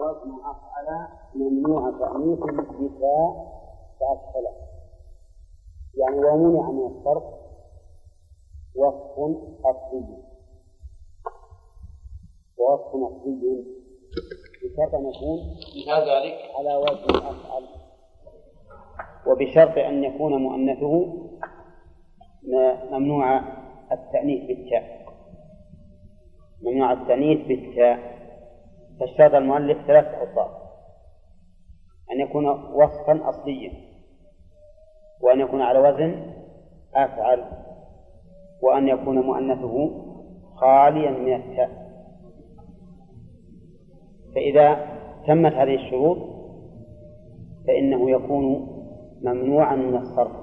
ووزن 0.00 0.32
أفعل 0.44 1.08
ممنوع 1.34 1.90
تأنيث 1.90 2.38
بتاء 2.38 3.50
فأسفل 4.00 4.46
يعني 5.94 6.16
ومنع 6.16 6.70
من 6.70 6.86
الصرف 6.86 7.22
وصف 8.76 9.18
أصلي. 9.66 10.22
ووصف 12.58 12.94
أصلي. 12.94 13.64
بشرط 14.64 14.94
أن 14.94 15.06
يكون 15.10 15.38
ذلك 16.08 16.38
على 16.58 16.76
وزن 16.76 17.16
أفعل 17.16 17.64
وبشرط 19.26 19.78
أن 19.78 20.04
يكون 20.04 20.42
مؤنثه 20.42 21.12
ممنوع 22.90 23.38
التأنيث 23.92 24.46
بالتاء. 24.46 25.00
ممنوع 26.62 26.92
التأنيث 26.92 27.46
بالتاء. 27.46 28.20
فاشترط 29.00 29.34
المؤلف 29.34 29.86
ثلاث 29.86 30.04
أوصاف. 30.04 30.50
أن 32.12 32.20
يكون 32.20 32.46
وصفا 32.48 33.28
أصليا. 33.28 33.72
وأن 35.20 35.40
يكون 35.40 35.62
على 35.62 35.78
وزن 35.78 36.32
أفعل. 36.94 37.44
وأن 38.62 38.88
يكون 38.88 39.18
مؤنثه 39.18 39.90
خاليا 40.54 41.10
من 41.10 41.34
التاء. 41.34 41.90
فإذا 44.34 44.86
تمت 45.26 45.52
هذه 45.52 45.74
الشروط 45.74 46.18
فإنه 47.66 48.10
يكون 48.10 48.44
ممنوعا 49.22 49.76
من 49.76 49.96
الصرف. 49.96 50.36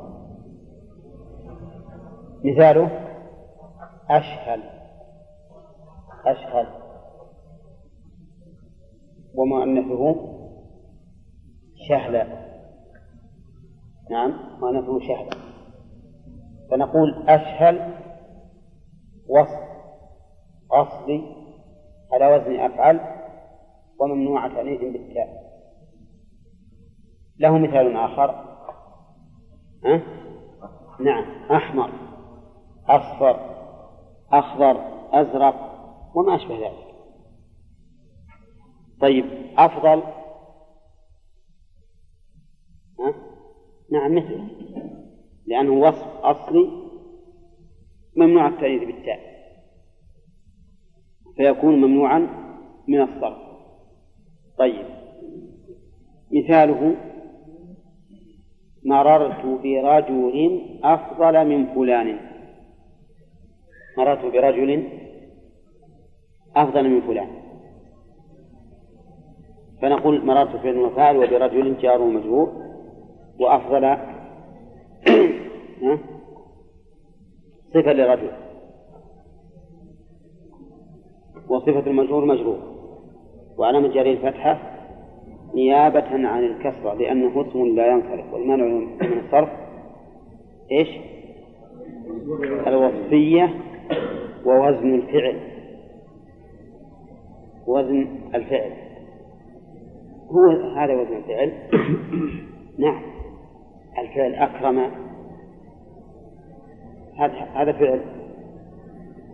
مثاله 2.44 2.90
أشهل. 4.10 4.64
أشهل. 6.26 6.77
ومؤنثه 9.38 10.16
شهلا. 11.90 12.48
نعم 14.12 14.34
مؤنثه 14.62 15.00
شهلا. 15.00 15.38
فنقول 16.72 17.30
أشهل 17.30 17.94
وصف 19.30 19.68
أصلي 20.72 21.36
على 22.14 22.36
وزن 22.36 22.60
أفعل 22.60 23.00
وممنوع 24.00 24.48
تأنيث 24.48 24.82
بالتاء. 24.82 25.48
له 27.40 27.58
مثال 27.58 27.96
آخر. 27.96 28.32
ها؟ 29.86 30.02
نعم 31.00 31.52
أحمر 31.52 31.92
أصفر 32.88 33.40
أخضر 34.32 34.82
أزرق 35.12 35.56
وما 36.16 36.36
أشبه 36.36 36.56
ذلك. 36.56 36.87
طيب 39.02 39.26
أفضل. 39.58 40.04
ها؟ 43.00 43.14
نعم 43.92 44.16
مثله 44.16 44.48
لأنه 45.46 45.72
وصف 45.72 46.08
أصلي 46.08 46.88
ممنوع 48.16 48.48
التأنيث 48.48 48.84
بالتاء. 48.84 49.20
فيكون 51.36 51.82
ممنوعا 51.82 52.20
من 52.88 53.02
الصرف. 53.02 53.38
طيب. 54.58 54.86
مثاله. 56.32 56.96
مررت 58.86 59.46
برجل 59.46 60.62
أفضل 60.84 61.46
من 61.48 61.66
فلان. 61.76 62.20
مررت 63.98 64.26
برجل 64.26 64.90
أفضل 66.56 66.90
من 66.90 67.02
فلان. 67.02 67.47
فنقول 69.82 70.26
مررت 70.26 70.56
في 70.56 70.70
المفاعل 70.70 71.18
وبرجل 71.18 71.78
جار 71.78 72.04
مجرور 72.04 72.54
وأفضل 73.40 73.98
صفة 77.74 77.94
لرجل 77.94 78.32
وصفة 81.50 81.80
المجرور 81.88 82.26
مجرور 82.26 82.60
وعلامة 83.58 83.88
جاري 83.88 84.12
الفتحة 84.12 84.60
نيابة 85.56 86.28
عن 86.28 86.44
الكسرة 86.44 86.94
لأنه 86.94 87.42
اسم 87.42 87.66
لا 87.66 87.88
ينصرف 87.88 88.34
والمانع 88.34 88.66
من 88.66 89.20
الصرف 89.26 89.50
إيش؟ 90.72 90.88
الوصفية 92.68 93.54
ووزن 94.46 94.96
الفعل. 94.96 95.40
وزن 97.68 98.08
الفعل. 98.36 98.72
هو 100.32 100.52
هذا 100.76 100.94
وزن 100.94 101.16
الفعل. 101.16 101.54
نعم. 102.86 103.02
الفعل 103.98 104.36
أكرم. 104.36 104.80
هذا 107.18 107.34
هذا 107.34 107.72
فعل 107.72 108.02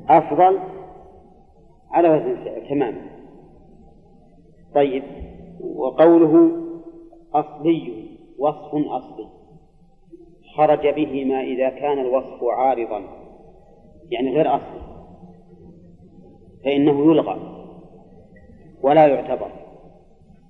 أفضل 0.10 0.60
على 1.92 2.10
وزن 2.10 2.32
الفعل 2.32 2.70
تماما 2.70 3.02
طيب 4.76 5.04
وقوله 5.76 6.52
أصلي 7.34 8.08
وصف 8.40 8.76
أصلي. 8.76 9.28
خرج 10.58 10.88
به 10.88 11.26
ما 11.26 11.42
إذا 11.42 11.70
كان 11.70 12.00
الوصف 12.00 12.44
عارضا 12.44 13.02
يعني 14.12 14.30
غير 14.36 14.56
أصلي. 14.56 14.84
فإنه 16.66 17.12
يلغى 17.12 17.40
ولا 18.82 19.08
يعتبر. 19.08 19.63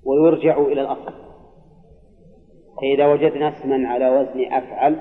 ويرجع 0.05 0.57
إلى 0.61 0.81
الأصل. 0.81 1.13
فإذا 2.81 3.07
وجدنا 3.07 3.49
اسما 3.49 3.87
على 3.87 4.09
وزن 4.09 4.53
أفعل 4.53 4.99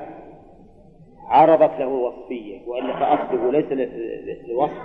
عرضت 1.19 1.81
له 1.81 1.89
الوصفية 1.89 2.69
وإلا 2.69 2.93
فأصله 2.93 3.53
ليس 3.53 3.73
للوصف 3.73 4.83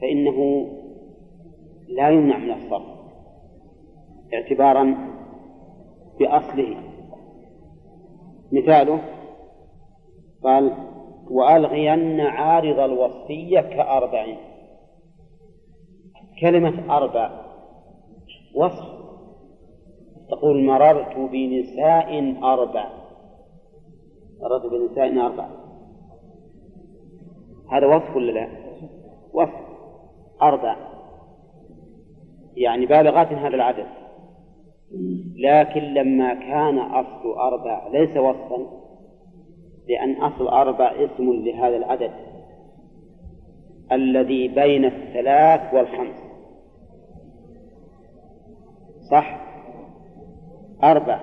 فإنه 0.00 0.68
لا 1.88 2.10
يمنع 2.10 2.38
من 2.38 2.50
الصرف 2.50 2.94
اعتبارا 4.34 4.96
بأصله. 6.18 6.76
مثاله 8.52 9.00
قال 10.44 10.72
وألغين 11.30 12.20
عارض 12.20 12.78
الوصفية 12.78 13.60
كأربع 13.60 14.26
كلمة 16.40 16.96
أربع 16.96 17.30
وصف 18.54 18.93
تقول 20.34 20.64
مررت 20.64 21.16
بنساء 21.16 22.36
أربع. 22.42 22.88
مررت 24.40 24.66
بنساء 24.66 25.26
أربع. 25.26 25.48
هذا 27.72 27.86
وصف 27.86 28.16
ولا 28.16 28.32
لا؟ 28.32 28.48
وصف. 29.32 29.64
أربع. 30.42 30.76
يعني 32.56 32.86
بالغات 32.86 33.32
هذا 33.32 33.54
العدد. 33.54 33.86
لكن 35.36 35.80
لما 35.80 36.34
كان 36.34 36.78
أصل 36.78 37.32
أربع 37.38 37.88
ليس 37.88 38.16
وصفا 38.16 38.66
لأن 39.88 40.22
أصل 40.22 40.48
أربع 40.48 40.92
اسم 40.92 41.32
لهذا 41.32 41.76
العدد. 41.76 42.12
الذي 43.92 44.48
بين 44.48 44.84
الثلاث 44.84 45.74
والخمس. 45.74 46.16
صح؟ 49.10 49.44
أربع 50.90 51.20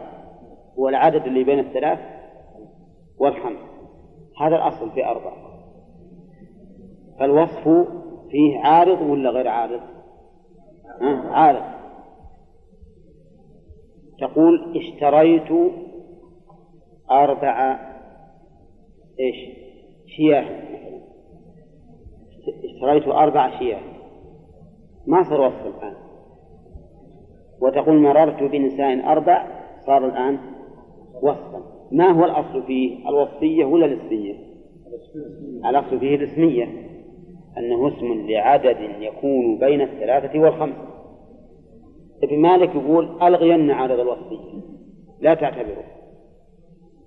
هو 0.79 0.89
العدد 0.89 1.25
اللي 1.25 1.43
بين 1.43 1.59
الثلاث 1.59 1.99
والخمس. 3.19 3.59
هذا 4.41 4.55
الأصل 4.55 4.91
في 4.91 5.05
أربع 5.05 5.33
فالوصف 7.19 7.63
فيه 8.29 8.59
عارض 8.59 9.01
ولا 9.01 9.29
غير 9.29 9.47
عارض؟ 9.47 9.81
عارض. 11.31 11.81
تقول 14.19 14.77
اشتريت 14.77 15.71
أربع 17.11 17.79
إيش؟ 19.19 19.35
شياه. 20.17 20.45
اشتريت 22.63 23.07
أربع 23.07 23.59
شياه. 23.59 23.81
ما 25.07 25.23
صار 25.23 25.41
وصف 25.41 25.65
الآن. 25.65 25.95
وتقول 27.61 27.99
مررت 27.99 28.43
بنساء 28.43 29.11
أربع 29.11 29.47
صار 29.85 30.05
الآن 30.05 30.37
وصفا. 31.21 31.61
ما 31.91 32.11
هو 32.11 32.25
الأصل 32.25 32.63
فيه 32.63 33.09
الوصفية 33.09 33.65
ولا 33.65 33.85
الاسمية؟ 33.85 34.35
الأصل 35.69 35.99
فيه 35.99 36.15
الاسمية 36.15 36.63
أنه 37.57 37.87
اسم 37.87 38.27
لعدد 38.29 38.77
يكون 38.99 39.57
بين 39.59 39.81
الثلاثة 39.81 40.39
والخمسة. 40.39 40.91
ابن 42.23 42.39
مالك 42.39 42.75
يقول 42.75 43.21
ألغين 43.21 43.71
عدد 43.71 43.99
الوصفية 43.99 44.61
لا 45.19 45.33
تعتبره. 45.33 45.83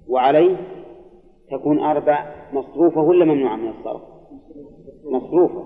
وعليه 0.09 0.57
تكون 1.51 1.79
أربع 1.79 2.27
مصروفة 2.53 3.01
ولا 3.01 3.25
ممنوعة 3.25 3.57
من 3.57 3.69
الصرف؟ 3.69 4.03
مصروفة 5.05 5.65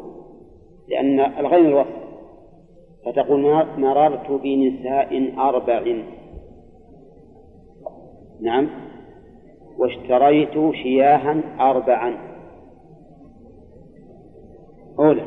لأن 0.89 1.21
الغين 1.21 1.67
الوصف. 1.67 2.08
فتقول 3.07 3.67
مررت 3.79 4.31
بنساء 4.31 5.35
أربع. 5.39 6.03
نعم. 8.41 8.69
واشتريت 9.79 10.75
شياها 10.75 11.43
أربعا. 11.61 12.17
أولى. 14.99 15.25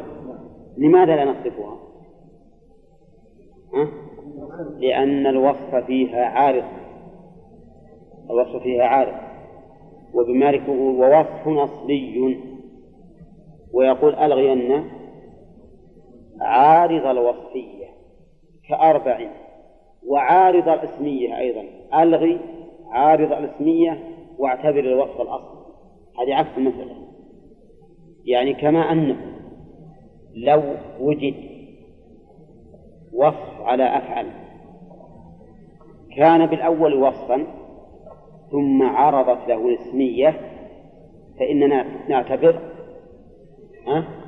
لماذا 0.77 1.15
لا 1.15 1.25
نصفها؟ 1.25 1.77
ها؟ 3.73 3.87
لأن 4.79 5.27
الوصف 5.27 5.75
فيها 5.75 6.25
عارض. 6.25 6.63
الوصف 8.29 8.63
فيها 8.63 8.83
عارض. 8.83 9.15
وبمالك 10.13 10.69
ووصف 10.69 11.47
أصلي. 11.47 12.37
ويقول 13.73 14.15
ألغين 14.15 15.00
عارض 16.41 17.05
الوصفية 17.05 17.85
كأربع 18.69 19.29
وعارض 20.07 20.69
الاسمية 20.69 21.37
أيضا. 21.37 21.63
ألغي 21.93 22.39
عارض 22.89 23.31
الاسمية 23.31 24.03
واعتبر 24.39 24.79
الوصف 24.79 25.21
الأصلي 25.21 25.61
هذه 26.19 26.35
عكس 26.35 26.57
المسألة. 26.57 26.95
يعني 28.25 28.53
كما 28.53 28.91
أنه 28.91 29.17
لو 30.35 30.63
وجد 30.99 31.35
وصف 33.13 33.61
على 33.61 33.97
أفعل 33.97 34.27
كان 36.17 36.45
بالأول 36.45 36.93
وصفا 36.93 37.47
ثم 38.51 38.83
عرضت 38.83 39.47
له 39.47 39.67
الاسمية 39.67 40.39
فإننا 41.39 41.85
نعتبر 42.09 42.59
أه؟ 43.87 44.20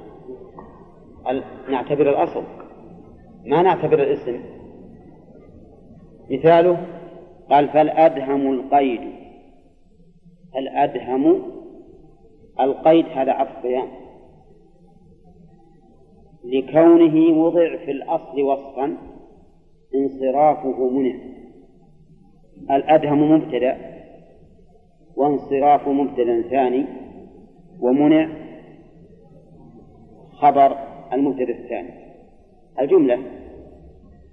نعتبر 1.69 2.09
الأصل. 2.09 2.43
ما 3.45 3.61
نعتبر 3.61 4.03
الاسم. 4.03 4.39
مثاله 6.31 6.77
قال 7.49 7.69
فالأدهم 7.69 8.53
القيد؟ 8.53 9.01
الأدهم 10.55 11.41
القيد؟ 12.59 13.05
هذا 13.05 13.31
عطف 13.31 13.63
بيان. 13.63 13.87
لكونه 16.43 17.37
وضع 17.37 17.77
في 17.77 17.91
الأصل 17.91 18.41
وصفا 18.41 18.97
انصرافه 19.95 20.89
منع. 20.89 21.15
الأدهم 22.71 23.31
مبتدأ؟ 23.31 23.77
وانصراف 25.15 25.87
مبتدأ 25.87 26.41
ثاني 26.41 26.85
ومنع. 27.79 28.29
خبر 30.31 30.92
المبتدأ 31.13 31.53
الثاني. 31.53 31.89
الجملة 32.81 33.19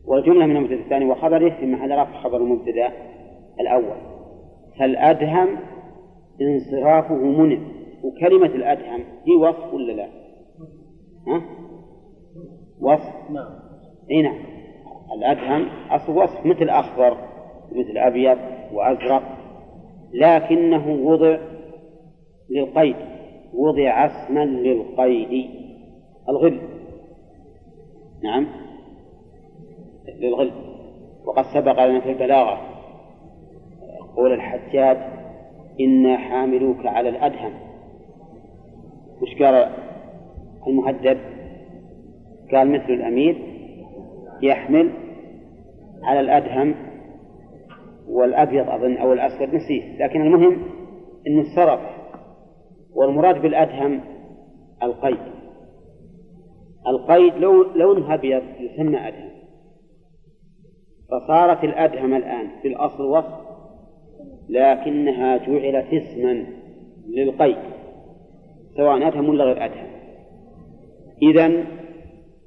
والجملة 0.06 0.46
من 0.46 0.56
المبتدأ 0.56 0.80
الثاني 0.80 1.04
وخبره 1.04 1.50
في 1.50 1.66
محل 1.66 1.90
رفع 1.90 2.20
خبر 2.22 2.36
المبتدأ 2.36 2.92
الأول. 3.60 3.96
فالأدهم 4.78 5.48
انصرافه 6.40 7.14
منع. 7.14 7.58
وكلمة 8.02 8.46
الأدهم 8.46 9.00
هي 9.26 9.36
وصف 9.36 9.74
ولا 9.74 9.92
لا؟ 9.92 10.08
ها؟ 11.26 11.42
وصف؟ 12.80 13.30
نعم. 13.30 13.50
إي 14.10 14.22
نعم. 14.22 14.38
الأدهم 15.16 15.68
أصل 15.90 16.12
وصف 16.12 16.46
مثل 16.46 16.68
أخضر 16.68 17.16
مثل 17.72 17.98
أبيض 17.98 18.38
وأزرق 18.72 19.22
لكنه 20.12 20.88
وضع 20.88 21.38
للقيد 22.50 22.96
وضع 23.54 24.06
اسما 24.06 24.44
للقيد. 24.44 25.50
الغل. 26.28 26.60
نعم. 28.25 28.46
للغل 30.20 30.52
وقد 31.25 31.44
سبق 31.55 31.84
لنا 31.87 32.00
في 32.00 32.11
البلاغة 32.12 32.61
قول 34.17 34.32
الحجاج 34.32 34.96
إنا 35.81 36.17
حاملوك 36.17 36.87
على 36.87 37.08
الأدهم. 37.08 37.52
وش 39.22 39.43
قال 39.43 39.72
المهدد؟ 40.67 41.19
قال 42.52 42.72
مثل 42.72 42.93
الأمير 42.93 43.37
يحمل 44.43 44.90
على 46.02 46.20
الأدهم 46.20 46.75
والأبيض 48.08 48.69
أظن 48.69 48.96
أو 48.96 49.12
الأسود 49.12 49.55
نسيت. 49.55 50.00
لكن 50.00 50.20
المهم 50.20 50.62
أنه 51.26 51.40
السرف 51.40 51.81
والمراد 52.94 53.43
بالأدهم 53.43 54.00
القيد. 54.82 55.39
القيد 56.90 57.34
لو 57.34 57.62
لونه 57.62 58.14
أبيض 58.14 58.42
يسمى 58.60 59.08
أدهم 59.08 59.31
فصارت 61.10 61.64
الأدهم 61.64 62.14
الآن 62.14 62.48
في 62.62 62.69
الأصل 62.69 63.02
وصف 63.02 63.50
لكنها 64.48 65.37
جعلت 65.37 65.94
اسما 65.94 66.46
للقيد 67.08 67.56
سواء 68.76 69.08
أدهم 69.08 69.28
ولا 69.28 69.44
غير 69.44 69.64
أدهم 69.64 69.90
إذا 71.22 71.64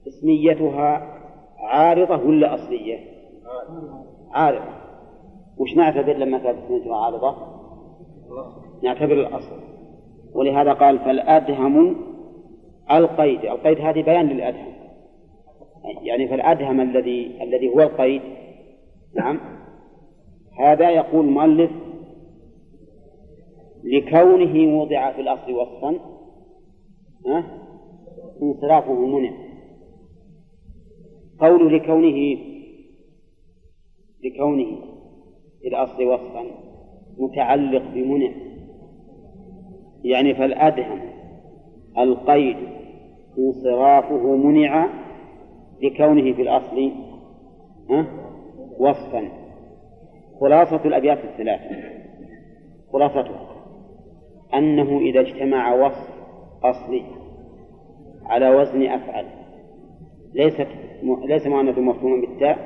اسميتها 0.07 1.13
عارضة 1.59 2.27
ولا 2.27 2.53
أصلية؟ 2.53 2.99
عارضة 4.31 4.73
وش 5.57 5.75
نعتبر 5.75 6.13
لما 6.13 6.37
كانت 6.37 6.57
اسميتها 6.57 6.95
عارضة؟ 7.05 7.35
نعتبر 8.83 9.13
الأصل 9.13 9.59
ولهذا 10.35 10.73
قال 10.73 10.99
فالأدهم 10.99 11.95
القيد 12.91 13.45
القيد 13.45 13.79
هذه 13.79 14.01
بيان 14.01 14.27
للأدهم. 14.27 14.73
يعني 16.01 16.27
فالأدهم 16.27 16.81
الذي 16.81 17.43
الذي 17.43 17.69
هو 17.69 17.79
القيد. 17.79 18.21
نعم. 19.15 19.39
هذا 20.59 20.89
يقول 20.89 21.25
المؤلف 21.25 21.71
لكونه 23.83 24.81
وضع 24.81 25.11
في 25.11 25.21
الأصل 25.21 25.51
وصفا 25.51 25.99
ها؟ 27.25 27.43
انصرافه 28.41 29.05
منع. 29.05 29.31
قول 31.39 31.75
لكونه 31.75 32.37
لكونه 34.23 34.77
في 35.61 35.67
الأصل 35.67 36.03
وصفا 36.03 36.45
متعلق 37.17 37.83
بمنع. 37.93 38.31
يعني 40.03 40.35
فالأدهم 40.35 40.99
القيد 41.97 42.57
انصرافه 43.37 44.35
منع 44.35 44.87
لكونه 45.81 46.33
في 46.33 46.41
الأصل 46.41 46.91
وصفا. 48.79 49.29
خلاصة 50.41 50.85
الأبيات 50.85 51.17
الثلاث 51.23 51.61
خلاصتها 52.93 53.49
أنه 54.53 54.99
إذا 54.99 55.19
اجتمع 55.19 55.73
وصف 55.73 56.09
أصلي 56.63 57.03
على 58.25 58.49
وزن 58.49 58.83
أفعل. 58.83 59.25
ليست 60.33 60.67
ليس 61.25 61.47
مؤنث 61.47 61.77
مفهوما 61.77 62.21
بالتاء 62.21 62.57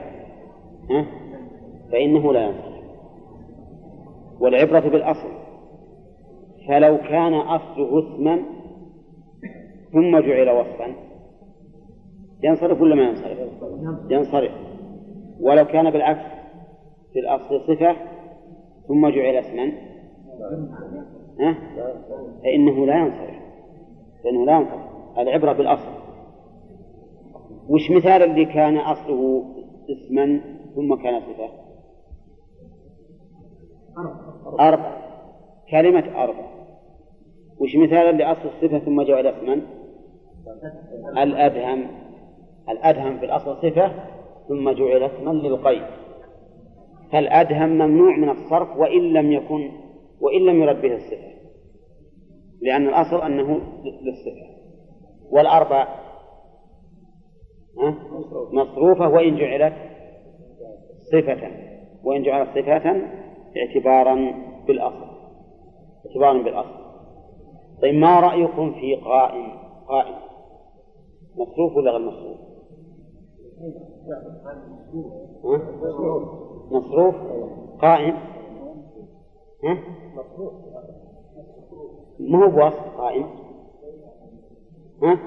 فإنه 1.92 2.34
لا 2.34 2.44
ينصرف. 2.46 2.78
والعبرة 4.40 4.80
بالأصل. 4.80 5.30
فلو 6.68 6.98
كان 6.98 7.34
أصله 7.34 8.00
اسما 8.00 8.44
ثم 9.92 10.20
جعل 10.20 10.50
وصفا. 10.50 10.96
ينصرف 12.44 12.82
ولا 12.82 12.96
ما 12.96 13.04
ينصرف؟ 13.04 13.38
ينصرف. 14.10 14.52
ولو 15.40 15.66
كان 15.66 15.92
بالعكس 15.92 16.32
في 17.14 17.20
الأصل 17.20 17.62
صفة 17.62 17.96
ثم 18.88 19.08
جعل 19.08 19.36
اسما. 19.36 19.72
ها؟ 21.40 21.58
فإنه 22.44 22.86
لا 22.86 22.98
ينصرف. 22.98 23.38
فإنه 24.24 24.46
لا 24.46 24.60
ينصرف. 24.60 24.88
العبرة 25.18 25.54
بالأصل. 25.54 25.98
وش 27.70 27.92
مثال 27.92 28.24
اللي 28.24 28.46
كان 28.46 28.78
أصله 28.78 29.44
اسما 29.90 30.42
ثم 30.76 30.96
كان 30.96 31.22
صفة؟ 31.22 31.50
أربع 34.60 34.98
كلمة 35.72 36.24
أربع 36.24 36.48
وش 37.60 37.76
مثال 37.76 38.10
اللي 38.10 38.24
أصل 38.24 38.48
الصفة 38.48 38.80
ثم 38.80 39.02
جعل 39.02 39.28
اسما؟ 39.28 39.62
الأدهم 41.18 41.88
الأدهم 42.70 43.20
في 43.20 43.26
الأصل 43.26 43.58
صفة 43.62 43.92
ثم 44.48 44.70
جعل 44.70 45.04
اسما 45.04 45.32
للقيد. 45.32 45.84
فالأدهم 47.12 47.70
ممنوع 47.70 48.18
من 48.18 48.30
الصرف 48.30 48.78
وإن 48.78 49.14
لم 49.14 49.32
يكن 49.32 49.72
وإن 50.22 50.46
لم 50.46 50.62
يرد 50.62 50.82
به 50.82 50.96
الصفة 50.96 51.38
لأن 52.62 52.88
الأصل 52.88 53.22
أنه 53.22 53.62
للصفة. 54.02 54.58
والأربع 55.32 55.88
مصروفة 58.54 59.08
وإن 59.08 59.38
جعلت 59.38 59.74
صفة. 61.12 61.52
وإن 62.04 62.24
جعلت 62.24 62.50
صفة 62.50 63.02
اعتبارا 63.58 64.34
بالأصل 64.68 65.08
اعتبارا 66.08 66.44
بالأصل. 66.44 66.88
طيب 67.82 67.96
ما 67.96 68.20
رأيكم 68.20 68.74
في 68.74 68.96
قائم؟ 68.96 69.52
قائم. 69.88 70.16
مصروف 71.38 71.76
ولا 71.76 71.92
غير 71.92 72.02
مصروف؟ 72.02 72.38
مصروف 76.72 77.16
قائم 77.82 78.16
ها؟ 79.64 79.78
ما 82.20 82.46
هو 82.46 82.50
بوصف 82.50 82.98
قائم 82.98 83.26
ها؟ 85.04 85.20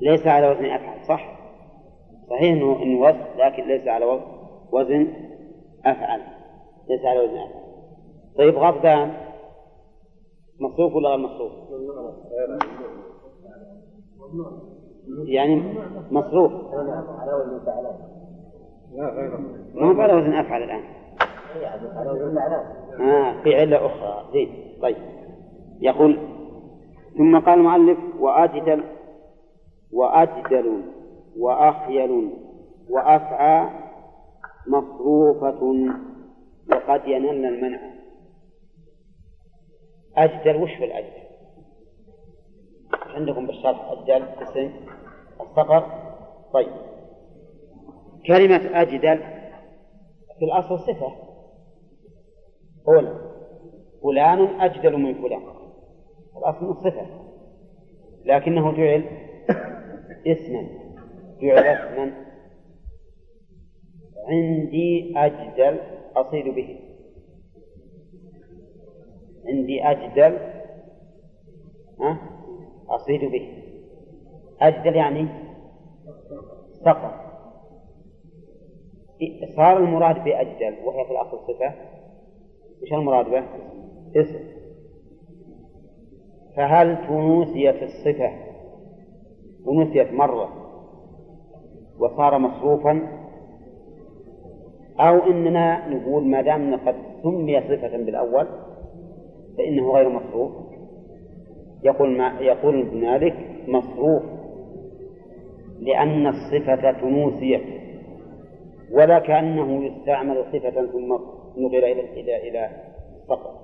ليس 0.00 0.26
على 0.26 0.50
وزن 0.50 0.64
أفعل 0.64 1.06
صح؟ 1.08 1.38
صحيح 2.30 2.52
انه 2.52 2.82
إنه 2.82 3.00
وزن 3.00 3.24
لكن 3.36 3.62
ليس 3.68 3.88
على 3.88 4.04
وزن 4.72 5.06
أفعل 5.84 6.20
ليس 6.88 7.04
على 7.04 7.20
وزن 7.20 7.36
أفعل 7.36 7.62
طيب 8.38 8.54
غضبان 8.54 9.14
مصروف 10.60 10.94
ولا 10.94 11.08
غير 11.08 11.18
مصروف؟ 11.18 11.52
يعني 15.08 15.74
مصروف. 16.10 16.52
ما 19.74 19.86
هو 19.86 20.00
على 20.00 20.12
وزن 20.14 20.32
أفعل 20.34 20.62
الآن. 20.62 20.82
آه 23.00 23.42
في 23.42 23.54
علة 23.54 23.86
أخرى. 23.86 24.32
زين 24.32 24.78
طيب. 24.82 24.96
يقول 25.80 26.18
ثم 27.18 27.38
قال 27.38 27.58
المؤلف 27.58 27.98
وأجدل 28.20 28.84
وأجدل 29.92 30.82
وأخيل 31.38 32.30
وأفعى 32.90 33.70
مصروفة 34.68 35.62
وقد 36.72 37.08
ينلن 37.08 37.46
المنع. 37.46 37.80
أجدل 40.16 40.62
وش 40.62 40.70
هو 40.78 40.84
الأجدل؟ 40.84 41.22
عندكم 43.14 43.46
بالشرح 43.46 43.90
أجدل 43.90 44.24
اسم 44.42 44.70
الصقر. 45.42 46.02
طيب. 46.52 46.72
كلمة 48.26 48.80
أجدل 48.80 49.18
في 50.38 50.44
الأصل 50.44 50.78
صفة. 50.78 51.12
أولى 52.88 53.32
فلان 54.02 54.60
أجدل 54.60 54.96
من 54.96 55.14
فلان. 55.14 55.42
الأصل 56.36 56.76
صفة. 56.76 57.06
لكنه 58.24 58.72
جعل 58.72 59.04
اسما. 60.26 60.68
جعل 61.40 61.64
اسما. 61.64 62.12
عندي 64.28 65.12
أجدل 65.16 65.80
أصيد 66.16 66.54
به. 66.54 66.80
عندي 69.46 69.82
أجدل 69.82 70.38
أصيد 72.88 73.20
به. 73.20 73.61
أجدل 74.62 74.96
يعني 74.96 75.28
سقط 76.84 77.22
صار 79.56 79.76
المراد 79.76 80.24
بأجدل 80.24 80.74
وهي 80.84 81.04
في 81.04 81.10
الأصل 81.10 81.38
صفة. 81.38 81.72
وش 82.82 82.92
المراد 82.92 83.30
به؟ 83.30 83.44
اسم. 84.20 84.38
فهل 86.56 87.06
تنوسيت 87.08 87.82
الصفة؟ 87.82 88.32
تنوسيت 89.64 90.12
مرة 90.12 90.48
وصار 91.98 92.38
مصروفا؟ 92.38 93.08
أو 95.00 95.18
إننا 95.18 95.88
نقول 95.88 96.26
ما 96.26 96.42
دام 96.42 96.76
قد 96.76 96.94
سمي 97.22 97.60
صفة 97.60 97.96
بالأول 97.96 98.46
فإنه 99.58 99.92
غير 99.92 100.08
مصروف. 100.08 100.52
يقول 101.82 102.18
ما 102.18 102.40
يقول 102.40 102.80
ابن 102.80 103.00
مالك 103.00 103.36
مصروف. 103.68 104.22
لأن 105.80 106.26
الصفة 106.26 106.92
تنوسيت 106.92 107.62
ولا 108.92 109.18
كأنه 109.18 109.84
يستعمل 109.84 110.44
صفة 110.52 110.86
ثم 110.86 111.12
نقل 111.56 111.84
إلى 111.84 112.20
إلى 112.20 112.48
إلى 112.48 112.70
فقط 113.28 113.62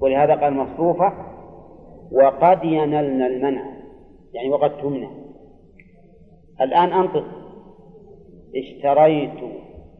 ولهذا 0.00 0.34
قال 0.34 0.54
مصروفة 0.54 1.12
وقد 2.12 2.64
ينلن 2.64 3.22
المنع 3.22 3.74
يعني 4.34 4.50
وقد 4.50 4.76
تمنع. 4.76 5.10
الآن 6.60 6.92
أنطق 6.92 7.24
اشتريت 8.56 9.44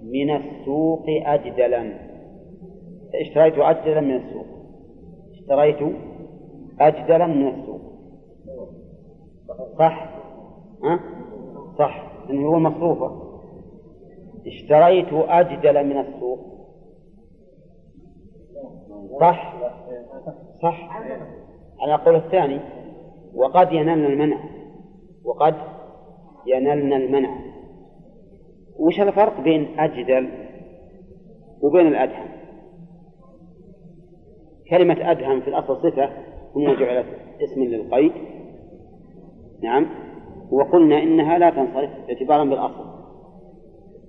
من 0.02 0.30
السوق 0.36 1.04
أجدلا. 1.08 1.94
اشتريت 3.20 3.58
أجدلا 3.58 4.00
من 4.00 4.16
السوق. 4.16 4.46
اشتريت 5.32 5.94
أجدلا 6.80 7.26
من 7.26 7.48
السوق. 7.48 7.80
صح؟ 9.78 10.14
ها؟ 10.84 11.00
صح. 11.78 12.12
إنه 12.30 12.46
هو 12.48 12.58
مصروفة 12.58 13.24
اشتريت 14.46 15.08
أجدل 15.12 15.86
من 15.86 15.98
السوق. 15.98 16.38
صح؟ 19.20 19.54
صح. 20.62 20.90
على 21.80 21.94
القول 21.94 22.16
الثاني 22.16 22.60
وقد 23.34 23.72
ينلن 23.72 24.04
المنع. 24.04 24.44
وقد 25.24 25.54
ينلن 26.46 26.92
المنع. 26.92 27.38
وش 28.78 29.00
الفرق 29.00 29.40
بين 29.40 29.80
أجدل 29.80 30.28
وبين 31.62 31.86
الأدهم؟ 31.86 32.28
كلمة 34.70 35.10
أدهم 35.10 35.40
في 35.40 35.48
الأصل 35.48 35.76
صفة 35.76 36.10
ثم 36.54 36.64
جعلت 36.80 37.06
اسما 37.42 37.64
للقيد. 37.64 38.12
نعم. 39.62 39.86
وقلنا 40.50 41.02
إنها 41.02 41.38
لا 41.38 41.50
تنصرف 41.50 41.90
اعتبارا 42.08 42.44
بالأصل. 42.44 42.84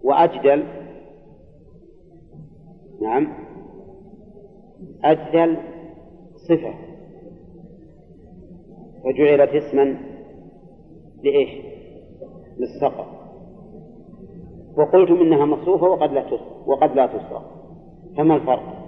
وأجدل 0.04 0.64
نعم 3.02 3.28
أجدل 5.04 5.58
صفة. 6.50 6.74
فجعلت 9.04 9.50
اسما 9.50 9.98
لإيش؟ 11.24 11.50
للسقط 12.58 13.06
وقلتم 14.78 15.16
إنها 15.16 15.46
مصروفة 15.46 15.88
وقد 15.88 16.12
لا 16.12 16.26
وقد 16.66 16.96
لا 16.96 17.08
تصرف. 17.08 17.44
فما 18.18 18.36
الفرق؟ 18.36 18.86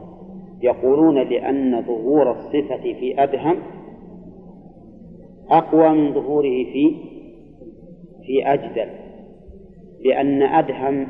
يقولون 0.62 1.16
لأن 1.16 1.86
ظهور 1.86 2.32
الصفة 2.32 2.82
في 2.82 3.24
أدهم 3.24 3.58
أقوى 5.50 5.90
من 5.90 6.14
ظهوره 6.14 6.64
في 6.64 6.96
في 8.26 8.54
أجدل 8.54 8.90
لأن 10.06 10.42
أدهم 10.42 11.08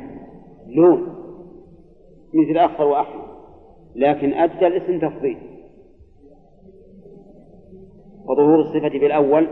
لون 0.66 1.18
مثل 2.34 2.58
أخضر 2.58 2.86
وأحمر 2.86 3.28
لكن 3.96 4.32
أجدل 4.32 4.72
اسم 4.72 4.98
تفضيل. 4.98 5.38
وظهور 8.24 8.60
الصفة 8.60 8.98
بالأول 8.98 9.48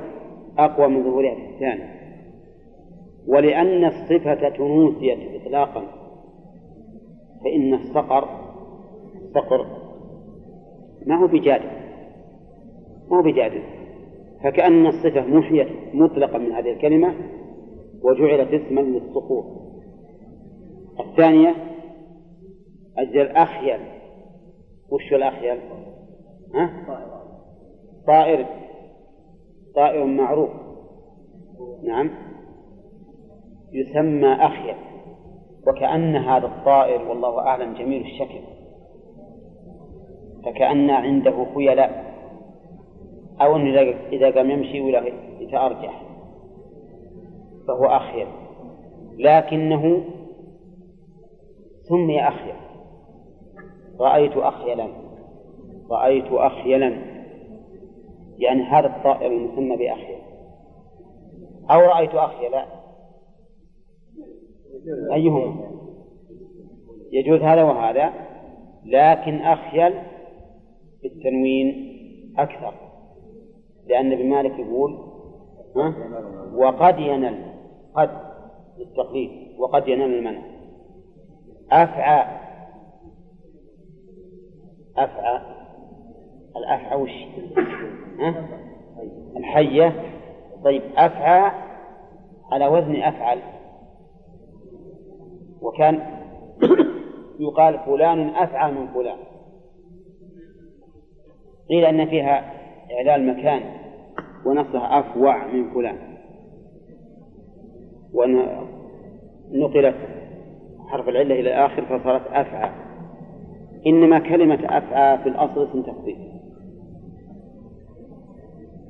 أقوى 0.59 0.88
من 0.88 1.05
ظهورها 1.05 1.35
في 1.35 1.55
الثاني. 1.55 1.97
ولأن 3.26 3.85
الصفة 3.85 4.49
تنوسيت 4.49 5.19
إطلاقا 5.43 5.83
فإن 7.45 7.75
الصقر 7.75 8.28
الصقر 9.14 9.66
ما 11.07 11.23
هو 11.23 11.26
بجادل 11.26 11.71
ما 13.11 13.19
هو 13.19 13.23
بجادل. 13.23 13.75
فكأن 14.45 14.87
الصفة 14.87 15.26
محيت 15.26 15.69
مطلقا 15.95 16.38
من 16.38 16.52
هذه 16.52 16.73
الكلمة 16.73 17.14
وجعلت 18.02 18.49
اسما 18.52 18.81
للسقوط 18.81 19.45
الثانية 21.00 21.55
أجل 22.99 23.21
الأخيل 23.21 23.81
وش 24.90 25.12
الأخيل؟ 25.12 25.59
ها؟ 26.55 26.71
طائر. 28.07 28.47
طائر 29.75 30.05
معروف. 30.05 30.50
نعم. 31.85 32.11
يسمى 33.73 34.33
أخيل 34.33 34.76
وكأن 35.66 36.16
هذا 36.16 36.47
الطائر 36.47 37.09
والله 37.09 37.38
أعلم 37.38 37.75
جميل 37.75 38.02
الشكل. 38.02 38.40
فكأن 40.45 40.90
عنده 40.90 41.47
خيلاء. 41.55 42.15
أو 43.40 43.57
أنه 43.57 43.95
إذا 44.12 44.31
قام 44.31 44.50
يمشي 44.50 44.81
ولا 44.81 45.02
يتأرجح 45.40 46.02
فهو 47.69 47.85
أخيل 47.85 48.26
لكنه 49.19 50.05
سمي 51.88 52.28
أخيل 52.28 52.66
رأيت 54.00 54.37
أخيلا. 54.37 54.88
رأيت 55.90 56.33
أخيلا. 56.33 56.97
يعني 58.38 58.62
هذا 58.62 58.87
الطائر 58.87 59.33
المسمى 59.33 59.76
بأخيل 59.76 60.19
أو 61.71 61.81
رأيت 61.81 62.14
أخيلا. 62.14 62.66
أيهما؟ 65.12 65.71
يجوز 67.12 67.40
هذا 67.40 67.62
وهذا 67.62 68.12
لكن 68.85 69.40
أخيل 69.40 69.95
بالتنوين 71.02 71.93
أكثر. 72.38 72.86
لأن 73.87 74.12
ابن 74.12 74.28
مالك 74.28 74.59
يقول 74.59 74.99
ها؟ 75.76 75.95
وقد 76.55 76.99
ينل 76.99 77.45
قد 77.95 78.11
للتقليد 78.78 79.31
وقد 79.59 79.88
ينال 79.88 80.14
المنع 80.14 80.43
أفعى 81.73 82.26
أفعى 84.97 85.40
الأفعى 86.57 87.02
وش 87.02 87.11
ها؟ 88.19 88.49
الحية 89.37 90.02
طيب 90.64 90.83
أفعى 90.97 91.52
على 92.52 92.66
وزن 92.66 92.97
أفعل 92.97 93.38
وكان 95.62 96.00
يقال 97.40 97.78
فلان 97.78 98.28
أفعى 98.28 98.73
من 98.73 98.87
فلان 98.87 99.16
قيل 101.69 101.85
أن 101.85 102.07
فيها 102.07 102.65
إعلال 102.93 103.26
مكان 103.26 103.62
ونصها 104.47 105.00
أفوع 105.00 105.47
من 105.47 105.71
فلان. 105.75 105.97
ونقلت 108.14 109.97
حرف 110.88 111.09
العلة 111.09 111.35
إلى 111.35 111.40
الآخر 111.40 111.83
فصارت 111.85 112.26
أفعى. 112.26 112.71
إنما 113.87 114.19
كلمة 114.19 114.59
أفعى 114.64 115.19
في 115.19 115.28
الأصل 115.28 115.69
اسم 115.69 115.83
تفضيل. 115.83 116.33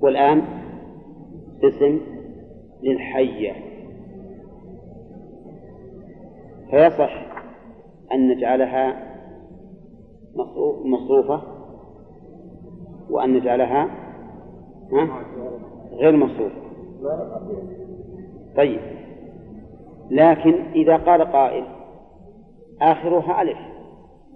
والآن 0.02 0.42
اسم 1.64 2.00
للحية. 2.82 3.52
فيصح 6.70 7.26
أن 8.12 8.28
نجعلها 8.28 9.06
مصروفة 10.84 11.55
وأن 13.10 13.32
نجعلها 13.32 13.90
غير 15.92 16.16
مصروفة 16.16 16.66
طيب. 18.56 18.80
لكن 20.10 20.54
إذا 20.74 20.96
قال 20.96 21.32
قائل 21.32 21.64
آخرها 22.82 23.42
ألف 23.42 23.58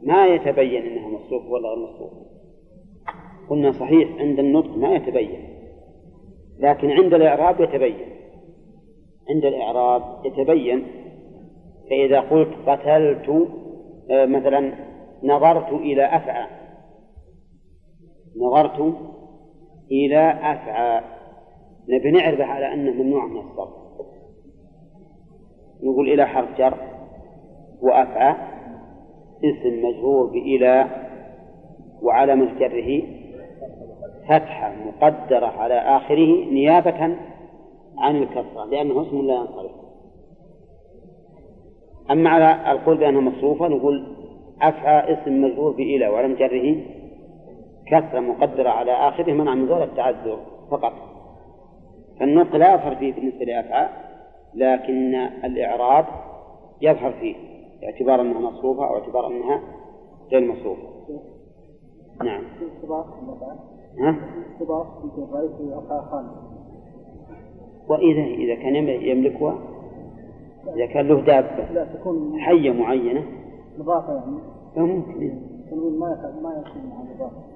ما 0.02 0.26
يتبين 0.26 0.82
أنها 0.82 1.08
مصروف 1.08 1.46
ولا 1.50 1.68
غير 1.68 1.78
مصروف. 1.78 2.12
قلنا 3.50 3.72
صحيح 3.72 4.20
عند 4.20 4.38
النطق 4.38 4.76
ما 4.76 4.94
يتبين 4.94 5.48
لكن 6.58 6.90
عند 6.90 7.14
الإعراب 7.14 7.60
يتبين. 7.60 8.10
عند 9.30 9.44
الإعراب 9.44 10.02
يتبين 10.24 10.86
فإذا 11.90 12.20
قلت 12.20 12.48
قتلت 12.66 13.48
آه، 14.10 14.26
مثلا 14.26 14.72
نظرت 15.22 15.72
إلى 15.72 16.04
أفعى 16.04 16.59
نظرت 18.36 18.94
إلى 19.90 20.30
أفعى 20.30 21.00
نبي 21.88 22.10
نعرف 22.10 22.40
على 22.40 22.74
أنه 22.74 23.02
ممنوع 23.02 23.26
من 23.26 23.36
الصرف. 23.36 23.74
نقول 25.82 26.08
إلى 26.08 26.26
حرف 26.26 26.58
جر 26.58 26.74
وأفعى. 27.82 28.34
اسم 29.44 29.84
مجرور 29.84 30.26
بإلى 30.26 30.86
وعلامة 32.02 32.58
جره 32.58 33.02
فتحة 34.28 34.74
مقدرة 34.86 35.46
على 35.46 35.74
آخره 35.74 36.44
نيابة 36.50 37.16
عن 37.98 38.16
الكسرة 38.16 38.64
لأنه 38.70 39.02
اسم 39.02 39.26
لا 39.26 39.34
ينصرف. 39.34 39.70
أما 42.10 42.30
على 42.30 42.72
القول 42.72 42.96
بأنها 42.96 43.20
مصروفة 43.20 43.68
نقول 43.68 44.16
أفعى 44.62 45.12
اسم 45.12 45.42
مجرور 45.44 45.72
بإلى 45.72 46.08
وعلم 46.08 46.34
جره 46.34 46.76
كسرة 47.90 48.20
مقدرة 48.20 48.68
على 48.68 48.92
آخره 48.92 49.32
منع 49.32 49.54
من 49.54 49.66
ذلك 49.66 49.82
التعذر 49.82 50.38
فقط. 50.70 50.92
فالنطق 52.20 52.56
لا 52.56 52.74
يظهر 52.74 52.96
فيه 52.96 53.12
بالنسبة 53.12 53.44
لأفعى 53.44 53.88
لكن 54.54 55.14
الإعراب 55.44 56.06
يظهر 56.80 57.12
فيه 57.12 57.34
باعتبار 57.80 58.20
أنها 58.20 58.40
مصروفة 58.40 58.88
أو 58.88 58.94
اعتبار 58.94 59.26
أنها 59.26 59.60
غير 60.32 60.52
مصروفة. 60.52 60.88
نعم. 62.24 62.42
ها؟ 63.98 64.16
وإذا 67.88 68.22
إذا 68.22 68.54
كان 68.54 68.76
يملكها 68.88 69.58
إذا 70.76 70.86
كان 70.86 71.08
له 71.08 71.20
دابة 71.20 71.72
لا 71.72 71.84
تكون 71.84 72.40
حية 72.40 72.70
معينة 72.70 73.24
مضافة 73.78 74.14
يعني. 74.14 74.38
فممكن. 74.76 75.40
ما 75.72 76.32
ما 76.42 76.64
يكون 76.66 77.49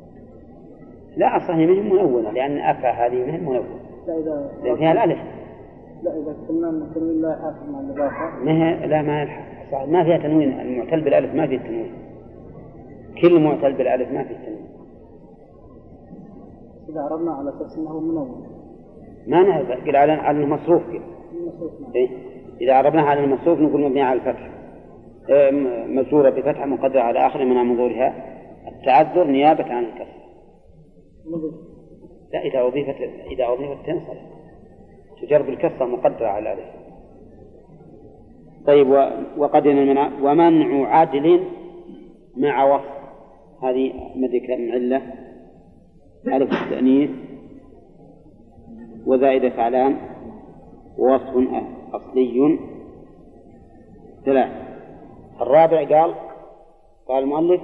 لا 1.17 1.37
أصلا 1.37 1.57
هي 1.57 1.67
من 1.67 1.91
منونة 1.91 2.31
لأن 2.31 2.59
أفا 2.59 2.91
هذه 2.91 3.15
من 3.15 3.41
منونة. 3.41 3.65
لا 4.07 4.19
إذا 4.19 4.51
لأن 4.63 4.77
فيها 4.77 4.93
الألف. 4.93 5.19
لا 6.03 6.11
إذا 6.11 6.37
قلنا 6.49 6.69
أن 6.69 6.91
مع 7.73 7.81
الإضافة 7.81 8.45
ما 8.45 8.87
لا 8.87 9.03
ما 9.03 9.23
يلحق 9.23 9.89
ما 9.89 10.05
فيها 10.05 10.19
تنوين. 10.19 10.61
المعتل 10.61 11.01
بالألف 11.01 11.35
ما 11.35 11.47
فيه 11.47 11.59
تنوين. 11.59 11.93
كل 13.23 13.41
معتل 13.41 13.73
بالألف 13.73 14.13
ما 14.13 14.25
فيه 14.25 14.35
تنوين. 14.35 14.67
إذا 16.89 17.01
عرضنا 17.01 17.33
على 17.33 17.51
أساس 17.51 17.79
أنه 17.79 18.01
منون. 18.01 18.47
ما 19.27 19.43
نقول 19.43 19.97
على 19.97 20.13
على 20.13 20.39
المصروف 20.39 20.83
كده. 20.93 21.03
نعم. 21.81 21.93
إيه؟ 21.95 22.09
إذا 22.61 22.75
عربناها 22.75 23.05
على 23.05 23.25
المصروف 23.25 23.61
نقول 23.61 23.81
مبني 23.81 24.03
على 24.03 24.21
الفتح. 24.21 24.51
إيه، 25.29 25.51
مجرورة 25.87 26.31
بفتحة 26.31 26.67
مقدرة 26.67 27.01
على 27.01 27.27
آخر 27.27 27.45
من 27.45 27.57
منظورها 27.57 28.15
التعذر 28.69 29.25
نيابة 29.25 29.65
عن 29.75 29.85
الكسر. 29.85 30.24
لا 32.33 32.41
إذا 32.41 32.67
أضيفت 32.67 32.97
إذا 33.31 33.47
أضيفت 33.47 33.87
تنصرف. 33.87 34.19
تجر 35.23 35.43
بالكسرة 35.43 35.85
مقدرة 35.85 36.27
على 36.27 36.53
الألف 36.53 36.69
طيب 38.67 38.89
وقد 39.37 39.67
ومنع 40.23 40.89
عدل 40.89 41.45
مع 42.37 42.75
وصف. 42.75 42.95
هذه 43.63 43.93
مدرك 44.17 44.51
علة. 44.51 45.03
ألف 46.27 46.51
التأنيث. 46.63 47.11
وزائدة 49.07 49.51
فعلان. 49.51 49.97
ووصف 50.99 51.49
أصلي. 51.93 52.59
ثلاث 54.25 54.51
الرابع 55.41 55.79
قال 55.79 56.15
قال 57.09 57.23
المؤلف 57.23 57.61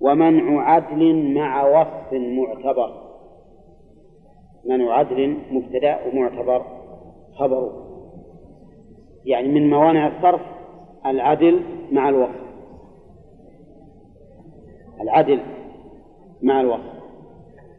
ومنع 0.00 0.70
عدل 0.70 1.34
مع 1.34 1.80
وصف 1.80 2.12
معتبر. 2.12 3.08
منع 4.64 4.92
عدل 4.92 5.36
مبتدأ 5.50 5.98
ومعتبر 6.06 6.64
خبره 7.34 7.84
يعني 9.24 9.48
من 9.48 9.70
موانع 9.70 10.06
الصرف 10.06 10.40
العدل 11.06 11.60
مع 11.92 12.08
الوصف. 12.08 12.48
العدل 15.00 15.40
مع 16.42 16.60
الوصف. 16.60 16.98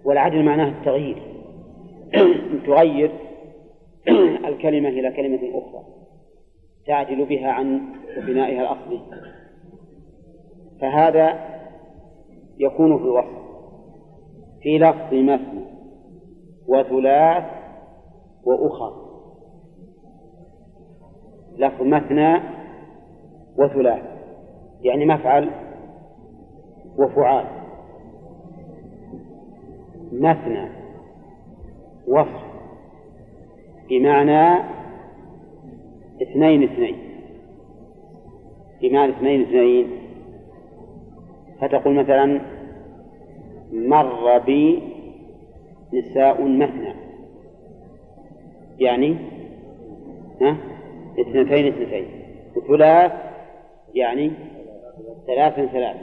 والعدل 0.06 0.44
معناه 0.44 0.70
التغيير. 0.70 1.24
تغير 2.68 3.12
الكلمة 4.50 4.90
إلى 4.90 5.12
كلمة 5.12 5.40
أخرى. 5.54 5.84
تعدل 6.88 7.26
بها 7.26 7.52
عن 7.52 7.82
بنائها 8.18 8.62
الأصلي. 8.62 9.00
فهذا 10.82 11.59
يكون 12.60 12.98
في 12.98 13.04
الوصف 13.04 13.40
في 14.62 14.78
لفظ 14.78 15.14
مثنى 15.14 15.66
وثلاث 16.68 17.44
وأخر. 18.46 19.10
لفظ 21.58 21.82
مثنى 21.82 22.40
وثلاث 23.58 24.04
يعني 24.82 25.06
مفعل 25.06 25.50
وفعال. 26.98 27.46
مثنى 30.12 30.70
وصف 32.08 32.50
بمعنى 33.90 34.64
اثنين 36.22 36.64
اثنين 36.64 36.96
بمعنى 38.82 39.12
اثنين 39.12 39.42
اثنين. 39.42 40.09
فتقول 41.62 41.94
مثلا 41.94 42.42
مر 43.72 44.38
بي 44.38 44.84
نساء 45.94 46.42
مثنى 46.42 46.94
يعني 48.80 49.16
ها؟ 50.42 50.58
اثنتين 51.20 51.68
اثنتين. 51.68 52.06
وثلاث 52.56 53.12
يعني 53.96 54.32
ثلاث 55.28 55.54
ثلاث. 55.54 55.96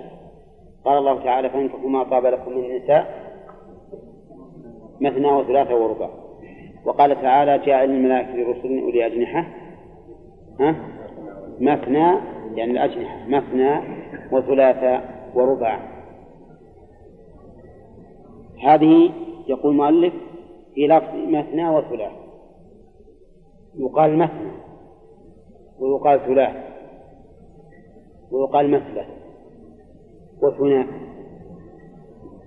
قال 0.84 0.98
الله 0.98 1.24
تعالى 1.24 1.50
فانكحوا 1.50 1.90
ما 1.90 2.04
طاب 2.04 2.26
لكم 2.26 2.52
من 2.52 2.64
النساء 2.64 3.26
مثنى 5.00 5.32
وثلاثة 5.32 5.76
ورباع. 5.76 6.10
وقال 6.84 7.22
تعالى 7.22 7.58
جاعل 7.58 7.90
الملائكة 7.90 8.50
رسل 8.50 8.78
أولي 8.78 9.06
أجنحة 9.06 9.46
ها؟ 10.60 10.76
مثنى 11.60 12.14
يعني 12.54 12.70
الأجنحة 12.70 13.28
مثنى 13.28 13.80
وثلاثة 14.32 15.15
ورباع 15.36 15.96
هذه 18.62 19.12
يقول 19.48 19.72
المؤلف 19.72 20.14
في 20.74 20.86
لفظ 20.86 21.14
مثنى 21.14 21.68
وثلاث. 21.68 22.12
يقال 23.74 24.18
مثنى 24.18 24.52
ويقال 25.78 26.20
ثلاث. 26.20 26.56
ويقال 28.30 28.70
مثلة 28.70 29.06
وثناء. 30.42 30.86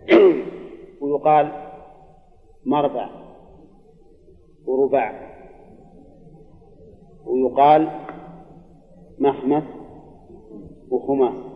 ويقال 1.02 1.52
مربع 2.66 3.10
ورباع 4.66 5.30
ويقال 7.26 7.90
مخمس 9.20 9.64
وخماس. 10.92 11.49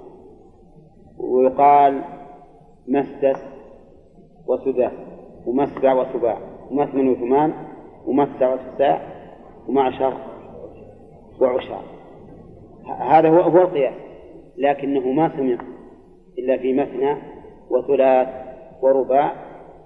ويقال 1.24 2.02
مسدس 2.88 3.44
وسداس 4.48 4.94
ومسبع 5.48 5.94
وسباع 5.94 6.38
ومثمن 6.72 7.10
وثمان 7.10 7.54
ومسع 8.08 8.54
وتساع 8.54 9.02
ومعشر 9.68 10.14
وعشار. 11.42 11.84
هذا 13.00 13.30
هو 13.30 13.40
هو 13.40 13.62
القياس 13.62 13.94
لكنه 14.58 15.12
ما 15.12 15.38
سمع 15.38 15.58
إلا 16.40 16.58
في 16.58 16.74
مثنى 16.74 17.16
وثلاث 17.70 18.28
ورباع 18.82 19.34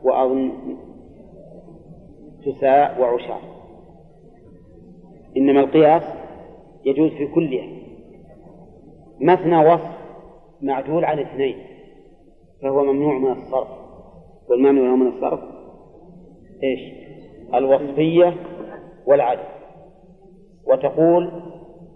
وأظن 0.04 0.52
تساء 2.46 3.02
وعشار. 3.02 3.42
إنما 5.38 5.60
القياس 5.60 6.04
يجوز 6.86 7.12
في 7.12 7.28
كلها 7.28 7.68
مثنى 9.22 9.58
وصف 9.58 9.97
معدول 10.62 11.06
عن 11.06 11.20
اثنين 11.20 11.58
فهو 12.62 12.84
ممنوع 12.84 13.18
من 13.18 13.32
الصرف. 13.32 13.68
والممنوع 14.50 14.96
من 14.96 15.08
الصرف 15.08 15.40
إيش؟ 16.64 16.80
الوصفية 17.54 18.34
والعدل. 19.06 19.44
وتقول 20.68 21.32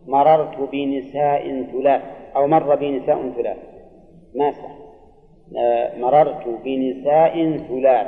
مررت 0.07 0.69
بنساء 0.71 1.63
ثلاث 1.71 2.01
أو 2.35 2.47
مر 2.47 2.75
بنساء 2.75 3.31
ثلاث. 3.31 3.57
ما 4.35 4.53
آه، 5.57 5.97
مررت 5.97 6.47
بنساء 6.63 7.57
ثلاث. 7.57 8.07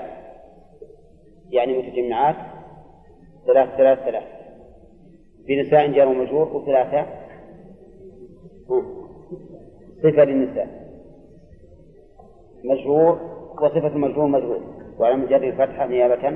يعني 1.50 1.78
متجمعات؟ 1.78 2.36
ثلاث 3.48 3.70
ثلاث 3.78 4.00
ثلاث. 4.00 4.24
بنساء 5.48 5.92
جار 5.92 6.08
ومجرور 6.08 6.56
وثلاثة؟ 6.56 7.06
صفة 10.04 10.24
للنساء. 10.24 10.84
مجرور 12.64 13.20
وصفة 13.62 13.88
المجرور 13.88 14.28
مجرور. 14.28 14.62
وعلى 15.00 15.16
مجرد 15.16 15.44
الفتحة 15.44 15.88
نيابة 15.88 16.28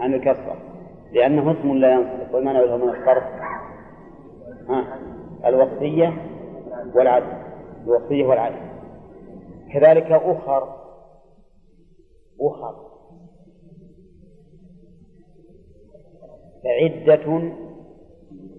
عن 0.00 0.14
الكسرة. 0.14 0.56
لأنه 1.12 1.52
اسم 1.52 1.74
لا 1.74 1.92
ينصرف. 1.92 2.34
والمعنى 2.34 2.58
له 2.58 2.76
من 2.76 2.88
الصرف؟ 2.88 3.24
ها؟ 4.68 4.98
الوصفية 5.46 6.12
والعدل. 6.94 7.32
الوصفية 7.86 8.26
والعدل. 8.26 8.74
كذلك 9.72 10.12
أخر. 10.12 10.76
أخر. 12.40 12.74
عدة 16.66 17.32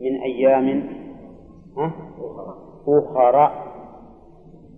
من 0.02 0.22
أيام 0.22 0.90
ها؟ 1.78 1.92
أخرى 2.88 3.52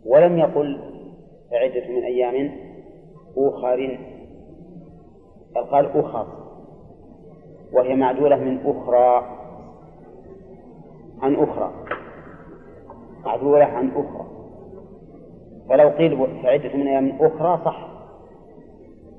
ولم 0.06 0.38
يقل 0.38 0.80
عدة 1.52 1.88
من 1.88 2.04
أيام 2.04 2.52
أخر 3.38 4.00
بل 5.56 5.62
قال 5.62 6.00
أخر 6.00 6.28
وهي 7.74 7.96
معدولة 7.96 8.36
من 8.36 8.60
أخرى 8.66 9.26
عن 11.22 11.36
أخرى 11.36 11.72
معدولة 13.26 13.66
عن 13.66 13.90
أخرى. 13.90 14.28
فلو 15.70 15.90
قيل 15.90 16.28
فعدة 16.44 16.74
من 16.76 16.88
أيام 16.88 17.18
أخرى 17.20 17.62
صح 17.66 17.88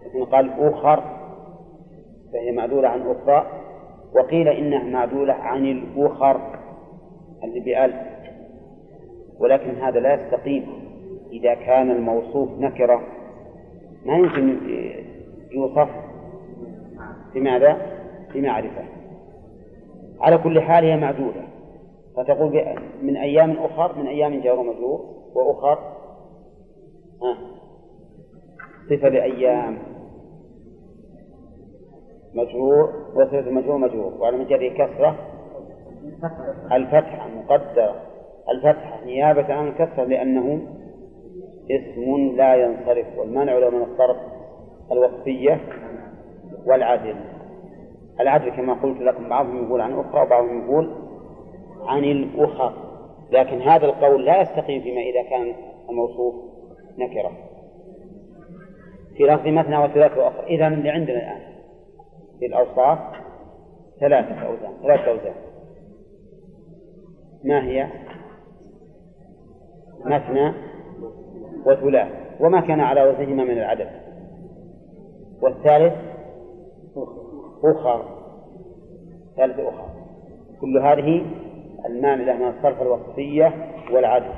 لكن 0.06 0.24
قال 0.24 0.50
أخر 0.50 1.02
فهي 2.32 2.52
معدولة 2.52 2.88
عن 2.88 3.00
أخرى 3.00 3.46
وقيل 4.14 4.48
إنها 4.48 4.84
معدولة 4.84 5.32
عن 5.34 5.66
الأخر 5.66 6.40
اللي 7.44 7.60
بألف 7.60 8.17
ولكن 9.40 9.70
هذا 9.70 10.00
لا 10.00 10.14
يستقيم. 10.14 10.88
إذا 11.32 11.54
كان 11.54 11.90
الموصوف 11.90 12.48
نكرة 12.58 13.02
ما 14.06 14.16
يمكن 14.16 14.58
يوصف 15.50 15.88
بماذا؟ 17.34 17.76
بمعرفة. 18.34 18.84
على 20.20 20.38
كل 20.38 20.60
حال 20.60 20.84
هي 20.84 20.96
معدودة. 20.96 21.42
فتقول 22.16 22.64
من 23.02 23.16
أيام 23.16 23.50
أخر 23.50 23.98
من 23.98 24.06
أيام 24.06 24.40
جار 24.40 24.58
ومجرور 24.58 25.00
وأخر 25.34 25.78
ها 27.22 27.38
صفة 28.90 29.08
لأيام 29.08 29.78
مجرور 32.34 32.92
وصفة 33.14 33.50
مجرور 33.50 33.78
مجرور. 33.78 34.14
وعلى 34.20 34.36
مجرد 34.36 34.72
كسرة 34.72 35.16
الفتحة 36.72 37.28
مقدرة. 37.28 38.07
الفتحة 38.50 39.04
نيابة 39.04 39.54
عن 39.54 39.68
الكسرة 39.68 40.04
لأنه 40.04 40.60
اسم 41.70 42.36
لا 42.36 42.54
ينصرف 42.54 43.06
والمنع 43.18 43.58
له 43.58 43.70
من 43.70 43.82
الصرف 43.82 44.16
الوصفية 44.92 45.60
والعدل. 46.66 47.16
العدل 48.20 48.50
كما 48.50 48.74
قلت 48.74 49.00
لكم 49.00 49.28
بعضهم 49.28 49.64
يقول 49.66 49.80
عن 49.80 49.98
أخرى 49.98 50.22
وبعضهم 50.22 50.64
يقول 50.64 50.94
عن 51.86 52.04
الأخر 52.04 52.72
لكن 53.30 53.60
هذا 53.60 53.86
القول 53.86 54.24
لا 54.24 54.40
يستقيم 54.40 54.82
فيما 54.82 55.00
إذا 55.00 55.22
كان 55.30 55.54
الموصوف 55.90 56.34
نكرة. 56.98 57.32
في 59.16 59.24
لفظ 59.24 59.46
مثنى 59.46 59.78
وثلاث 59.78 60.18
وأخر. 60.18 60.46
إذا 60.46 60.68
اللي 60.68 60.90
عندنا 60.90 61.18
الآن 61.18 61.40
في 62.38 62.46
الأوصاف 62.46 62.98
ثلاثة 64.00 64.46
أوزان 64.46 64.72
ثلاثة 64.82 65.10
أوزان. 65.10 65.34
ما 67.44 67.64
هي؟ 67.64 67.88
مثنى 70.04 70.52
وثلاث 71.66 72.08
وما 72.40 72.60
كان 72.60 72.80
على 72.80 73.02
وزنهما 73.02 73.44
من 73.44 73.58
العدد. 73.58 73.88
والثالث 75.42 75.94
أخر 77.64 78.04
ثالث 79.36 79.60
أخر 79.60 79.88
كل 80.60 80.78
هذه 80.78 81.26
المانعة 81.86 82.36
من 82.36 82.48
الصرف 82.48 82.82
الوصفية 82.82 83.54
والعدل 83.92 84.32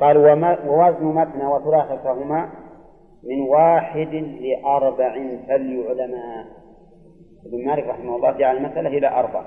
قال 0.00 0.16
ووزن 0.68 1.06
مثنى 1.06 1.46
وثلاثة 1.46 1.96
فهما 1.96 2.50
من 3.24 3.40
واحد 3.40 4.14
لأربع 4.40 5.14
فليعلما. 5.48 6.44
ابن 7.46 7.66
مالك 7.66 7.88
رحمه 7.88 8.16
الله 8.16 8.30
جعل 8.30 8.56
المسألة 8.56 8.88
إلى 8.88 9.08
أربع. 9.08 9.44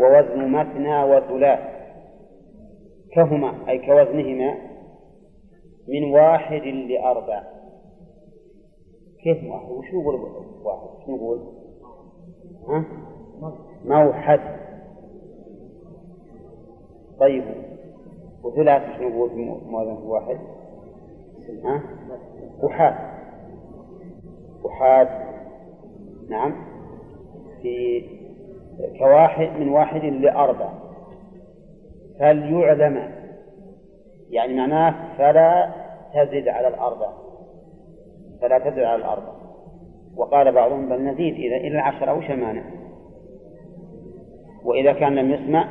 ووزن 0.00 0.50
مثنى 0.50 1.04
وثلاث 1.04 1.60
كهما 3.12 3.68
أي 3.68 3.78
كوزنهما 3.78 4.54
من 5.88 6.14
واحد 6.14 6.62
لأربع. 6.62 7.42
كيف 9.22 9.50
واحد 9.50 9.70
وش 9.70 9.86
نقول 9.94 10.14
واحد؟ 10.64 10.86
وش 10.96 11.08
نقول 11.08 11.40
ها؟ 12.68 12.84
موحد. 13.84 14.40
طيب 17.20 17.44
وثلاث 18.44 18.82
وش 18.82 19.00
نقول 19.00 19.30
في 19.30 20.06
واحد. 20.06 20.38
ها؟ 21.64 21.82
وحاد. 22.62 22.94
وحاد. 24.64 25.08
نعم. 26.28 26.54
في 27.62 28.15
كواحد 28.98 29.48
من 29.60 29.68
واحد 29.68 30.04
لأربع 30.04 30.68
فليعلم 32.18 33.12
يعني 34.30 34.54
معناه 34.54 34.94
فلا 35.18 35.70
تزد 36.14 36.48
على 36.48 36.68
الأربع 36.68 37.12
فلا 38.40 38.58
تزد 38.58 38.78
على 38.78 38.96
الأربع 38.96 39.32
وقال 40.16 40.52
بعضهم 40.52 40.88
بل 40.88 41.02
نزيد 41.02 41.34
إذا 41.34 41.56
إلى 41.56 41.68
العشرة 41.68 42.14
وش 42.14 42.30
مانع 42.30 42.62
وإذا 44.64 44.92
كان 44.92 45.14
لم 45.14 45.30
يسمع 45.30 45.68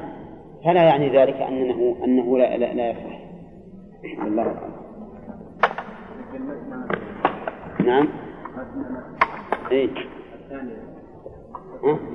فلا 0.65 0.84
يعني 0.84 1.18
ذلك 1.18 1.36
أنه 1.36 1.96
أنه 2.04 2.38
لا 2.38 2.58
لا, 2.58 2.74
لا 2.74 2.89
يصح. 2.89 3.20
الله 4.24 4.56
نعم. 7.86 8.08
اي 9.72 9.89
ها؟ 11.84 12.14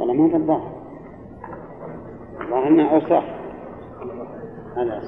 والله 0.00 0.14
ما 0.14 0.28
في 0.28 0.36
الظاهر 0.36 0.72
الظاهر 2.40 2.68
إنه 2.68 2.90
اوصاف 2.90 3.24
هذا 4.76 5.02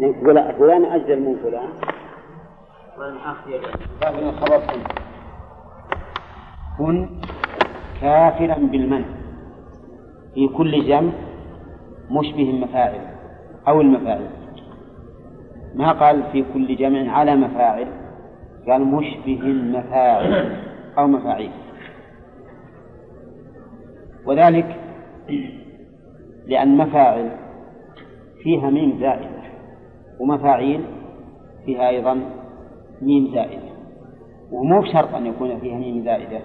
نقول 0.00 0.52
فلان 0.58 0.84
أجل 0.84 1.20
من 1.20 1.36
فلان. 1.42 1.68
فلان 2.96 3.16
أخي 3.16 3.58
من 4.22 4.32
خبر 4.32 4.58
كن 4.58 4.80
كن 6.78 7.08
كافرا 8.00 8.54
بالمن 8.54 9.04
في 10.34 10.48
كل 10.48 10.86
جمع 10.86 11.12
مشبه 12.10 12.50
المفاعل 12.50 13.00
أو 13.68 13.80
المفاعل. 13.80 14.30
ما 15.74 15.92
قال 15.92 16.22
في 16.32 16.44
كل 16.54 16.76
جمع 16.76 17.12
على 17.12 17.36
مفاعل؟ 17.36 17.86
قال 18.68 18.84
مشبه 18.84 19.40
المفاعل 19.42 20.56
أو 20.98 21.06
مفاعيل. 21.06 21.50
وذلك 24.26 24.76
لأن 26.46 26.76
مفاعل 26.76 27.30
فيها 28.42 28.70
ميم 28.70 28.98
زائدة 29.00 29.40
ومفاعيل 30.20 30.80
فيها 31.66 31.88
أيضا 31.88 32.20
ميم 33.02 33.30
زائدة. 33.34 33.70
ومو 34.52 34.80
بشرط 34.80 35.14
أن 35.14 35.26
يكون 35.26 35.58
فيها 35.58 35.78
ميم 35.78 36.04
زائدة 36.04 36.40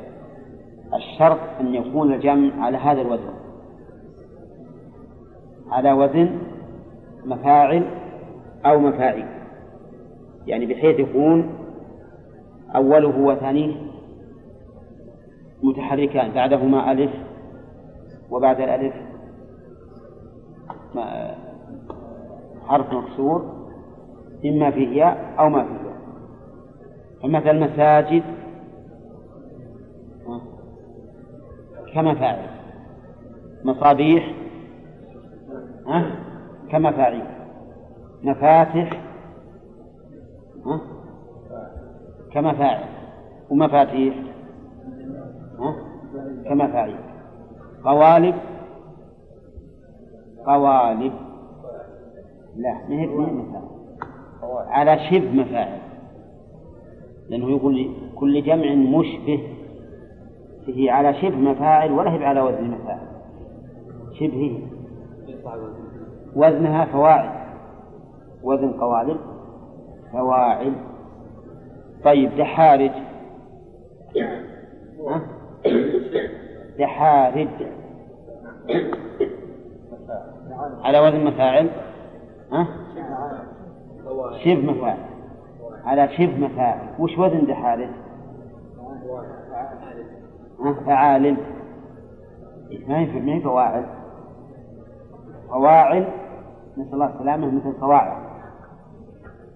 الشرط 0.94 1.40
أن 1.62 1.76
يكون 1.76 2.14
الجمع 2.14 2.66
على 2.66 2.78
هذا 2.78 3.02
الوزن. 3.02 3.34
على 5.72 5.92
وزن 5.92 6.30
مفاعل 7.26 7.84
أو 8.66 8.80
مفاعيل. 8.80 9.26
يعني 10.48 10.66
بحيث 10.66 11.00
يكون 11.00 11.50
أوله 12.76 13.20
وثانيه 13.20 13.76
متحركان 15.64 16.32
بعدهما 16.32 16.92
ألف 16.92 17.12
وبعد 18.32 18.62
الألف 18.62 18.94
حرف 22.68 22.94
مكسور 22.94 23.66
إما 24.46 24.72
فيه 24.72 24.88
ياء 25.04 25.36
أو 25.40 25.50
ما 25.50 25.64
فيه 25.64 25.74
ياء. 25.86 25.96
فمثل 27.24 27.60
مساجد 27.60 28.24
كمفاعل 31.94 32.50
مصابيح 33.64 34.32
كمفاعيل 36.72 37.26
مفاتح 38.24 39.02
كمفاعل 42.32 42.84
ومفاتيح 43.50 44.16
كمفاعيل 46.46 46.98
قوالب. 47.86 48.36
قوالب. 50.46 51.14
لا 52.56 52.74
ما 52.90 52.96
هي 53.02 53.08
مفاعل 53.08 53.66
على 54.68 55.00
شبه 55.10 55.32
مفاعل. 55.32 55.80
لأنه 57.30 57.50
يقول 57.50 57.92
كل 58.16 58.44
جمع 58.44 58.76
مشبه. 58.76 59.40
هي 60.68 60.90
على 60.90 61.14
شبه 61.14 61.36
مفاعل 61.36 61.92
ولا 61.92 62.14
هي 62.14 62.26
على 62.26 62.42
وزن 62.42 62.72
مفاعل؟ 62.72 63.08
شبه. 64.20 64.68
وزنها 66.36 66.86
فواعل. 66.86 67.30
وزن 68.44 68.72
قوالب 68.72 69.18
فواعل. 70.12 70.74
طيب 72.04 72.38
دحارج 72.38 72.92
دحارج 76.80 77.48
على 80.84 81.00
وزن 81.00 81.26
مفاعل. 81.26 81.70
ها؟ 82.52 82.68
شبه 84.44 84.72
مفاعل. 84.72 84.98
على 85.86 86.10
شبه 86.18 86.38
مفاعل. 86.38 86.80
وش 87.00 87.18
وزن 87.18 87.46
دحارج؟ 87.46 87.90
فعال. 90.86 91.38
ما 92.88 93.00
هي 93.00 93.20
ما 93.20 93.34
هي 93.34 93.42
فواعل 93.42 93.86
فواعل. 95.50 96.08
نسأل 96.78 96.94
الله 96.94 97.06
السلامة 97.06 97.52
مثل 97.52 97.80
صواعق 97.80 98.18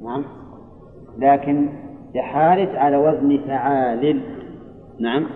نعم. 0.01 0.25
لكن 1.17 1.69
يحارج 2.13 2.75
على 2.75 2.97
وزن 2.97 3.39
فعال. 3.47 4.21
نعم. 4.99 5.27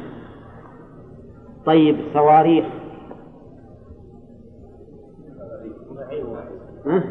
طيب 1.65 1.97
صواريخ. 2.13 2.65
ها؟ 6.85 7.03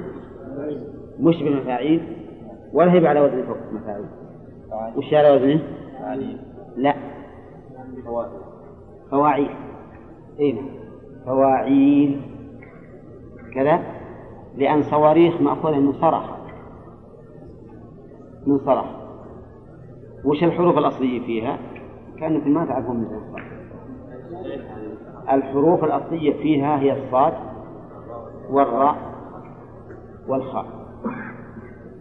مش 1.21 1.43
بمفاعيل 1.43 2.03
ولا 2.73 2.93
هي 2.93 3.07
على 3.07 3.21
وزن 3.21 3.43
فوق 3.47 3.57
مفاعيل. 3.73 4.07
وش 4.97 5.15
على 5.15 5.31
وزنه؟ 5.31 5.63
لا. 6.77 6.95
فواعيل. 9.11 9.51
اي 10.41 10.53
نعم. 10.53 10.69
فواعيل. 11.27 12.21
كذا. 13.55 13.83
لأن 14.57 14.83
صواريخ 14.83 15.41
مأخوذة 15.41 15.79
من 15.79 15.93
صرخ. 15.93 16.31
من 18.47 18.59
صرخ. 18.59 18.87
وش 20.25 20.45
الحروف 20.45 20.79
الأصلية 20.79 21.27
فيها؟ 21.27 21.59
كأنكم 22.21 22.51
ما 22.51 22.67
تعرفون 22.67 23.01
مثل 23.01 23.62
الحروف 25.33 25.85
الأصلية 25.85 26.33
فيها 26.33 26.79
هي 26.79 26.93
الصاد 26.93 27.33
والراء 28.51 28.97
والخاء. 30.29 30.67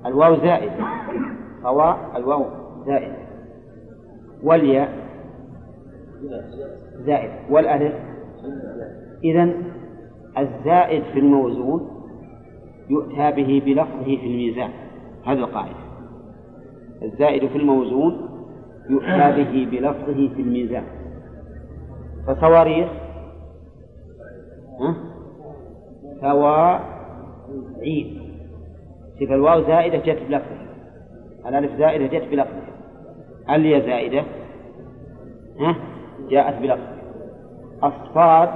الواو 0.05 0.35
زائد. 0.35 0.71
صواء 1.63 1.97
الواو 2.15 2.45
زائد. 2.85 3.13
والياء 4.43 4.93
زائد. 7.05 7.31
والألف. 7.49 7.93
إذا 9.23 9.53
الزائد 10.37 11.03
في 11.03 11.19
الموزون 11.19 11.89
يؤتى 12.89 13.31
به 13.31 13.61
بلفظه 13.65 14.03
في 14.03 14.25
الميزان. 14.25 14.69
هذه 15.25 15.39
القاعدة. 15.39 15.75
الزائد 17.03 17.47
في 17.47 17.57
الموزون 17.57 18.29
يؤتى 18.89 19.43
به 19.43 19.67
بلفظه 19.71 20.29
في 20.35 20.41
الميزان. 20.41 20.83
فصواريخ 22.27 22.87
فواعيد. 26.21 28.21
شوف 29.19 29.31
الواو 29.31 29.61
زائدة 29.61 29.97
جت 29.97 30.23
بلفظه 30.29 30.61
الألف 31.45 31.77
زائدة 31.77 32.19
جت 32.19 32.31
بلفظه 32.31 32.61
اليا 33.49 33.79
زائدة 33.79 34.23
جاءت 36.29 36.61
بلفظ 36.61 36.87
الصاد 37.83 38.49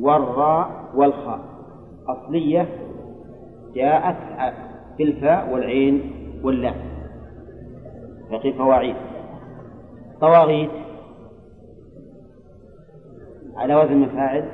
والراء 0.00 0.70
والخاء. 0.94 1.40
أصلية 2.08 2.68
جاءت 3.74 4.16
بالفاء 4.98 5.52
والعين 5.52 6.12
واللام. 6.44 6.74
يقي 8.30 8.52
فواعيد. 8.52 8.96
طواغيت. 10.20 10.70
على 13.56 13.74
وزن 13.74 13.96
مفاعل 13.96 14.44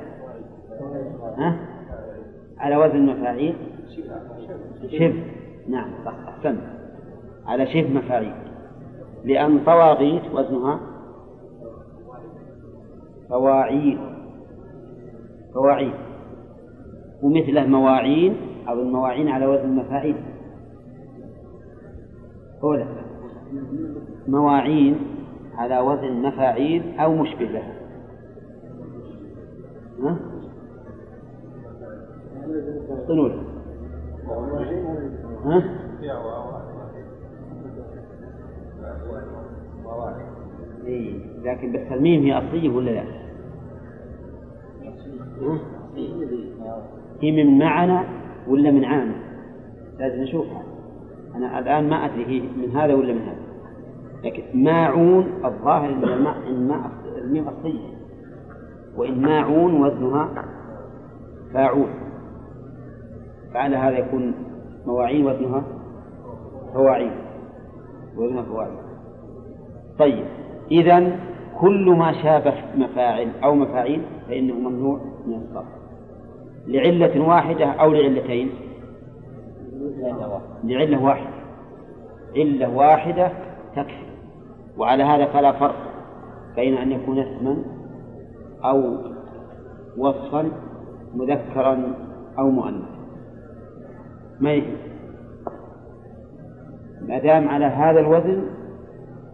ها؟ 1.37 1.59
على 2.57 2.77
وزن 2.77 3.05
مفاعيل 3.05 3.55
شبه 4.91 5.23
نعم 5.69 5.89
صح 6.05 6.13
أحسنت 6.27 6.61
على 7.45 7.67
شبه 7.67 7.89
مفاعيل. 7.89 8.33
لأن 9.23 9.59
طواغيت 9.65 10.23
وزنها 10.33 10.79
فواعيل. 13.29 13.99
فواعيل. 15.53 15.93
ومثله 17.23 17.65
مواعين 17.65 18.35
أو 18.69 18.81
المواعين 18.81 19.27
على 19.27 19.45
وزن 19.45 19.69
مفاعيل 19.69 20.15
أولى 22.63 22.87
مواعين 24.27 24.97
على 25.55 25.79
وزن 25.79 26.21
مفاعيل 26.21 26.99
أو 26.99 27.15
مشبه 27.15 27.45
لها 27.45 27.76
ها؟ 30.03 30.17
ها؟ 35.45 35.63
إيه 40.85 41.13
لكن 41.43 41.71
بس 41.71 41.91
الميم 41.91 42.23
هي 42.23 42.37
أصلية 42.37 42.69
ولا 42.69 42.91
لا؟ 42.91 43.03
هي 47.21 47.43
من 47.43 47.59
معنا 47.59 48.03
ولا 48.47 48.71
من 48.71 48.85
عام 48.85 49.13
لازم 49.99 50.21
نشوفها 50.21 50.63
أنا 51.35 51.59
الآن 51.59 51.89
ما 51.89 52.05
أدري 52.05 52.25
هي 52.25 52.39
من 52.39 52.75
هذا 52.75 52.93
ولا 52.93 53.13
من 53.13 53.21
هذا 53.21 53.47
لكن 54.23 54.43
ماعون 54.53 55.25
الظاهر 55.45 55.89
الماء 55.89 56.37
الماء 56.47 56.91
الميم 57.17 57.47
أصلية 57.47 57.96
وإن 58.97 59.21
ماعون 59.21 59.81
وزنها 59.81 60.45
فاعون 61.53 61.89
فعلى 63.53 63.75
هذا 63.75 63.97
يكون 63.97 64.33
مواعين 64.85 65.25
وزنها 65.25 65.63
فواعين. 66.73 67.11
وزنها 68.17 68.43
فواعين. 68.43 68.77
طيب. 69.99 70.25
إذا 70.71 71.17
كل 71.59 71.89
ما 71.89 72.11
شابه 72.23 72.53
مفاعل 72.75 73.31
أو 73.43 73.55
مفاعيل 73.55 74.01
فإنه 74.27 74.53
ممنوع 74.53 74.99
من 75.27 75.33
الصرف. 75.33 75.65
لعلة 76.67 77.27
واحدة 77.27 77.65
أو 77.65 77.93
لعلتين. 77.93 78.49
لعلة 80.63 81.03
واحدة. 81.03 81.27
علة 82.35 82.75
واحدة 82.75 83.31
تكفي. 83.75 84.07
وعلى 84.77 85.03
هذا 85.03 85.25
فلا 85.25 85.51
فرق 85.51 85.75
بين 86.55 86.77
أن 86.77 86.91
يكون 86.91 87.19
اسما 87.19 87.76
أو 88.65 88.97
وصفا 89.97 90.51
مذكرا 91.15 91.93
أو 92.39 92.49
مؤنثا. 92.49 92.97
ما 94.39 94.53
يهم. 94.53 94.77
ما 97.07 97.19
دام 97.19 97.47
على 97.49 97.65
هذا 97.65 97.99
الوزن 97.99 98.41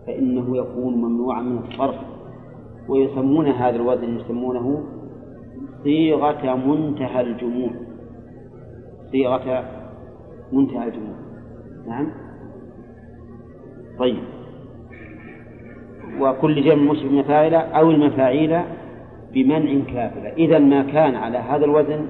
فإنه 0.07 0.57
يكون 0.57 0.93
ممنوعا 0.93 1.41
من 1.41 1.57
الصرف. 1.57 1.95
ويسمون 2.88 3.47
هذا 3.47 3.75
الوزن 3.75 4.19
يسمونه 4.19 4.83
صيغة 5.83 6.55
منتهى 6.55 7.21
الجموع. 7.21 7.69
صيغة 9.12 9.63
منتهى 10.51 10.88
الجموع. 10.88 11.15
نعم؟ 11.88 12.07
طيب. 13.99 14.23
وكل 16.19 16.63
جمع 16.63 16.91
مشبه 16.91 17.12
مفاعل 17.12 17.53
أو 17.53 17.91
المفاعيل 17.91 18.62
بمنع 19.33 19.83
كافلة. 19.93 20.29
إذا 20.29 20.59
ما 20.59 20.83
كان 20.83 21.15
على 21.15 21.37
هذا 21.37 21.65
الوزن 21.65 22.07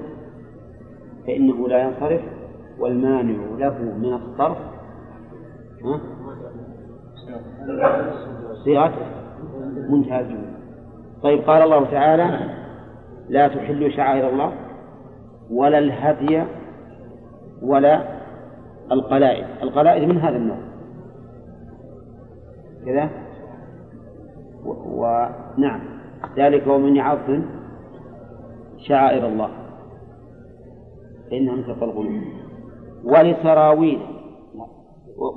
فإنه 1.26 1.68
لا 1.68 1.82
ينصرف 1.82 2.20
والمانع 2.78 3.38
له 3.58 3.78
من 3.78 4.14
الصرف 4.14 4.56
صيغة 8.64 8.92
منتهى 9.90 10.20
الجموع 10.20 10.54
طيب 11.22 11.40
قال 11.40 11.62
الله 11.62 11.84
تعالى 11.84 12.54
لا 13.28 13.48
تحلوا 13.48 13.88
شعائر 13.88 14.28
الله 14.28 14.52
ولا 15.50 15.78
الهدي 15.78 16.44
ولا 17.62 18.02
القلائد. 18.92 19.44
القلائد 19.62 20.08
من 20.08 20.18
هذا 20.18 20.36
النوع. 20.36 20.56
كذا؟ 22.86 23.10
ونعم 24.86 25.93
ذلك 26.36 26.66
ومن 26.66 26.96
يعظم 26.96 27.42
شعائر 28.78 29.28
الله. 29.28 29.50
فإنها 31.30 31.56
مثل 31.56 31.82
الغلو 31.82 32.20
ولسراويل 33.04 33.98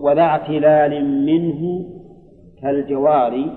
وذا 0.01 0.21
اعتلال 0.21 1.25
منه 1.25 1.85
كالجوار 2.61 3.51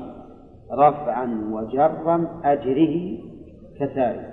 رفعا 0.72 1.48
وجرا 1.52 2.40
أجره 2.44 3.18
كساري 3.80 4.26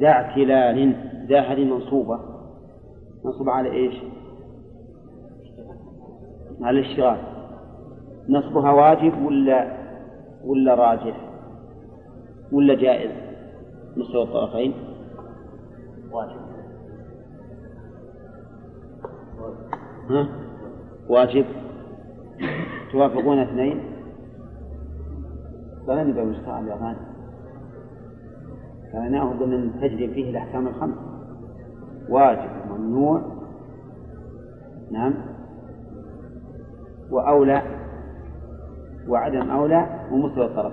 ذا 0.00 0.08
اعتلال 0.08 0.94
ذا 1.28 1.40
هذه 1.40 1.64
منصوبة. 1.64 2.18
منصوبة 3.24 3.52
على 3.52 3.72
إيش؟ 3.72 3.94
على 6.62 6.80
الاشتغال. 6.80 7.18
نصبها 8.28 8.72
واجب 8.72 9.24
ولا 9.24 9.78
ولا 10.44 10.74
راجح؟ 10.74 11.27
ولا 12.52 12.74
جائز 12.74 13.10
مستوى 13.96 14.22
الطرفين؟ 14.22 14.74
واجب. 16.12 16.40
ها؟ 20.10 20.28
واجب. 21.08 21.44
توافقون 22.92 23.38
اثنين؟ 23.38 23.80
فلا 25.86 26.04
نبقى 26.04 26.24
مستوى 26.24 26.78
كان 28.92 29.12
نأخذ 29.12 29.46
من 29.46 29.80
تجري 29.80 30.08
فيه 30.08 30.30
الأحكام 30.30 30.66
الخمس. 30.66 30.98
واجب 32.08 32.50
وممنوع 32.70 33.22
نعم. 34.90 35.14
وأولى 37.10 37.62
وعدم 39.08 39.50
أولى 39.50 39.86
ومستوى 40.12 40.46
الطرف 40.46 40.72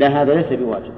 لا 0.00 0.22
هذا 0.22 0.34
ليس 0.34 0.60
بواجب. 0.60 0.92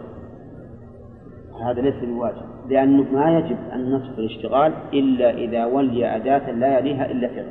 هذا 1.65 1.81
ليس 1.81 2.05
بواجب 2.05 2.43
لأنه 2.69 3.07
ما 3.13 3.39
يجب 3.39 3.57
أن 3.73 3.93
نصف 3.93 4.19
الاشتغال 4.19 4.73
إلا 4.93 5.31
إذا 5.31 5.65
ولي 5.65 6.17
أداة 6.17 6.51
لا 6.51 6.79
يليها 6.79 7.11
إلا 7.11 7.29
فعل. 7.29 7.47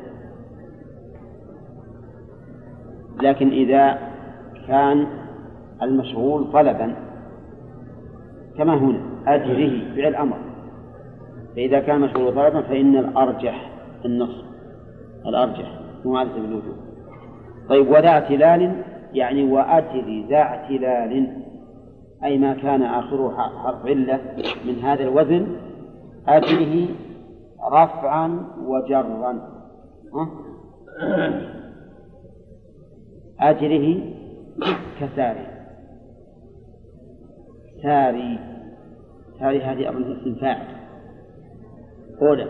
لكن 3.21 3.49
إذا 3.49 3.97
كان 4.67 5.07
المشغول 5.81 6.51
طلبا 6.53 6.95
كما 8.57 8.73
هنا 8.73 8.99
أجره 9.27 9.95
فعل 9.95 10.15
أمر. 10.15 10.37
فإذا 11.55 11.79
كان 11.79 12.01
مشغول 12.01 12.35
طلبا 12.35 12.61
فإن 12.61 12.97
الأرجح 12.97 13.69
النص 14.05 14.43
الأرجح 15.25 15.71
سبيل 16.03 16.45
الوجوب 16.45 16.75
طيب 17.69 17.87
وذا 17.87 18.09
اعتلال 18.09 18.71
يعني 19.13 19.52
وأجري 19.52 20.26
ذا 20.30 20.38
اعتلال 20.38 21.41
أي 22.24 22.38
ما 22.38 22.54
كان 22.54 22.82
آخره 22.82 23.50
حرف 23.63 23.86
علة 23.86 24.19
من 24.65 24.80
هذا 24.84 25.04
الوزن 25.04 25.47
أجره 26.28 26.88
رفعا 27.71 28.47
وجرا. 28.65 29.41
أجره 33.39 34.00
كساري. 35.00 35.47
ساري. 37.84 38.39
ساري 39.39 39.62
هذه 39.62 39.89
أظن 39.89 40.12
اسم 40.12 40.36
فاعل. 40.36 40.67
أولى. 42.21 42.47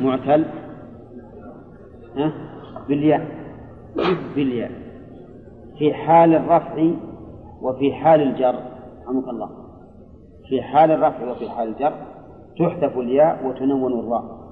معتل. 0.00 0.44
ها؟ 2.16 2.32
بالياء. 2.88 3.26
بالياء. 4.36 4.81
في 5.78 5.94
حال 5.94 6.34
الرفع 6.34 6.90
وفي 7.62 7.92
حال 7.92 8.20
الجر. 8.22 8.54
رحمك 9.04 9.28
الله. 9.28 9.50
في 10.48 10.62
حال 10.62 10.90
الرفع 10.90 11.30
وفي 11.30 11.50
حال 11.50 11.68
الجر 11.68 11.92
تحذف 12.58 12.98
الياء 12.98 13.46
وتنون 13.46 14.00
الراء. 14.00 14.42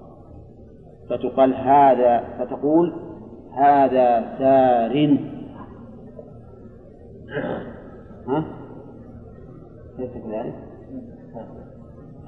فتقال 1.11 1.55
هذا 1.55 2.25
فتقول 2.39 2.93
هذا 3.53 4.39
سار. 4.39 5.19
ها؟ 8.29 8.45
ليس 9.99 10.11
كذلك؟ 10.11 10.55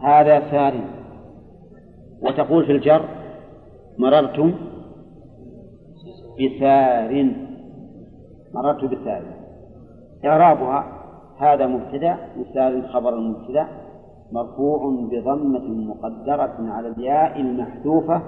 هذا 0.00 0.50
سار. 0.50 0.74
وتقول 2.22 2.66
في 2.66 2.72
الجر 2.72 3.04
مررت 3.98 4.54
بسار. 6.40 7.41
مررت 8.54 8.84
بسار 8.84 9.22
إعرابها 10.24 10.84
هذا 11.38 11.66
مبتدأ 11.66 12.16
وسار 12.38 12.88
خبر 12.88 13.14
المبتدأ 13.14 13.66
مرفوع 14.32 14.90
بضمة 15.12 15.68
مقدرة 15.68 16.54
على 16.58 16.88
الياء 16.88 17.40
المحذوفة 17.40 18.22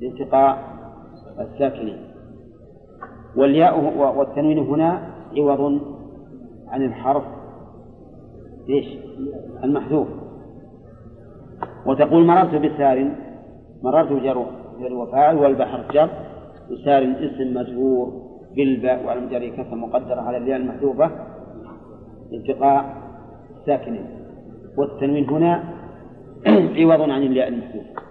لالتقاء 0.00 0.58
الساكنين. 1.38 1.98
والياء 3.36 3.80
والتنوين 4.18 4.58
هنا 4.58 5.02
عوض 5.36 5.80
عن 6.68 6.82
الحرف 6.82 7.22
إيش؟ 8.68 8.98
المحذوف. 9.64 10.08
وتقول 11.86 12.26
مررت 12.26 12.54
بسار 12.54 13.10
مررت 13.82 14.12
جر 14.22 14.46
وفاعل 14.92 15.36
والبحر 15.38 15.84
جر. 15.92 16.08
وسار 16.70 17.02
اسم 17.02 17.54
مجرور 17.54 18.32
بالباء 18.56 19.04
وعلى 19.04 19.26
جره 19.26 19.48
كسر 19.56 19.74
مقدرة 19.74 20.20
على 20.20 20.36
الياء 20.36 20.56
المحذوفة. 20.56 21.10
التقاء 22.32 23.02
الساكنين 23.60 24.06
والتنوين 24.76 25.30
هنا 25.30 25.64
عوض 26.76 27.00
عن 27.00 27.22
الياء 27.22 27.48
المحذوفة. 27.48 28.02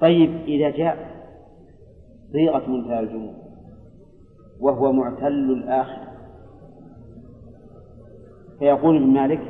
طيب 0.00 0.30
إذا 0.46 0.70
جاء 0.70 1.14
صيغة 2.32 2.70
منتهى 2.70 3.00
الجموع 3.00 3.34
وهو 4.60 4.92
معتل 4.92 5.50
الآخر. 5.50 6.04
فيقول 8.58 8.96
ابن 8.96 9.06
مالك 9.06 9.40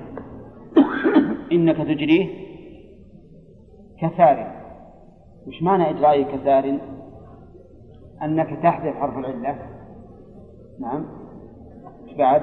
إنك 1.52 1.76
تجريه 1.76 2.44
كثار 4.00 4.54
وش 5.46 5.62
معنى 5.62 5.90
إجراء 5.90 6.22
كثار 6.22 6.78
أنك 8.24 8.58
تحذف 8.62 8.96
حرف 8.96 9.18
العلة. 9.18 9.56
نعم. 10.80 11.04
إيش 12.08 12.16
بعد؟ 12.16 12.42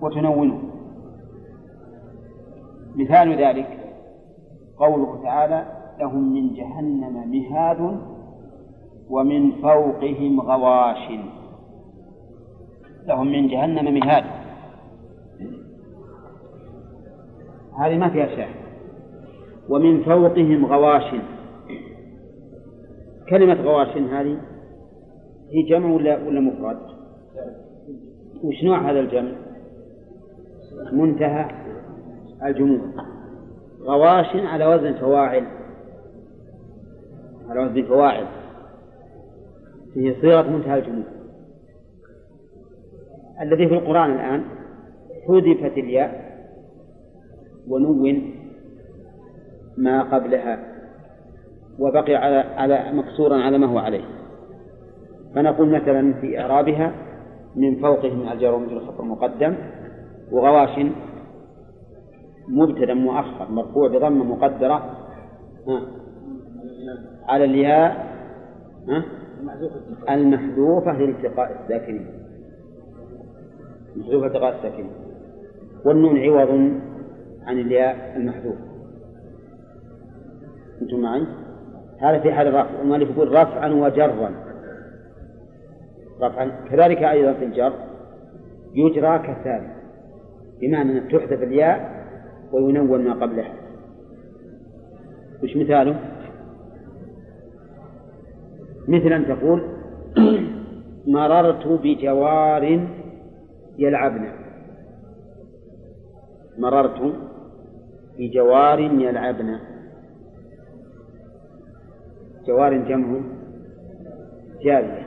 وتنونه 0.00 0.62
مثال 2.96 3.44
ذلك 3.44 3.94
قوله 4.78 5.22
تعالى 5.22 5.66
لهم 6.00 6.32
من 6.32 6.54
جهنم 6.54 7.30
مهاد 7.30 8.00
ومن 9.10 9.52
فوقهم 9.52 10.40
غواش. 10.40 11.10
لهم 13.06 13.26
من 13.26 13.48
جهنم 13.48 13.94
مهاد. 13.94 14.24
هذه 17.78 17.98
ما 17.98 18.08
فيها 18.08 18.26
شاهد. 18.26 18.54
ومن 19.68 20.02
فوقهم 20.02 20.66
غواش. 20.66 21.14
كلمة 23.28 23.62
غواش 23.62 23.88
هذه 23.88 24.40
هي 25.50 25.62
جمع 25.62 25.94
ولا 25.94 26.26
ولا 26.26 26.40
مفرد؟ 26.40 26.78
وش 28.42 28.64
نوع 28.64 28.90
هذا 28.90 29.00
الجمع؟ 29.00 29.32
منتهى 30.92 31.50
الجموع. 32.42 32.80
غواش 33.80 34.36
على 34.36 34.66
وزن 34.66 34.92
فواعل. 34.92 35.46
على 37.48 37.64
وزن 37.64 37.82
فواعل. 37.82 38.26
هي 39.96 40.14
صيغة 40.20 40.50
منتهى 40.50 40.78
الجموع. 40.78 41.04
الذي 43.40 43.68
في 43.68 43.74
القرآن 43.74 44.10
الآن 44.10 44.44
حذفت 45.28 45.78
الياء 45.78 46.34
ونون 47.68 48.32
ما 49.76 50.02
قبلها. 50.02 50.73
وبقي 51.78 52.14
على 52.14 52.36
على 52.36 52.92
مكسورا 52.92 53.36
على 53.36 53.58
ما 53.58 53.66
هو 53.66 53.78
عليه. 53.78 54.04
فنقول 55.34 55.68
مثلا 55.68 56.12
في 56.20 56.40
إعرابها 56.40 56.92
من 57.56 57.80
فوقه 57.80 58.14
من 58.14 58.28
الجار 58.32 58.54
ومجرى 58.54 58.76
الخطر 58.76 59.04
مقدم 59.04 59.54
وغواش 60.32 60.86
مبتدأ 62.48 62.94
مؤخر 62.94 63.50
مرفوع 63.50 63.88
بضمة 63.88 64.24
مقدرة 64.24 64.96
ها 65.68 65.80
على 67.28 67.44
الياء 67.44 68.14
المحذوفة 70.10 70.92
لالتقاء 70.92 71.60
الساكنين. 71.62 72.06
محذوفة 73.96 74.26
التقاء 74.26 74.56
الساكنين. 74.56 74.90
والنون 75.84 76.18
عوض 76.18 76.48
عن 77.46 77.58
الياء 77.58 78.16
المحذوف 78.16 78.56
أنتم 80.82 81.00
معي؟ 81.00 81.26
هذا 81.98 82.18
في 82.18 82.32
حال 82.32 82.46
الرفع. 82.46 82.80
المؤلف 82.82 83.10
يقول 83.10 83.28
رفعا 83.32 83.68
وجرا. 83.68 84.30
رفعا. 86.20 86.50
كذلك 86.70 87.02
أيضا 87.02 87.32
في 87.32 87.44
الجر 87.44 87.72
يجرى 88.74 89.18
كالثاني 89.18 89.68
بمعنى 90.60 90.98
أن 90.98 91.08
تحذف 91.08 91.42
الياء 91.42 92.04
وينون 92.52 93.04
ما 93.04 93.12
قبلها. 93.12 93.52
وش 95.42 95.56
مثاله؟ 95.56 96.00
مثل 98.88 99.12
أن 99.12 99.26
تقول 99.26 99.62
مررت 101.06 101.66
بجوار 101.66 102.88
يلعبن 103.78 104.28
مررت 106.58 107.14
بجوار 108.18 108.80
يلعبن 108.80 109.58
جوار 112.46 112.76
جمع 112.76 113.20
جارية 114.64 115.06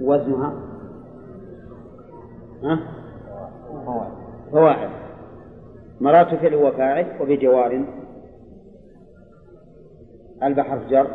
وزنها 0.00 0.52
ها؟ 2.62 2.80
فواعل. 4.52 4.88
مررت 6.00 6.34
فعل 6.34 6.54
هو 6.54 6.72
فاعل 6.72 7.06
وبجوار 7.20 7.84
البحر 10.42 10.78
جر 10.90 11.06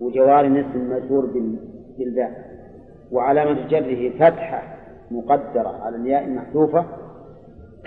وجوار 0.00 0.46
اسم 0.46 0.90
مجرور 0.90 1.26
بالباء. 1.98 2.46
وعلامة 3.12 3.68
جره 3.68 4.10
فتحة 4.10 4.62
مقدرة 5.10 5.82
على 5.82 5.96
الياء 5.96 6.24
المحذوفة 6.24 6.84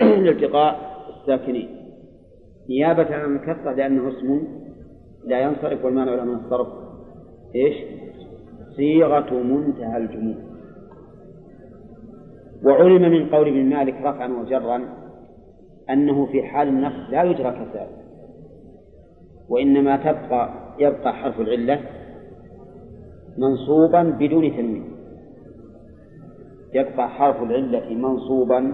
لالتقاء 0.00 0.76
الساكنين. 1.08 1.68
نيابة 2.68 3.14
عن 3.14 3.36
الكسرة 3.36 3.72
لأنه 3.72 4.08
اسم 4.08 4.42
لا 5.24 5.40
ينصرف 5.40 5.84
والمانع 5.84 6.14
له 6.14 6.24
من 6.24 6.34
الصرف 6.34 6.68
إيش؟ 7.54 7.76
صيغة 8.76 9.42
منتهى 9.42 9.96
الجموع. 9.96 10.34
وعلم 12.64 13.02
من 13.02 13.28
قول 13.28 13.48
ابن 13.48 13.64
مالك 13.64 13.94
رفعا 13.94 14.28
وجرا 14.28 14.82
أنه 15.90 16.26
في 16.26 16.42
حال 16.42 16.68
النصب 16.68 17.10
لا 17.10 17.22
يجرى 17.22 17.50
كذلك 17.50 17.88
وإنما 19.48 19.96
تبقى 19.96 20.50
يبقى 20.78 21.12
حرف 21.12 21.40
العلة 21.40 21.80
منصوبا 23.38 24.02
بدون 24.02 24.56
تنوين. 24.56 24.84
يبقى 26.74 27.08
حرف 27.08 27.42
العلة 27.42 27.94
منصوبا 27.94 28.72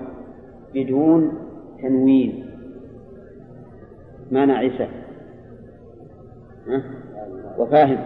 بدون 0.74 1.32
تنوين. 1.82 2.46
ما 4.30 4.46
نعسه 4.46 4.88
وفاهم. 7.58 7.98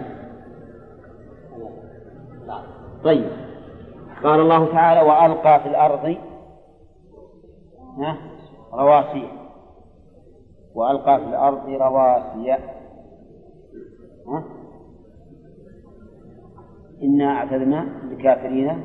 طيب. 3.04 3.30
قال 4.24 4.40
الله 4.40 4.72
تعالى 4.72 5.00
وألقى 5.00 5.60
في 5.60 5.68
الأرض 5.68 6.16
رواسي. 8.72 9.28
وألقى 10.74 11.18
في 11.18 11.26
الأرض 11.26 11.68
رواسي. 11.68 12.56
إنا 17.02 17.24
أعتدنا 17.24 17.86
للكافرين 18.04 18.84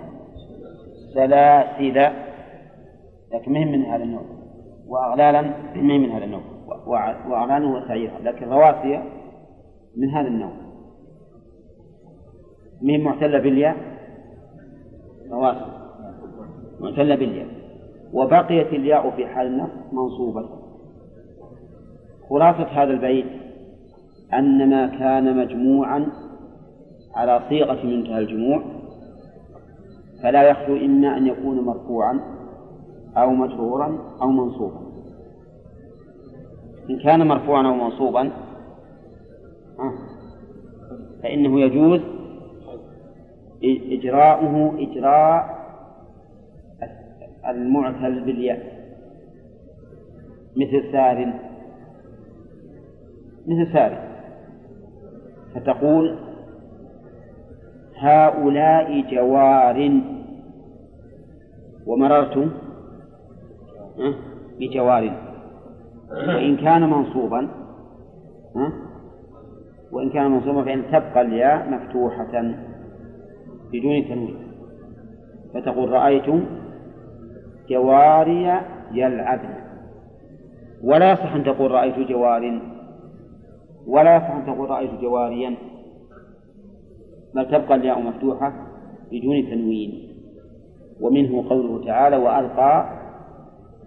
سلاسل. 1.13 2.11
لكن 3.34 3.51
مهم 3.53 3.71
من 3.71 3.86
هذا 3.86 4.03
النوع. 4.03 4.23
وأغلالا 4.88 5.41
مهم 5.76 6.01
من 6.01 6.11
هذا 6.11 6.26
النوع. 6.26 6.41
وأغلالا 7.28 7.78
وسعيرا. 7.78 8.19
لكن 8.19 8.49
رواسي 8.49 9.14
من 9.98 10.10
هذا 10.10 10.28
النوع. 10.28 10.52
مين 12.82 13.04
معتلة 13.04 13.39
بالياء؟ 13.39 13.76
رواسي 15.32 15.66
معتلة 16.80 17.16
بالياء. 17.16 17.48
وبقيت 18.14 18.68
الياء 18.68 19.10
في 19.10 19.28
حال 19.28 19.48
النصب 19.48 19.93
منصوبة. 19.93 20.50
خلاصة 22.30 22.64
هذا 22.64 22.93
البيت 22.93 23.26
أن 24.34 24.70
ما 24.70 24.88
كان 24.88 25.38
مجموعا 25.38 26.08
على 27.16 27.41
صيغة 27.50 27.86
منتهى 27.86 28.20
الجموع 28.20 28.64
فلا 30.24 30.43
يخلو 30.43 30.76
إما 30.78 31.18
أن 31.18 31.28
يكون 31.28 31.60
مرفوعا 31.60 32.20
أو 33.18 33.30
مجرورا 33.30 34.18
أو 34.22 34.28
منصوبا. 34.28 34.80
إن 36.89 37.00
كان 37.00 37.28
مرفوعا 37.28 37.68
أو 37.68 37.74
منصوبا 37.74 38.32
فإنه 41.23 41.59
يجوز 41.59 42.01
إجراؤه 43.63 44.80
إجراء 44.80 45.55
المعتل 47.47 48.26
بالياء. 48.26 48.76
مثل 50.55 50.91
سار. 50.91 51.34
مثل 53.47 53.73
سار. 53.73 53.97
فتقول 55.55 56.17
هؤلاء 57.97 59.01
جوار. 59.11 60.01
ومررت 61.86 62.51
بجوار. 64.59 65.03
وإن 66.28 66.57
كان 66.57 66.89
منصوبا 66.89 67.49
وإن 69.91 70.09
كان 70.09 70.31
منصوبا 70.31 70.63
فإن 70.63 70.83
تبقى 70.91 71.21
الياء 71.21 71.69
مفتوحة 71.69 72.55
بدون 73.73 74.07
تنوين. 74.09 74.38
فتقول 75.53 75.91
رأيت 75.91 76.25
جواري 77.69 78.61
يلعبن. 78.91 79.55
ولا 80.83 81.11
يصح 81.11 81.33
أن 81.33 81.43
تقول 81.43 81.71
رأيت 81.71 81.99
جوار. 81.99 82.61
ولا 83.88 84.15
يصح 84.15 84.31
أن 84.31 84.45
تقول 84.45 84.69
رأيت 84.69 84.91
جواريا. 85.01 85.55
بل 87.36 87.45
تبقى 87.47 87.75
الياء 87.75 88.01
مفتوحة 88.01 88.53
بدون 89.11 89.49
تنوين. 89.49 90.15
ومنه 91.01 91.49
قوله 91.49 91.86
تعالى 91.86 92.17
وألقى 92.17 92.89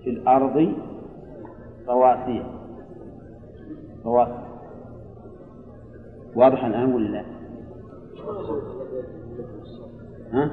في 0.04 0.10
الأرض 0.10 0.72
رواسي. 1.88 2.42
رواسي. 4.04 4.47
واضح 6.38 6.64
الآن 6.64 6.92
ولا 6.94 7.08
لا؟ 7.08 7.24
ها؟ 10.32 10.50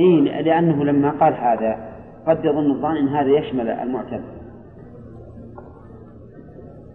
إيه 0.00 0.42
لأنه 0.42 0.84
لما 0.84 1.10
قال 1.10 1.34
هذا 1.34 1.96
قد 2.26 2.44
يظن 2.44 2.70
الظان 2.70 2.96
أن 2.96 3.08
هذا 3.08 3.28
يشمل 3.38 3.68
المعتد 3.68 4.24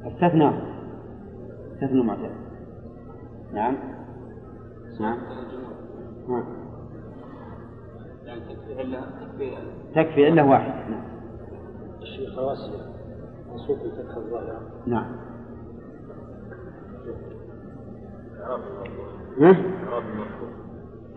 استثناه 0.05 0.61
استثنى 1.73 2.01
المعتد 2.01 2.31
نعم. 3.53 3.77
نعم. 4.99 5.17
ها. 6.29 6.43
تكفي 9.95 10.27
إلا 10.27 10.43
واحد. 10.43 10.89
نعم. 10.91 11.03
الشيخ 12.01 12.39
رواسي 12.39 12.71
منصوب 13.51 13.77
بفتح 13.77 14.15
الظاهرة 14.17 14.61
نعم. 14.87 15.30
ها؟ 19.41 19.57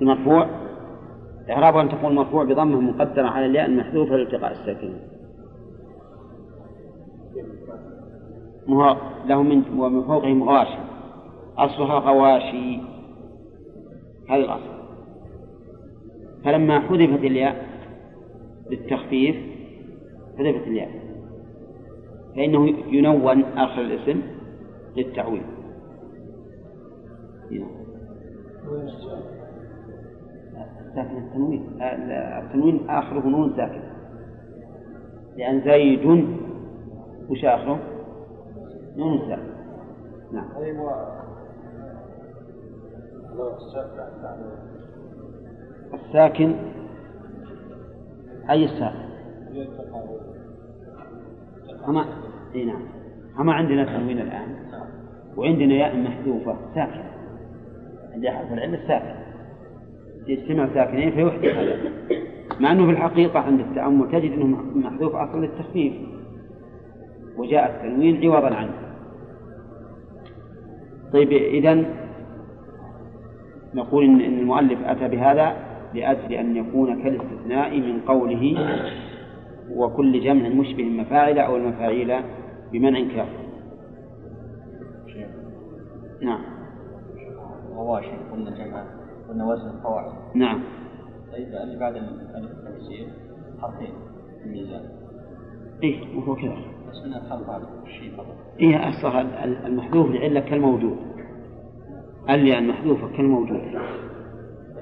المرفوع؟ 0.03 0.47
إعراب 1.51 1.77
أن 1.77 1.89
تقول 1.89 2.15
مرفوع 2.15 2.45
بضمة 2.45 2.81
مقدرة 2.81 3.27
على 3.27 3.47
الياء 3.47 3.67
المحذوفة 3.67 4.17
لالتقاء 4.17 4.53
الساكنين 4.53 5.01
له 9.27 9.43
من 9.43 9.63
ومن 9.79 10.03
فوقهم 10.03 10.43
غواشي 10.43 10.79
أصلها 11.59 11.99
غواشي. 11.99 12.81
هذا 14.29 14.45
الأصل. 14.45 14.75
فلما 16.45 16.81
حذفت 16.81 17.25
الياء 17.25 17.67
للتخفيف 18.71 19.37
حذفت 20.39 20.67
الياء. 20.67 20.91
فإنه 22.37 22.69
ينون 22.89 23.45
آخر 23.57 23.81
الاسم 23.81 24.23
للتعويض 24.97 25.54
ساكن 30.95 31.17
التنوين 31.19 31.83
التنوين 31.83 32.91
آخره 32.91 33.29
نون 33.29 33.57
ساكن 33.57 33.81
لأن 35.37 35.61
زيد 35.61 36.27
وش 37.31 37.45
آخره؟ 37.45 37.79
نون 38.97 39.19
ساكن 39.19 39.55
نعم. 40.33 40.49
الساكن 45.95 46.55
أي 48.51 48.65
الساكن؟ 48.65 49.05
أما 51.89 52.05
إي 52.55 52.65
نعم. 52.65 52.83
أما 53.41 53.53
عندنا 53.53 53.85
تنوين 53.85 54.19
الآن 54.19 54.57
وعندنا 55.37 55.75
ياء 55.75 55.97
محذوفة 55.97 56.57
ساكنة. 56.75 57.14
عند 58.15 58.27
أحد 58.27 58.53
العلم 58.53 58.75
الساكن. 58.75 59.15
يجتمع 60.27 60.69
ساكنين 60.75 61.11
فيحدث 61.11 61.57
هذا 61.57 61.77
مع 62.61 62.73
أنه 62.73 62.87
في 62.87 62.93
الحقيقة 62.93 63.41
عند 63.41 63.61
التأمل 63.61 64.11
تجد 64.13 64.33
أنه 64.33 64.57
محذوف 64.75 65.15
أصلا 65.15 65.41
للتخفيف. 65.41 65.93
وجاء 67.37 67.71
التنوين 67.71 68.33
عوضا 68.33 68.55
عنه. 68.55 68.73
طيب 71.13 71.33
إذا 71.33 71.85
نقول 73.75 74.05
إن 74.05 74.21
المؤلف 74.21 74.79
أتى 74.85 75.09
بهذا 75.09 75.57
لأجل 75.95 76.33
أن 76.33 76.57
يكون 76.57 77.03
كالاستثناء 77.03 77.81
من 77.81 78.01
قوله 78.01 78.57
وكل 79.71 80.21
جمع 80.21 80.49
مشبه 80.49 80.83
المفاعل 80.83 81.39
أو 81.39 81.57
المفاعيل 81.57 82.15
بمنع 82.73 83.01
كافر 83.01 83.45
نعم. 86.23 86.54
غواشي 87.77 88.17
قلنا 88.33 88.51
جمع 88.51 88.85
قلنا 89.29 89.47
وزن 89.47 89.69
القواعد. 89.69 90.13
نعم. 90.35 90.61
طيب 91.33 91.49
اللي 91.49 91.79
بعد 91.79 91.97
الألف 91.97 92.51
التفسير 92.51 93.09
حرفين 93.63 93.93
في 94.43 94.47
الميزان. 94.47 94.83
إيه 95.83 96.17
وهو 96.17 96.35
كذا. 96.35 96.57
بس 96.91 97.07
من 97.07 97.15
الحرف 97.15 97.51
هذا 97.51 97.69
الشيء 97.87 98.17
فقط. 98.17 98.37
إيه 98.61 98.89
أصلها 98.89 99.45
المحذوف 99.45 100.11
لعلة 100.11 100.41
كالموجود. 100.41 100.97
الياء 102.31 102.59
المحذوفة 102.59 103.17
كالموجود. 103.17 103.61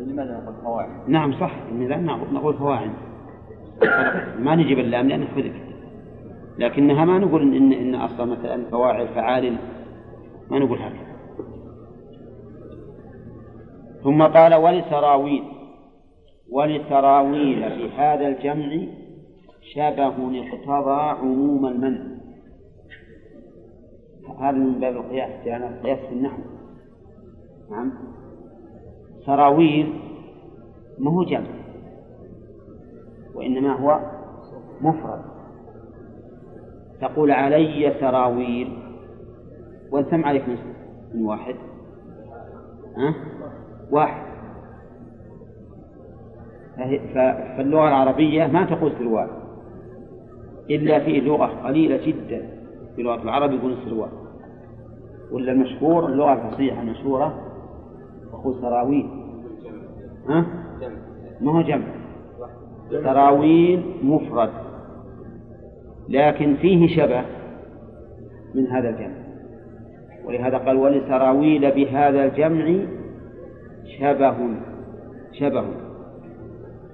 لماذا 0.00 0.40
نقول؟ 0.40 0.54
قواعد؟ 0.64 1.08
نعم 1.08 1.32
صح. 1.32 1.54
الميزان 1.72 2.06
نقول 2.06 2.54
فواعل 2.54 2.90
ما 4.38 4.56
نجيب 4.56 4.78
اللام 4.78 5.08
لأنها 5.08 5.26
حذفت 5.26 5.72
لكنها 6.58 7.04
ما 7.04 7.18
نقول 7.18 7.56
إن, 7.56 7.72
إن 7.72 7.94
أصلا 7.94 8.26
مثلا 8.26 8.70
فواعل 8.70 9.08
فعال 9.08 9.56
ما 10.50 10.58
نقول 10.58 10.78
هكذا. 10.78 11.11
ثم 14.04 14.22
قال 14.22 14.54
ولسراويل 14.54 15.44
ولسراويل 16.50 17.70
في 17.70 17.90
هذا 17.96 18.28
الجمع 18.28 18.86
شبه 19.74 20.42
اقتضى 20.42 21.00
عموم 21.20 21.66
المنع 21.66 22.12
هذا 24.42 24.58
من 24.58 24.80
باب 24.80 24.96
القياس 24.96 25.46
يعني 25.46 25.66
القياس 25.68 25.98
في 25.98 26.12
النحو. 26.12 26.42
نعم. 27.70 27.92
سراويل 29.26 30.00
ما 30.98 31.10
هو 31.10 31.24
جمع 31.24 31.46
وإنما 33.34 33.72
هو 33.72 34.00
مفرد. 34.80 35.22
تقول 37.00 37.30
علي 37.30 37.94
سراويل 38.00 38.78
وأنتم 39.90 40.24
عليك 40.24 40.48
من 41.14 41.26
واحد. 41.26 41.54
ها؟ 42.96 43.14
واحد. 43.92 44.22
فاللغة 47.56 47.88
العربية 47.88 48.46
ما 48.46 48.64
تقول 48.64 48.92
سروال 48.98 49.28
إلا 50.70 50.98
في 50.98 51.20
لغة 51.20 51.46
قليلة 51.46 52.06
جدا. 52.06 52.48
في 52.96 53.02
لغة 53.02 53.22
العرب 53.22 53.52
يقول 53.52 53.74
سروال 53.84 54.08
ولا 55.32 55.52
المشهور 55.52 56.06
اللغة 56.06 56.32
الفصيحة 56.32 56.82
المشهورة 56.82 57.34
تقول 58.32 58.54
سراويل. 58.60 59.08
ها؟ 60.28 60.46
ما 61.40 61.52
هو 61.52 61.62
جمع. 61.62 61.86
سراويل 62.90 63.82
مفرد. 64.02 64.50
لكن 66.08 66.54
فيه 66.54 66.96
شبه 66.96 67.22
من 68.54 68.66
هذا 68.66 68.88
الجمع. 68.88 69.22
ولهذا 70.24 70.58
قال 70.58 70.76
ولسراويل 70.76 71.70
بهذا 71.70 72.24
الجمع 72.24 72.78
شبه 73.86 74.36
شبه 75.32 75.64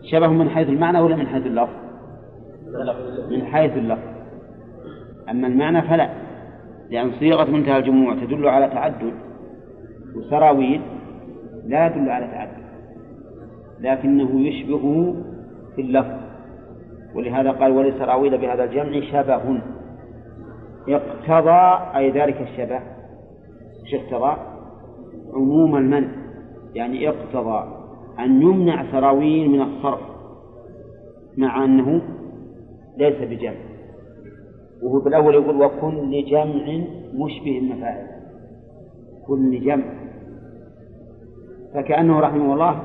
شبه 0.03 0.29
من 0.29 0.49
حيث 0.49 0.69
المعنى 0.69 1.01
ولا 1.01 1.17
من 1.17 1.27
حيث 1.27 1.47
اللفظ؟ 1.47 1.75
من 3.31 3.45
حيث 3.45 3.77
اللفظ. 3.77 4.09
أما 5.31 5.47
المعنى 5.47 5.83
فلا 5.83 6.11
لأن 6.91 7.11
صيغة 7.19 7.51
منتهى 7.51 7.79
الجموع 7.79 8.15
تدل 8.15 8.49
على 8.49 8.69
تعدد 8.69 9.15
وسراويل 10.17 10.81
لا 11.67 11.87
يدل 11.87 12.11
على 12.11 12.27
تعدد 12.27 12.69
لكنه 13.81 14.41
يشبهه 14.41 15.17
في 15.77 15.83
اللفظ. 15.83 16.19
ولهذا 17.15 17.51
قال 17.51 17.73
ولسراويل 17.73 18.39
بهذا 18.39 18.65
الجمع 18.65 19.01
شبه. 19.01 19.61
اقتضى 20.89 21.97
أي 21.97 22.11
ذلك 22.11 22.41
الشبه 22.41 22.81
اقتضى؟ 23.95 24.37
عموم 25.35 25.77
المنع. 25.77 26.09
يعني 26.79 27.09
اقتضى 27.09 27.65
أن 28.19 28.43
يمنع 28.43 28.93
سراويل 28.93 29.51
من 29.51 29.63
الصرف 29.63 30.01
مع 31.37 31.65
أنه 31.65 32.03
ليس 32.97 33.17
بجمع 33.21 33.69
وهو 34.83 35.01
بالأول 35.01 35.35
يقول 35.35 35.63
وكل 35.63 36.25
جمع 36.25 36.81
مشبه 37.15 37.59
المفاعل 37.59 38.07
كل 39.27 39.61
جمع 39.61 39.85
فكأنه 41.75 42.21
رحمه 42.21 42.55
الله 42.55 42.83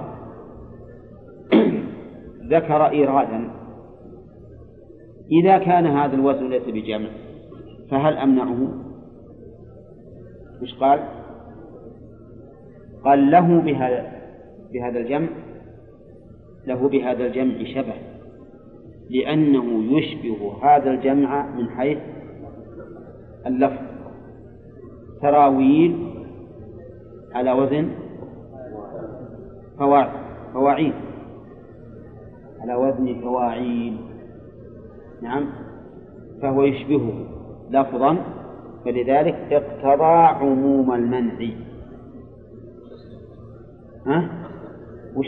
ذكر 2.53 2.85
إيرادا 2.89 3.49
إذا 5.31 5.57
كان 5.57 5.87
هذا 5.87 6.15
الوزن 6.15 6.49
ليس 6.49 6.63
بجمع 6.67 7.09
فهل 7.91 8.17
أمنعه؟ 8.17 8.67
وش 10.61 10.73
قال؟ 10.79 10.99
قال 13.05 13.31
له 13.31 13.61
بهذا 13.61 14.11
بهذا 14.73 14.99
الجمع 14.99 15.27
له 16.67 16.89
بهذا 16.89 17.25
الجمع 17.25 17.63
شبه 17.63 17.93
لأنه 19.09 19.97
يشبه 19.97 20.53
هذا 20.63 20.91
الجمع 20.91 21.55
من 21.55 21.69
حيث 21.69 21.97
اللفظ. 23.45 23.83
تراويل 25.21 26.13
على 27.35 27.51
وزن 27.51 27.89
فواعيل. 30.53 30.93
على 32.61 32.75
وزن 32.75 33.21
فواعيل. 33.21 33.97
نعم. 35.21 35.45
فهو 36.41 36.63
يشبهه 36.63 37.25
لفظا 37.69 38.17
فلذلك 38.85 39.35
اقتضى 39.51 40.43
عموم 40.43 40.93
المنع. 40.93 41.49
ها؟ 44.07 44.29
وش؟ 45.15 45.27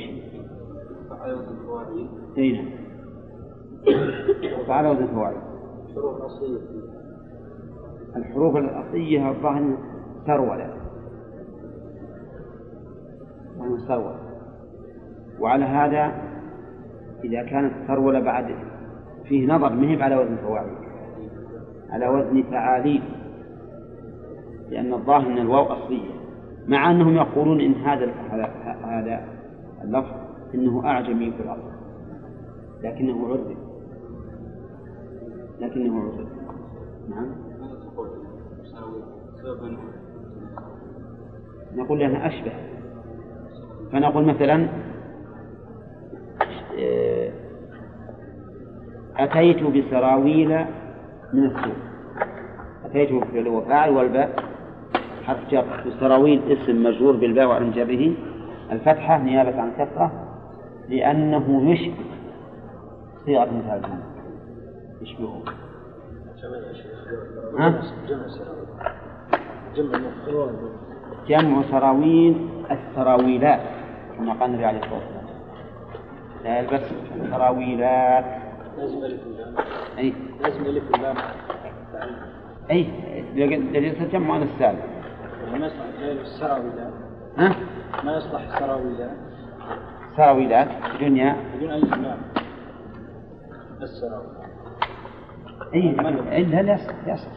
إي 2.37 2.51
نعم. 2.51 2.65
فعلى 4.67 4.89
وزن 4.89 5.07
فواعيل 5.07 5.37
شروط 5.95 6.21
أصلية 6.21 6.59
الحروف 8.15 8.57
الأصلية 8.57 9.29
الظاهر 9.29 9.77
سرولة 10.27 10.73
سرولة 13.87 14.19
وعلى 15.39 15.65
هذا 15.65 16.13
إذا 17.23 17.43
كانت 17.43 17.73
سرولة 17.87 18.19
بعد 18.19 18.55
فيه 19.23 19.47
نظر 19.47 19.73
مهب 19.73 20.01
على 20.01 20.15
وزن 20.15 20.35
فواعل 20.35 20.69
على 21.89 22.07
وزن 22.07 22.43
فعالين 22.43 23.03
لأن 24.69 24.93
الظاهر 24.93 25.27
أن 25.27 25.37
الواو 25.37 25.63
أصلية. 25.63 26.14
مع 26.67 26.91
أنهم 26.91 27.15
يقولون 27.15 27.61
إن 27.61 27.73
هذا 27.73 28.11
هذا 28.83 29.27
اللفظ 29.83 30.11
إنه 30.55 30.85
أعجمي 30.85 31.31
في 31.31 31.43
الأصل. 31.43 31.71
لكنه 32.83 33.27
عرف 33.27 33.41
لكنه 35.59 36.01
عرف 36.01 36.27
نعم. 37.09 37.27
نقول 41.75 41.99
لأنها 41.99 42.27
أشبه. 42.27 42.51
فنقول 43.91 44.25
مثلا 44.25 44.67
آه، 46.79 47.31
أتيت 49.17 49.63
بسراويل 49.63 50.65
من 51.33 51.45
السوق 51.45 51.75
أتيت 52.85 53.11
بفعل 53.11 53.47
وفاعل 53.47 53.89
والباء. 53.89 54.54
حرف 55.25 55.49
جر. 55.51 55.65
بسراويل 55.87 56.41
اسم 56.51 56.83
مجرور 56.83 57.15
بالباء 57.15 57.47
وعلى 57.47 57.69
جره. 57.69 58.13
الفتحة 58.71 59.17
نيابة 59.17 59.61
عن 59.61 59.71
كثرة 59.71 60.11
لأنه 60.89 61.71
يشبه 61.71 61.93
صيغة 63.25 63.45
مثال 63.45 63.81
يشبهه. 65.01 65.43
ها؟ 67.59 67.81
جمع 71.27 71.61
سراويل 71.71 72.49
السراويلات 72.71 73.59
كما 74.17 74.33
قال 74.33 74.49
النبي 74.49 74.65
عليه 74.65 74.79
الصلاة 74.79 74.93
والسلام. 74.93 75.25
لا 76.43 76.59
يلبس 76.59 76.81
سراويلات. 77.31 78.25
لازم 78.77 79.05
ألف 79.05 79.21
أي. 79.97 80.13
لازم 80.41 80.65
ألف 80.65 80.91
واللام 80.91 81.15
أي. 82.71 82.87
ليس 83.73 84.01
جمع 84.13 84.37
السالم. 84.37 84.94
ما 85.51 85.65
يصلح 85.65 85.85
السراويلات 86.21 86.93
ها؟ 87.37 87.55
ما 88.03 88.17
يصلح 88.17 88.41
السراويلات 88.41 89.17
سراويلات 90.17 90.67
دنيا. 91.01 91.35
بدون 91.55 91.71
ألف 91.71 91.91
واللام 91.91 92.17
السراويلات 93.81 94.45
اي 95.73 95.91
لكن 95.91 96.43
لا 96.43 96.61
لا 96.61 96.73
يصح 96.73 96.93
يصح 97.07 97.31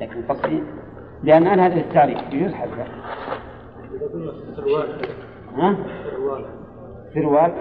لكن 0.00 0.22
قصدي 0.22 0.62
لأن 1.22 1.46
أنا 1.46 1.66
هذا 1.66 1.74
التاريخ 1.80 2.18
يجوز 2.32 2.52
حذفه. 2.52 2.86
إذا 3.94 4.06
قلنا 4.12 4.32
سروال 4.56 4.88
ها؟ 5.56 5.76
سروال 6.10 6.44
سروال 7.14 7.52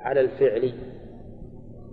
على 0.00 0.20
الفعل 0.20 0.72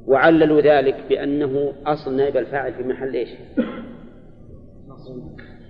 وعللوا 0.07 0.61
ذلك 0.61 0.95
بأنه 1.09 1.73
أصل 1.85 2.15
نائب 2.17 2.37
الفاعل 2.37 2.73
في 2.73 2.83
محل 2.83 3.15
إيش؟ 3.15 3.29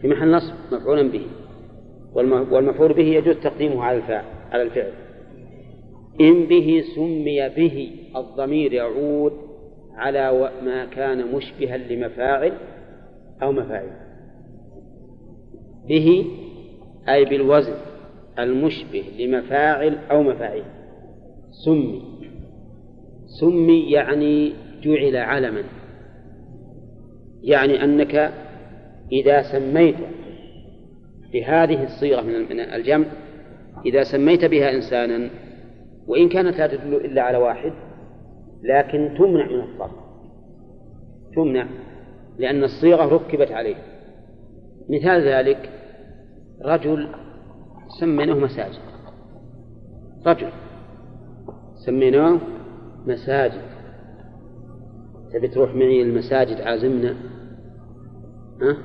في 0.02 0.08
محل 0.08 0.32
نصب 0.32 0.54
مفعولا 0.72 1.12
به. 1.12 1.26
والم- 2.14 2.54
والمفعول 2.54 2.94
به 2.94 3.04
يجوز 3.04 3.36
تقديمه 3.36 3.84
على 3.84 3.98
الفاعل 3.98 4.26
على 4.52 4.62
الفعل. 4.64 4.92
إن 6.22 6.46
به 6.46 6.84
سمي 6.96 7.50
به 7.50 7.92
الضمير 8.16 8.74
يعود 8.74 9.34
على 9.96 10.52
ما 10.66 10.86
كان 10.86 11.32
مشبها 11.36 11.78
لمفاعل 11.78 12.54
أو 13.44 13.52
مفاعل. 13.52 13.90
به 15.88 16.26
أي 17.10 17.26
بالوزن 17.26 17.74
المشبه 18.40 19.04
لمفاعل 19.20 19.98
أو 20.12 20.24
مفاعيل 20.24 20.64
سمي. 21.66 22.15
سمي 23.40 23.92
يعني 23.92 24.54
جعل 24.82 25.16
علما. 25.16 25.64
يعني 27.44 27.84
أنك 27.84 28.32
إذا 29.12 29.42
سميت 29.42 29.96
بهذه 31.34 31.84
الصيغة 31.84 32.22
من 32.22 32.60
الجمع 32.60 33.06
إذا 33.86 34.04
سميت 34.04 34.46
بها 34.46 34.72
إنسانا 34.72 35.30
وإن 36.08 36.30
كانت 36.30 36.58
لا 36.58 36.68
تدل 36.68 36.96
إلا 36.96 37.22
على 37.22 37.38
واحد 37.38 37.74
لكن 38.64 39.16
تمنع 39.18 39.46
من 39.46 39.60
الصرف 39.60 39.92
تمنع 41.36 41.68
لأن 42.38 42.64
الصيغة 42.64 43.06
ركبت 43.06 43.52
عليه. 43.52 43.76
مثال 44.90 45.28
ذلك 45.28 45.70
رجل 46.62 47.08
سميناه 48.00 48.34
مساجد. 48.34 48.80
رجل 50.26 50.50
سميناه 51.86 52.40
مساجد 53.08 53.62
تبي 55.34 55.48
تروح 55.48 55.76
معي 55.76 56.02
المساجد 56.02 56.62
عازمنا 56.62 57.16
ها؟ 58.62 58.78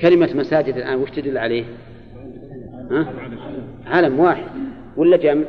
كلمة 0.00 0.34
مساجد 0.34 0.76
الآن 0.76 1.02
وش 1.02 1.10
تدل 1.10 1.38
عليه؟ 1.38 1.64
ها؟ 2.90 3.06
علم 3.86 4.20
واحد 4.20 4.50
ولا 4.96 5.16
جمع؟ 5.16 5.44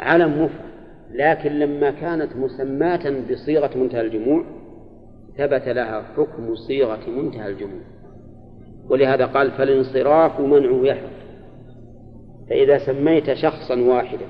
علم 0.00 0.44
مفرد 0.44 0.64
لكن 1.14 1.52
لما 1.52 1.90
كانت 1.90 2.36
مسماة 2.36 3.22
بصيغة 3.30 3.78
منتهى 3.78 4.00
الجموع 4.00 4.44
ثبت 5.38 5.68
لها 5.68 6.02
حكم 6.16 6.54
صيغة 6.54 7.10
منتهى 7.10 7.48
الجموع 7.48 7.80
ولهذا 8.88 9.26
قال 9.26 9.50
فالانصراف 9.50 10.40
منعه 10.40 10.86
يحرم 10.86 11.10
فإذا 12.50 12.78
سميت 12.78 13.32
شخصا 13.32 13.80
واحدا 13.80 14.26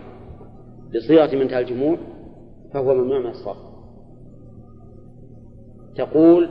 بصيغة 0.95 1.37
منتهى 1.37 1.61
الجموع 1.61 1.97
فهو 2.75 2.95
ممنوع 2.95 3.19
من 3.19 3.27
الصرف. 3.27 3.57
تقول 5.97 6.49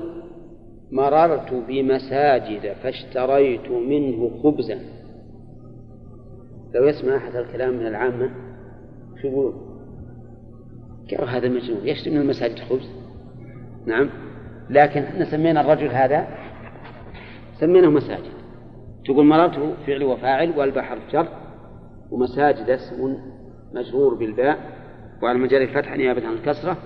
مررت 0.91 1.53
بمساجد 1.67 2.73
فاشتريت 2.73 3.71
منه 3.71 4.31
خبزا. 4.43 4.79
لو 6.75 6.87
يسمع 6.87 7.17
أحد 7.17 7.35
الكلام 7.35 7.73
من 7.73 7.87
العامة 7.87 8.29
شو 9.21 9.27
يقول؟ 9.27 9.53
قالوا 11.11 11.27
هذا 11.27 11.49
مجنون؟ 11.49 11.87
يشتري 11.87 12.13
من 12.13 12.21
المساجد 12.21 12.59
خبز؟ 12.59 12.89
نعم. 13.85 14.09
لكن 14.69 15.01
إحنا 15.01 15.25
سمينا 15.25 15.61
الرجل 15.61 15.87
هذا 15.87 16.27
سميناه 17.59 17.89
مساجد. 17.89 18.33
تقول 19.05 19.25
مررت 19.25 19.75
فعل 19.87 20.03
وفاعل 20.03 20.59
والبحر 20.59 20.99
جر 21.11 21.27
ومساجد 22.11 22.69
اسم 22.69 23.17
مجرور 23.73 24.13
بالباء 24.13 24.59
وعلى 25.23 25.39
مجال 25.39 25.61
الفتح 25.61 25.97
نيابة 25.97 26.27
عن 26.27 26.33
الكسرة. 26.33 26.77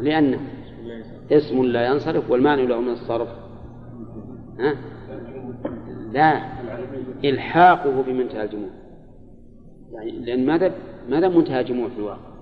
لأنه 0.00 0.40
اسم 1.32 1.62
لا 1.62 1.86
ينصرف 1.86 2.30
والمانع 2.30 2.62
له 2.62 2.80
من 2.80 2.92
الصرف. 2.92 3.28
ها؟ 4.58 4.74
لا 6.12 6.42
إلحاقه 7.24 8.02
بمنتهى 8.02 8.44
الجموع. 8.44 8.70
يعني 9.92 10.10
لأن 10.10 10.46
ماذا 10.46 10.74
ماذا 11.08 11.28
منتهى 11.28 11.60
الجموع 11.60 11.88
في 11.88 11.98
الواقع؟ 11.98 12.36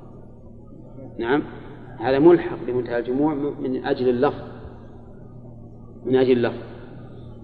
نعم 1.19 1.43
هذا 2.01 2.19
ملحق 2.19 2.59
بمنتهى 2.67 2.99
الجموع 2.99 3.35
من 3.35 3.85
أجل 3.85 4.09
اللفظ. 4.09 4.45
من 6.05 6.17
أجل 6.17 6.33
اللفظ. 6.33 6.63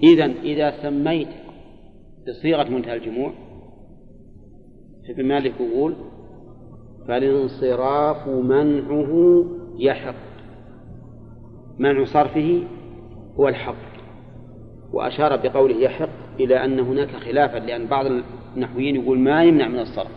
إذا 0.03 0.25
إذا 0.25 0.83
سميت 0.83 1.29
بصيغة 2.29 2.69
منتهى 2.69 2.97
الجموع 2.97 3.33
فابن 5.11 5.29
مالك 5.29 5.53
يقول 5.61 5.95
فالانصراف 7.09 8.29
منعه 8.29 9.45
يحق 9.79 10.15
منع 11.79 12.05
صرفه 12.05 12.63
هو 13.41 13.49
الحق 13.49 13.91
وأشار 14.93 15.37
بقوله 15.37 15.75
يحق 15.75 16.09
إلى 16.41 16.65
أن 16.65 16.81
هناك 16.81 17.09
خلافا 17.09 17.59
لأن 17.59 17.87
بعض 17.87 18.07
النحويين 18.57 18.97
يقول 18.97 19.19
ما 19.19 19.45
يمنع 19.45 19.69
من 19.69 19.79
الصرف 19.79 20.11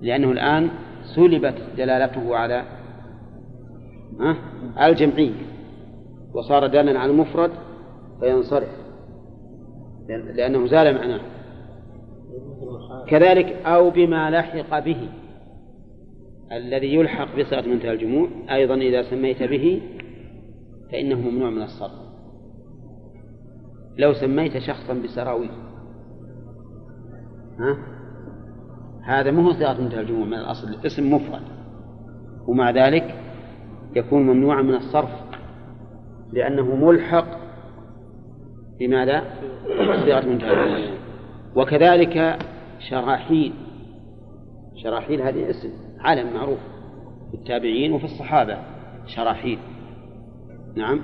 لأنه 0.00 0.32
الآن 0.32 0.68
سلبت 1.16 1.54
دلالته 1.76 2.36
على؟ 2.36 2.64
الجمعية 4.82 5.32
وصار 6.34 6.66
دالا 6.66 7.00
على 7.00 7.10
المفرد 7.10 7.50
فينصرف 8.20 8.68
لأنه 10.08 10.66
زال 10.66 10.94
معناه 10.94 11.20
كذلك 13.08 13.46
أو 13.66 13.90
بما 13.90 14.30
لحق 14.30 14.78
به 14.78 15.08
الذي 16.52 16.94
يلحق 16.94 17.38
بصيغة 17.38 17.68
منتهى 17.68 17.92
الجموع 17.92 18.28
أيضا 18.50 18.74
إذا 18.74 19.02
سميت 19.02 19.42
به 19.42 19.82
فإنه 20.92 21.20
ممنوع 21.20 21.50
من 21.50 21.62
الصرف. 21.62 22.08
لو 23.98 24.12
سميت 24.12 24.58
شخصا 24.58 24.94
بسراويل. 24.94 25.50
ها؟ 27.58 27.76
هذا 29.02 29.30
مو 29.30 29.52
صيغة 29.52 29.80
منتهى 29.80 30.00
الجموع 30.00 30.26
من 30.26 30.34
الأصل 30.34 30.86
اسم 30.86 31.14
مفرد. 31.14 31.42
ومع 32.46 32.70
ذلك 32.70 33.14
يكون 33.96 34.22
ممنوعا 34.22 34.62
من 34.62 34.74
الصرف 34.74 35.10
لأنه 36.32 36.76
ملحق 36.76 37.26
بماذا؟ 38.78 39.24
صيغة 40.04 40.26
منتهى 40.26 40.50
الجموع. 40.50 40.97
وكذلك 41.58 42.38
شراحيل. 42.90 43.52
شراحيل 44.82 45.22
هذه 45.22 45.50
اسم 45.50 45.70
علم 46.00 46.34
معروف 46.34 46.58
في 47.30 47.34
التابعين 47.34 47.92
وفي 47.92 48.04
الصحابة 48.04 48.58
شراحيل. 49.06 49.58
نعم. 50.74 51.00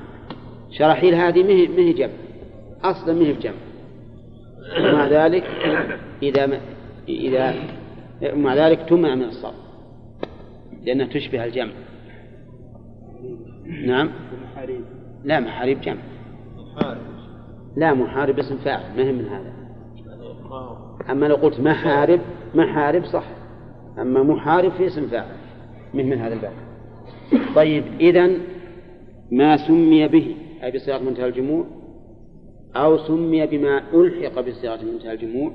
شراحيل 0.71 1.15
هذه 1.15 1.43
مه 1.69 1.93
جمع. 1.93 2.13
أصلا 2.83 3.15
مه 3.15 3.33
بجمع 3.33 3.55
ومع 4.79 5.07
ذلك 5.07 5.45
إذا 6.23 6.47
ما 6.47 6.61
إذا 7.09 7.55
مع 8.23 8.55
ذلك 8.55 8.81
تمنع 8.89 9.15
من 9.15 9.25
الصرف 9.25 9.65
لأنها 10.85 11.07
تشبه 11.07 11.45
الجمع. 11.45 11.73
نعم. 13.87 14.11
لا 15.25 15.41
محاريب 15.41 15.81
جمع. 15.81 16.03
لا 17.77 17.95
محارب 17.95 18.39
اسم 18.39 18.57
فاعل 18.57 18.97
ما 18.97 19.03
هي 19.03 19.13
من 19.13 19.25
هذا. 19.25 19.64
أما 21.11 21.27
لو 21.27 21.35
قلت 21.35 21.61
محارب 21.61 22.21
محارب 22.55 23.05
صح. 23.05 23.25
أما 23.99 24.23
محارب 24.23 24.73
في 24.73 24.87
اسم 24.87 25.07
فاعل. 25.07 25.37
من 25.95 26.09
من 26.11 26.19
هذا 26.19 26.35
الباب. 26.35 26.53
طيب 27.55 27.85
إذا 28.01 28.31
ما 29.33 29.57
سمي 29.57 30.09
به 30.09 30.37
أي 30.63 30.71
بصيغة 30.71 30.99
منتهى 30.99 31.27
الجموع؟ 31.27 31.65
أو 32.77 32.99
سمي 32.99 33.47
بما 33.47 33.83
ألحق 33.95 34.41
بصيغة 34.41 34.83
منتهى 34.83 35.13
الجموع؟ 35.13 35.53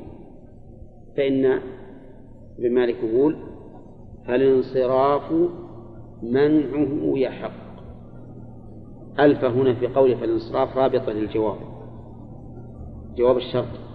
فإن 1.18 1.60
ابن 2.60 2.74
مالك 2.74 2.96
يقول 3.04 3.36
فالانصراف 4.28 5.32
منعه 6.24 7.18
يحق. 7.18 7.70
ألف 9.20 9.44
هنا 9.46 9.74
في 9.74 9.88
قوله 9.88 10.16
فالانصراف 10.16 10.78
رابطة 10.78 11.12
للجواب. 11.12 11.58
جواب 13.18 13.38
الشرط. 13.38 13.89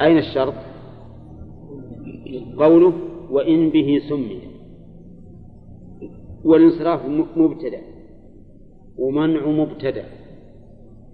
أين 0.00 0.18
الشرط؟ 0.18 0.54
قوله 2.58 2.92
وإن 3.30 3.70
به 3.70 4.00
سمي. 4.08 4.40
والانصراف 6.44 7.00
مبتدأ. 7.36 7.80
ومنع 8.98 9.46
مبتدأ. 9.46 10.04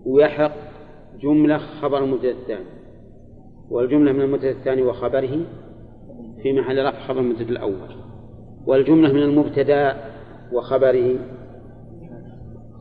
ويحق 0.06 0.52
جملة 1.20 1.58
خبر 1.58 2.04
المبتدأ 2.04 2.30
الثاني 2.30 2.64
والجملة 3.70 4.12
من 4.12 4.20
المبتدأ 4.20 4.50
الثاني 4.50 4.82
وخبره 4.82 5.46
في 6.42 6.52
محل 6.52 6.86
رفع 6.86 7.00
خبر 7.00 7.20
المبتدأ 7.20 7.50
الأول. 7.50 7.96
والجملة 8.66 9.12
من 9.12 9.22
المبتدأ 9.22 9.96
وخبره 10.52 11.18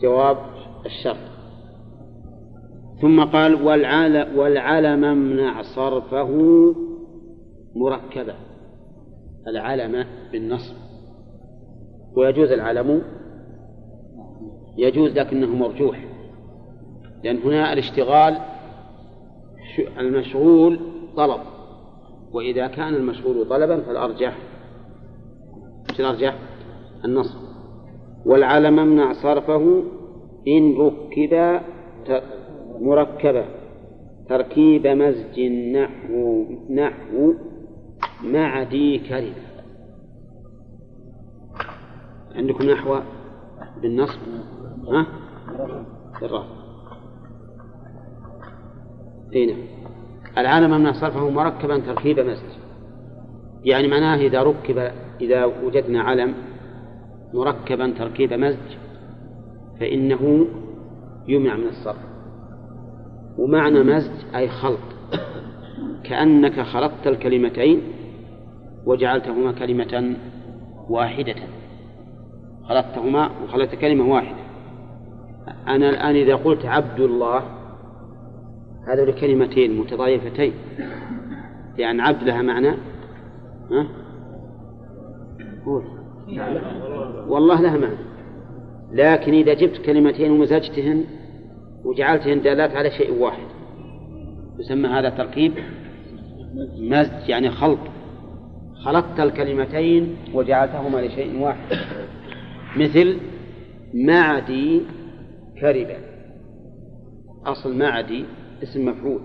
جواب 0.02 0.38
الشرط. 0.86 1.33
ثم 3.04 3.24
قال 3.24 3.66
والعلم, 3.66 4.38
والعلم 4.38 5.04
امنع 5.04 5.62
صرفه 5.62 6.30
مركبا 7.76 8.36
العلم 9.48 10.06
بالنصب. 10.32 10.76
ويجوز 12.18 12.52
العلم 12.52 13.02
يجوز 14.78 15.12
لكنه 15.12 15.48
مرجوح. 15.48 16.06
لأن 17.24 17.38
هنا 17.38 17.74
الاشتغال 17.74 18.38
المشغول 20.00 20.80
طلب. 21.18 21.40
وإذا 22.34 22.68
كان 22.68 22.96
المشغول 22.96 23.50
طلبا 23.50 23.82
فالأرجح. 23.82 24.38
الأرجح؟ 26.00 26.36
النصب. 27.06 27.40
والعلم 28.26 28.80
امنع 28.80 29.14
صرفه 29.14 29.84
إن 30.48 30.78
ركب 30.78 31.62
مركبة. 32.84 33.46
تركيب 34.30 34.88
مزج 34.88 35.40
نحو 35.76 36.46
نحو 36.70 37.34
مع 38.24 38.64
دي 38.64 39.00
كلمة 39.00 39.44
عندكم 42.36 42.64
نحو 42.64 43.00
بالنصب؟ 43.82 44.20
ها؟ 44.88 45.08
بالرفع. 46.22 46.46
اي 49.36 49.46
نعم. 49.46 49.58
العالم 50.38 50.84
من 50.84 50.94
صرفه 50.94 51.30
مركبا 51.30 51.78
تركيب 51.78 52.20
مزج 52.20 52.54
يعني 53.64 53.88
معناه 53.88 54.16
إذا 54.16 54.44
ركب 54.44 54.92
إذا 55.22 55.46
وجدنا 55.46 56.02
علم 56.02 56.34
مركبا 57.34 57.94
تركيب 57.98 58.34
مزج 58.34 58.78
فإنه 59.80 60.48
يمنع 61.28 61.56
من 61.56 61.68
الصرف. 61.68 62.13
ومعنى 63.38 63.84
مزج 63.84 64.12
أي 64.36 64.48
خلط 64.48 64.80
كأنك 66.04 66.62
خلطت 66.62 67.08
الكلمتين 67.08 67.82
وجعلتهما 68.86 69.52
كلمة 69.52 70.16
واحدة. 70.90 71.36
خلطتهما 72.64 73.30
وخلطت 73.44 73.76
كلمة 73.76 74.14
واحدة. 74.14 74.44
أنا 75.68 75.90
الآن 75.90 76.16
إذا 76.16 76.36
قلت 76.36 76.66
عبد 76.66 77.00
الله 77.00 77.44
هذول 78.88 79.14
كلمتين 79.14 79.80
متضايفتين. 79.80 80.54
لأن 81.78 82.00
عبد 82.00 82.24
لها 82.24 82.42
معنى؟ 82.42 82.70
ها؟ 83.72 83.88
قول. 85.66 85.84
والله 87.28 87.62
لها 87.62 87.78
معنى. 87.78 87.98
لكن 88.92 89.34
إذا 89.34 89.54
جبت 89.54 89.78
كلمتين 89.78 90.32
ومزجتهن 90.32 91.04
وجعلتهن 91.84 92.42
دالات 92.42 92.76
على 92.76 92.92
شيء 92.92 93.14
واحد. 93.14 93.48
يسمى 94.60 94.88
هذا 94.88 95.10
تركيب 95.10 95.54
مزج 96.78 97.30
يعني 97.30 97.50
خلط. 97.50 97.80
خلطت 98.84 99.20
الكلمتين 99.20 100.16
وجعلتهما 100.34 100.98
لشيء 100.98 101.42
واحد. 101.42 101.78
مثل 102.78 103.18
معدي 103.94 104.82
كربة 105.62 105.98
أصل 107.46 107.78
معدي 107.78 108.26
اسم 108.64 108.86
مفعول. 108.86 109.22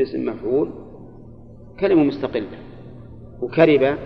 اسم 0.00 0.26
مفعول. 0.26 0.70
كلمة 1.80 2.04
مستقلة. 2.04 2.58
وكربة 3.42 3.96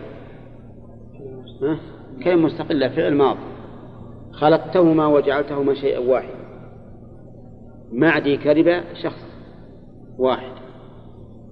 كلمة 2.24 2.46
مستقلة 2.46 2.88
فعل 2.88 3.14
ماضي. 3.14 3.40
خلطتهما 4.32 5.06
وجعلتهما 5.06 5.74
شيئا 5.74 5.98
واحدا. 5.98 6.35
معدي 7.92 8.36
كربة 8.36 8.94
شخص 9.02 9.24
واحد. 10.18 10.52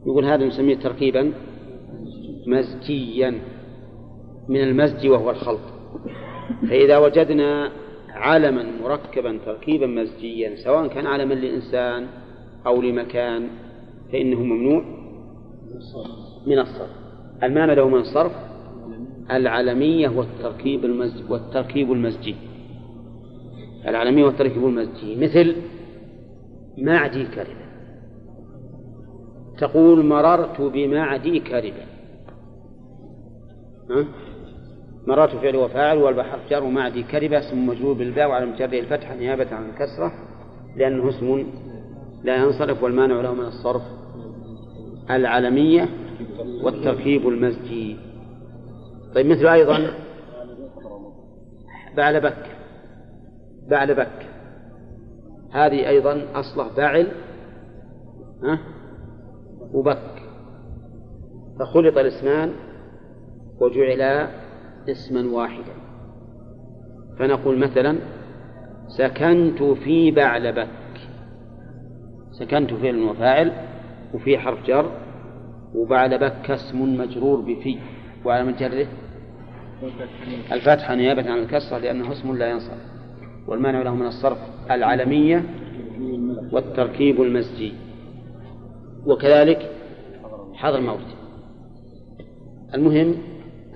يقول 0.06 0.24
هذا 0.24 0.46
نسميه 0.46 0.76
تركيبا 0.76 1.32
مزجيا 2.46 3.38
من 4.48 4.60
المزج 4.60 5.08
وهو 5.08 5.30
الخلط 5.30 5.60
فإذا 6.68 6.98
وجدنا 6.98 7.70
علما 8.08 8.66
مركبا 8.82 9.38
تركيبا 9.46 9.86
مزجيا 9.86 10.56
سواء 10.56 10.86
كان 10.86 11.06
علما 11.06 11.34
لإنسان 11.34 12.06
أو 12.66 12.82
لمكان 12.82 13.48
فإنه 14.12 14.42
ممنوع 14.42 14.84
من 16.46 16.58
الصرف. 16.58 16.90
المانع 17.42 17.72
له 17.72 17.88
من 17.88 17.98
الصرف 17.98 18.32
العلمية 19.30 20.08
والتركيب 20.08 20.84
المزج 20.84 21.30
والتركيب 21.30 21.92
المزجي. 21.92 22.34
العلمية 23.88 24.24
والتركيب 24.24 24.64
المزجي. 24.64 25.16
مثل 25.16 25.56
معدي 26.78 27.24
كربة. 27.24 27.64
تقول 29.58 30.04
مررت 30.06 30.60
بمعدي 30.60 31.40
كربة. 31.40 31.86
ها؟ 33.90 34.04
مررت 35.06 35.36
فعل 35.36 35.56
وفاعل 35.56 35.98
والبحر 35.98 36.38
جار 36.50 36.64
معدي 36.64 37.02
كربة 37.02 37.38
اسم 37.38 37.66
مجرور 37.66 37.94
بالباء 37.94 38.28
وعلى 38.28 38.46
مجره 38.46 38.78
الفتحة 38.80 39.14
نيابة 39.14 39.54
عن 39.54 39.68
الكسرة 39.68 40.12
لأنه 40.76 41.08
اسم 41.08 41.46
لا 42.24 42.36
ينصرف 42.36 42.82
والمانع 42.82 43.20
له 43.20 43.34
من 43.34 43.44
الصرف. 43.44 43.82
العلمية 45.10 45.88
والتركيب 46.62 47.28
المزجي. 47.28 47.96
طيب 49.14 49.26
مثل 49.26 49.46
أيضا 49.46 49.90
بعلبك. 51.96 52.46
بعلبك. 53.68 54.33
هذه 55.54 55.88
أيضا 55.88 56.26
أصله 56.34 56.76
بعل 56.76 57.08
ها؟ 58.42 58.58
وبك. 59.72 60.22
فخلط 61.58 61.98
الاسمان 61.98 62.52
وجعلا 63.60 64.28
اسما 64.88 65.36
واحدا. 65.36 65.72
فنقول 67.18 67.58
مثلا 67.58 67.98
سكنت 68.98 69.62
في 69.62 70.10
بعلبك 70.10 70.68
سكنت 72.38 72.74
فعل 72.74 73.02
وفاعل 73.02 73.52
وفي 74.14 74.38
حرف 74.38 74.66
جر 74.66 74.90
وبعلبك 75.74 76.50
اسم 76.50 76.98
مجرور 76.98 77.40
بفي. 77.40 77.78
وعلى 78.24 78.44
من 78.44 78.54
جره؟ 78.54 78.86
الفتحة 80.52 80.94
نيابة 80.94 81.30
عن 81.30 81.38
الكسرة 81.38 81.78
لأنه 81.78 82.12
اسم 82.12 82.36
لا 82.36 82.50
ينصرف. 82.50 82.93
والمانع 83.48 83.82
له 83.82 83.94
من 83.94 84.06
الصرف 84.06 84.38
العلمية 84.70 85.44
والتركيب 86.52 87.22
المزجي 87.22 87.72
وكذلك 89.06 89.70
حضر 90.54 90.78
الموت. 90.78 91.06
المهم 92.74 93.14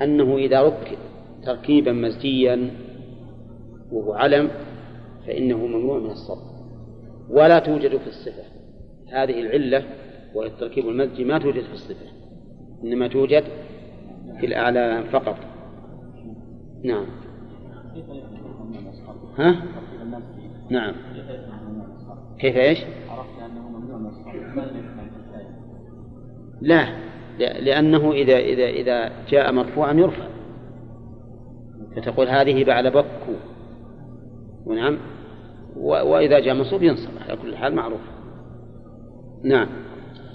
أنه 0.03 0.37
إذا 0.37 0.63
ركب 0.63 0.99
تركيبا 1.45 1.93
مزجيا 1.93 2.71
وهو 3.93 4.13
علم 4.13 4.51
فإنه 5.27 5.57
ممنوع 5.57 5.99
من 5.99 6.11
الصرف. 6.11 6.49
ولا 7.31 7.59
توجد 7.59 7.97
في 7.97 8.07
الصفة. 8.07 8.43
هذه 9.13 9.41
العلة 9.41 9.85
وهي 10.35 10.49
التركيب 10.49 10.89
المزجي 10.89 11.25
ما 11.25 11.39
توجد 11.39 11.63
في 11.63 11.73
الصفة. 11.73 12.07
إنما 12.85 13.09
توجد 13.09 13.45
في 14.41 14.47
الأعلام 14.47 15.05
فقط. 15.05 15.37
نعم. 16.85 17.07
ها؟ 19.39 19.57
نعم. 20.71 20.95
كيف 22.39 22.57
إيش؟ 22.57 22.79
عرفت 23.11 23.43
انه 23.43 23.69
ممنوع 23.69 23.99
من 23.99 24.11
لا 26.61 26.89
لأنه 27.39 28.13
إذا 28.13 28.39
إذا 28.39 28.67
إذا 28.67 29.13
جاء 29.29 29.53
مرفوعا 29.53 29.93
يرفع. 29.93 30.27
فتقول 31.97 32.29
هذه 32.29 32.65
بعد 32.65 32.87
بكو. 32.87 33.33
ونعم 34.67 34.99
وإذا 35.77 36.39
جاء 36.39 36.55
منصوب 36.55 36.83
ينصب. 36.83 37.11
على 37.29 37.37
كل 37.37 37.57
حال 37.57 37.75
معروف. 37.75 38.01
نعم. 39.45 39.69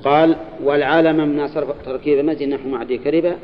قال 0.04 0.36
والعالم 0.64 1.30
من 1.30 1.48
تركيب 1.86 2.20
المزي 2.20 2.46
نحو 2.46 2.70
معدي 2.70 2.98
كربة. 2.98 3.36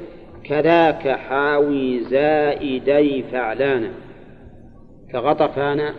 كذاك 0.43 1.07
حاوي 1.07 2.03
زائدي 2.03 3.24
فعلان 3.24 3.91
كغطفان 5.12 5.93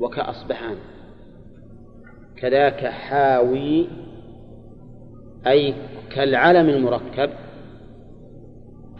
وكأصبحان 0.00 0.76
كذاك 2.36 2.86
حاوي 2.86 3.88
أي 5.46 5.74
كالعلم 6.10 6.68
المركب 6.68 7.30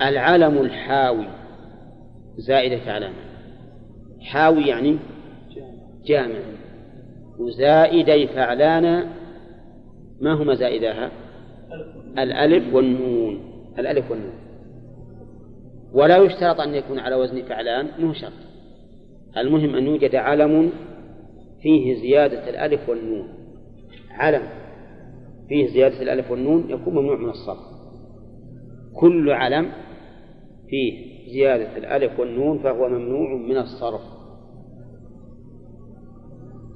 العلم 0.03 0.59
الحاوي 0.59 1.27
زائدة 2.37 2.79
فعلان 2.79 3.13
حاوي 4.21 4.67
يعني 4.67 4.99
جامع. 6.05 6.39
وزائدي 7.39 8.27
فعلان 8.27 9.07
ما 10.21 10.33
هما 10.33 10.55
زائداها؟ 10.55 11.11
الألف 12.19 12.75
والنون. 12.75 13.41
الألف 13.79 14.11
والنون. 14.11 14.35
ولا 15.93 16.17
يشترط 16.17 16.61
أن 16.61 16.75
يكون 16.75 16.99
على 16.99 17.17
وزن 17.17 17.43
فعلان 17.43 17.87
مو 17.99 18.13
شرط. 18.13 18.48
المهم 19.37 19.75
أن 19.75 19.87
يوجد 19.87 20.15
علم 20.15 20.73
فيه 21.63 21.95
زيادة 21.95 22.51
الألف 22.51 22.89
والنون. 22.89 23.29
علم 24.11 24.43
فيه 25.49 25.67
زيادة 25.67 26.03
الألف 26.03 26.31
والنون 26.31 26.71
يكون 26.71 26.95
ممنوع 26.95 27.17
من 27.17 27.29
الصرف. 27.29 27.79
كل 28.95 29.31
علم 29.31 29.73
فيه 30.69 31.09
زيادة 31.33 31.77
الألف 31.77 32.21
والنون 32.21 32.59
فهو 32.59 32.89
ممنوع 32.89 33.35
من 33.35 33.57
الصرف. 33.57 34.01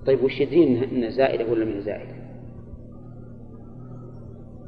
طيب 0.07 0.25
وش 0.25 0.41
يدري 0.41 0.85
إنها 0.85 1.11
زائدة 1.11 1.53
ولا 1.53 1.65
من 1.65 1.81
زائدة 1.81 2.23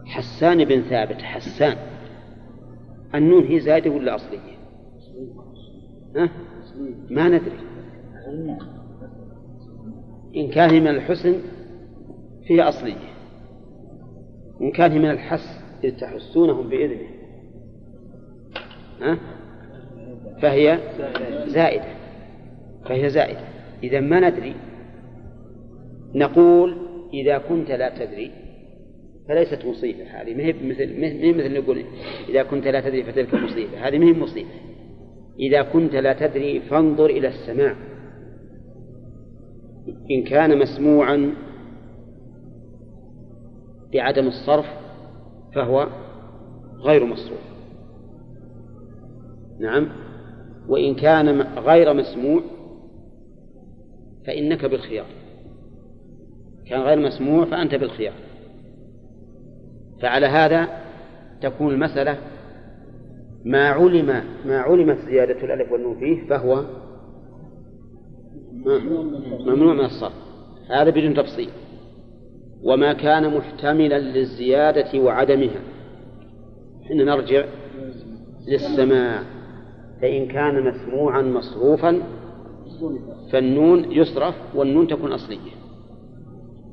حسان 0.05 0.64
بن 0.64 0.80
ثابت 0.80 1.22
حسان. 1.22 1.76
النون 3.14 3.45
هي 3.45 3.61
زائدة 3.61 3.91
ولا 3.91 4.14
أصلية؟ 4.14 4.39
ها؟ 6.16 6.30
ما 7.11 7.28
ندري. 7.28 7.74
إن 10.37 10.51
كان 10.51 10.82
من 10.82 10.89
الحسن 10.89 11.35
فهي 12.49 12.62
أصلية. 12.62 13.14
إن 14.61 14.72
كان 14.72 14.99
من 14.99 15.11
الحس 15.11 15.61
إذ 15.85 15.97
تحسونهم 15.97 16.68
بإذنه. 16.68 17.09
ها؟ 19.01 19.18
فهي 20.43 20.78
زائدة. 21.47 21.85
فهي 22.85 23.11
زائدة. 23.11 23.41
إذا 23.82 24.01
ما 24.01 24.30
ندري 24.30 24.55
نقول 26.14 26.76
إذا 27.14 27.39
كنت 27.39 27.70
لا 27.70 28.05
تدري 28.05 28.30
فليست 29.28 29.64
مصيبة 29.64 30.05
هذه. 30.05 30.35
ما 30.35 30.43
هي 30.43 30.53
مثل 30.53 31.01
ما 31.01 31.07
هي 31.07 31.32
مثل 31.32 31.61
نقول 31.61 31.85
إذا 32.28 32.43
كنت 32.43 32.66
لا 32.66 32.80
تدري 32.80 33.03
فتلك 33.03 33.35
مصيبة 33.35 33.89
هذه 33.89 33.99
ما 33.99 34.07
هي 34.07 34.12
مصيبة. 34.12 34.49
إذا 35.41 35.62
كنت 35.62 35.95
لا 35.95 36.12
تدري 36.12 36.61
فانظر 36.61 37.07
إلى 37.07 37.28
السماع 37.28 37.76
إن 40.11 40.24
كان 40.24 40.59
مسموعا 40.59 41.35
بعدم 43.93 44.26
الصرف 44.26 44.66
فهو 45.55 45.89
غير 46.78 47.05
مصروف. 47.05 47.41
نعم. 49.61 49.89
وإن 50.68 50.95
كان 50.95 51.41
غير 51.41 51.95
مسموع 51.95 52.43
فإنك 54.26 54.64
بالخيار. 54.64 55.07
كان 56.66 56.80
غير 56.80 56.99
مسموع 56.99 57.45
فأنت 57.45 57.74
بالخيار. 57.74 58.14
فعلى 60.03 60.26
هذا 60.26 60.68
تكون 61.41 61.74
المسألة 61.74 62.18
ما 63.45 63.68
علم 63.68 64.24
ما 64.47 64.59
علمت 64.59 64.99
زيادة 64.99 65.45
الألف 65.45 65.72
والنون 65.72 65.99
فيه 65.99 66.28
فهو 66.28 66.64
ممنوع 69.47 69.75
من 69.75 69.85
الصرف. 69.85 70.12
هذا 70.69 70.91
بدون 70.91 71.15
تفصيل. 71.15 71.49
وما 72.62 72.93
كان 72.93 73.37
محتملا 73.37 73.99
للزيادة 73.99 75.01
وعدمها. 75.01 75.61
حين 76.89 77.05
نرجع 77.05 77.45
للسماع 78.49 79.23
فإن 80.03 80.27
كان 80.27 80.65
مسموعا 80.65 81.23
مصروفا 81.23 82.03
فالنون 83.33 83.93
يصرف 83.93 84.35
والنون 84.55 84.87
تكون 84.87 85.12
أصلية. 85.12 85.55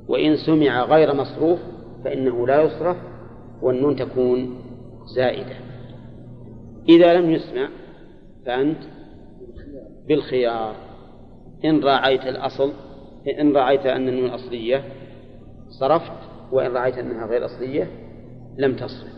وإن 0.08 0.36
سمع 0.36 0.86
غير 0.86 1.16
مصروف 1.16 1.60
فإنه 2.04 2.48
لا 2.48 2.62
يصرف 2.62 2.98
والنون 3.62 3.96
تكون 3.96 4.56
زائدة. 5.16 5.56
إذا 6.90 7.14
لم 7.14 7.32
يسمع 7.32 7.70
فأنت 8.46 8.78
بالخيار. 10.08 10.91
إن 11.66 11.84
راعيت 11.84 12.28
الأصل 12.28 12.72
إن 13.40 13.56
رأيت 13.56 13.86
أن 13.86 14.08
النون 14.08 14.30
أصلية 14.30 14.84
صرفت 15.70 16.12
وإن 16.52 16.72
رأيت 16.72 16.98
أنها 16.98 17.26
غير 17.26 17.46
أصلية 17.46 17.88
لم 18.58 18.76
تصرف. 18.76 19.12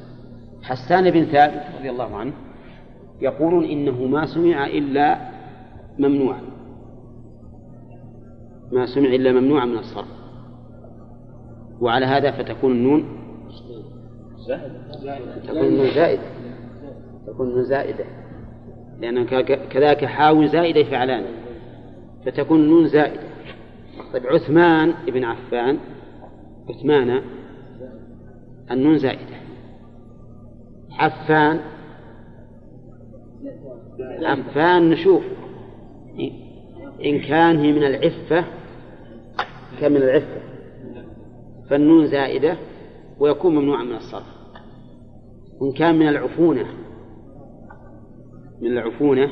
حسان 0.61 1.11
بن 1.11 1.25
ثابت 1.25 1.63
رضي 1.79 1.89
الله 1.89 2.15
عنه 2.15 2.33
يقولون 3.21 3.65
إنه 3.65 4.05
ما 4.05 4.25
سمع 4.25 4.67
إلا 4.67 5.17
ممنوعا. 5.99 6.41
ما 8.71 8.85
سمع 8.85 9.09
إلا 9.09 9.31
ممنوعا 9.31 9.65
من 9.65 9.77
الصرف. 9.77 10.07
وعلى 11.81 12.05
هذا 12.05 12.31
فتكون 12.31 12.71
النون 12.71 13.05
تكون 15.47 15.65
النون 15.65 15.91
زائدة. 15.91 16.23
تكون 17.27 17.47
النون 17.47 17.63
زائدة. 17.63 18.05
لأن 18.99 19.25
كذلك 19.69 20.05
حاول 20.05 20.49
زائدة 20.49 20.83
فعلان. 20.83 21.23
فتكون 22.25 22.59
النون 22.59 22.87
زائدة. 22.87 23.23
طيب 24.13 24.27
عثمان 24.27 24.93
بن 25.07 25.23
عفان 25.23 25.77
عثمان 26.69 27.21
النون 28.71 28.97
زائدة. 28.97 29.35
عفان 30.91 31.59
عفان 34.21 34.89
نشوف. 34.89 35.23
إن 37.05 37.19
كان 37.19 37.59
هي 37.59 37.71
من 37.71 37.83
العفة 37.83 38.45
كان 39.79 39.91
من 39.91 39.97
العفة. 39.97 40.41
فالنون 41.69 42.07
زائدة 42.07 42.57
ويكون 43.19 43.55
ممنوعا 43.55 43.83
من 43.83 43.95
الصرف. 43.95 44.33
وإن 45.59 45.71
كان 45.71 45.95
من 45.95 46.07
العفونة 46.07 46.65
من 48.61 48.71
العفونة 48.71 49.31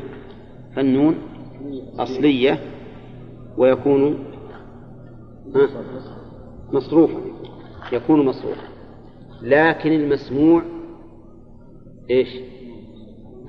فالنون 0.76 1.16
أصلية. 2.00 2.60
ويكون؟ 3.58 4.26
مصروفا. 6.74 7.20
يكون 7.92 8.26
مصروفا. 8.26 8.68
لكن 9.42 9.92
المسموع 9.92 10.62
إيش؟ 12.10 12.40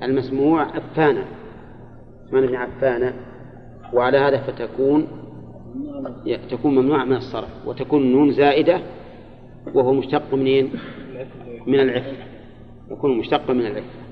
المسموع 0.03 0.61
عفانا. 0.61 1.25
عثمان 2.33 2.47
بن 2.47 2.55
عفان 2.55 3.13
وعلى 3.93 4.17
هذا 4.17 4.37
فتكون 4.37 5.07
تكون 6.49 6.75
ممنوعة 6.75 7.05
من 7.05 7.15
الصرف 7.15 7.67
وتكون 7.67 8.01
النون 8.01 8.31
زائدة 8.31 8.81
وهو 9.73 9.93
مشتق 9.93 10.33
منين؟ 10.33 10.71
من 11.67 11.79
العفة. 11.79 12.17
يكون 12.91 13.17
مشتقا 13.17 13.53
من 13.53 13.65
العفة. 13.65 14.03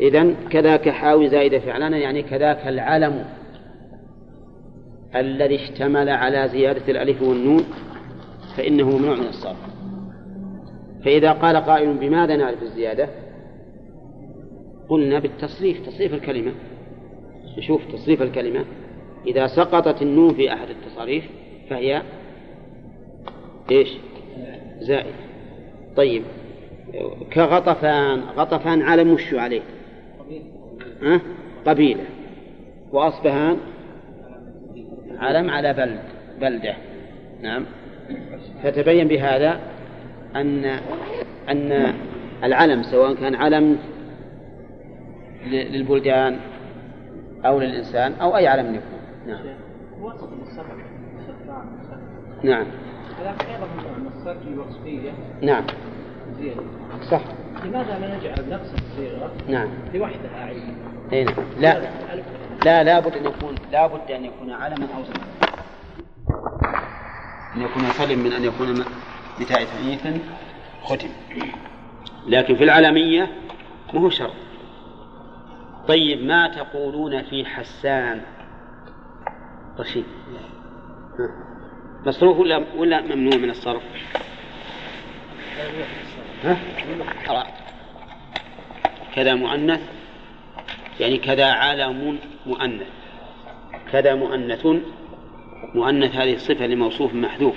إذا 0.00 0.32
كذاك 0.50 0.88
حاوي 0.88 1.28
زائدة 1.28 1.58
فعلانا 1.58 1.96
يعني 1.98 2.22
كذاك 2.22 2.66
العلم. 2.66 3.24
الذي 5.16 5.54
اشتمل 5.54 6.08
على 6.08 6.48
زيادة 6.48 6.82
الألف 6.88 7.22
والنون 7.22 7.64
فإنه 8.56 8.98
ممنوع 8.98 9.14
من 9.14 9.26
الصرف. 9.26 9.56
فإذا 11.04 11.32
قال 11.32 11.56
قائل 11.56 11.94
بماذا 11.94 12.36
نعرف 12.36 12.62
الزيادة؟ 12.62 13.08
قلنا 14.88 15.18
بالتصريف 15.18 15.86
تصريف 15.86 16.14
الكلمة. 16.14 16.52
نشوف 17.58 17.82
تصريف 17.92 18.22
الكلمة. 18.22 18.64
إذا 19.26 19.46
سقطت 19.46 20.02
النون 20.02 20.34
في 20.34 20.52
أحد 20.52 20.68
التصاريف 20.70 21.24
فهي 21.70 22.02
إيش؟ 23.70 23.88
زائد 24.80 25.14
طيب. 25.96 26.22
كغطفان 27.32 28.20
غطفان 28.20 28.82
علم 28.82 29.12
وشو 29.12 29.38
عليه؟ 29.38 29.62
قبيلة. 31.66 32.04
وأصبهان؟ 32.92 33.56
علم 35.20 35.50
على 35.50 35.72
بلد 35.72 36.00
بلدة. 36.40 36.74
نعم. 37.42 37.64
فتبين 38.62 39.08
بهذا 39.08 39.60
أن 40.36 40.64
أن 41.48 41.94
العلم 42.44 42.82
سواء 42.82 43.14
كان 43.14 43.34
علم 43.34 43.78
للبلدان 45.46 46.36
أو 47.44 47.60
للإنسان 47.60 48.12
أو 48.12 48.36
أي 48.36 48.46
علم 48.46 48.74
يكون. 48.74 49.00
نعم. 49.26 49.40
نعم. 52.42 52.66
نعم. 55.42 55.64
صح. 57.10 57.22
لماذا 57.64 57.98
لا 57.98 58.16
نجعل 58.16 58.50
نفس 58.50 58.74
الصيغة 58.74 59.32
نعم. 59.48 59.68
لوحدها 59.94 60.44
عينا؟ 60.44 60.74
اي 61.12 61.24
نعم. 61.24 61.34
لا. 61.60 61.80
لا 62.64 62.84
لابد 62.84 63.16
أن 63.16 63.24
يكون 63.24 63.54
لابد 63.72 64.10
أن 64.10 64.24
يكون 64.24 64.52
علما 64.52 64.86
أو 64.96 65.04
زمنا 65.04 65.40
أن 67.56 67.62
يكون 67.62 67.82
سلم 67.90 68.18
من 68.18 68.32
أن 68.32 68.44
يكون 68.44 68.84
بتاء 69.40 69.64
تأنيث 69.64 70.06
ختم. 70.84 71.08
لكن 72.26 72.56
في 72.56 72.64
العلمية 72.64 73.30
مو 73.94 74.10
شرط. 74.10 74.34
طيب 75.88 76.24
ما 76.24 76.48
تقولون 76.48 77.22
في 77.22 77.44
حسان؟ 77.44 78.22
رشيد. 79.78 80.04
مصروف 82.06 82.38
ولا 82.38 82.64
ولا 82.76 83.00
ممنوع 83.00 83.36
من 83.36 83.50
الصرف؟ 83.50 83.82
ها؟ 86.44 86.56
كذا 89.14 89.34
مؤنث 89.34 89.80
يعني 91.00 91.18
كذا 91.18 91.52
علم 91.52 92.18
مؤنث. 92.46 92.88
كذا 93.92 94.14
مؤنث 94.14 94.66
مؤنث 95.74 96.16
هذه 96.16 96.34
الصفة 96.34 96.66
لموصوف 96.66 97.14
محذوف. 97.14 97.56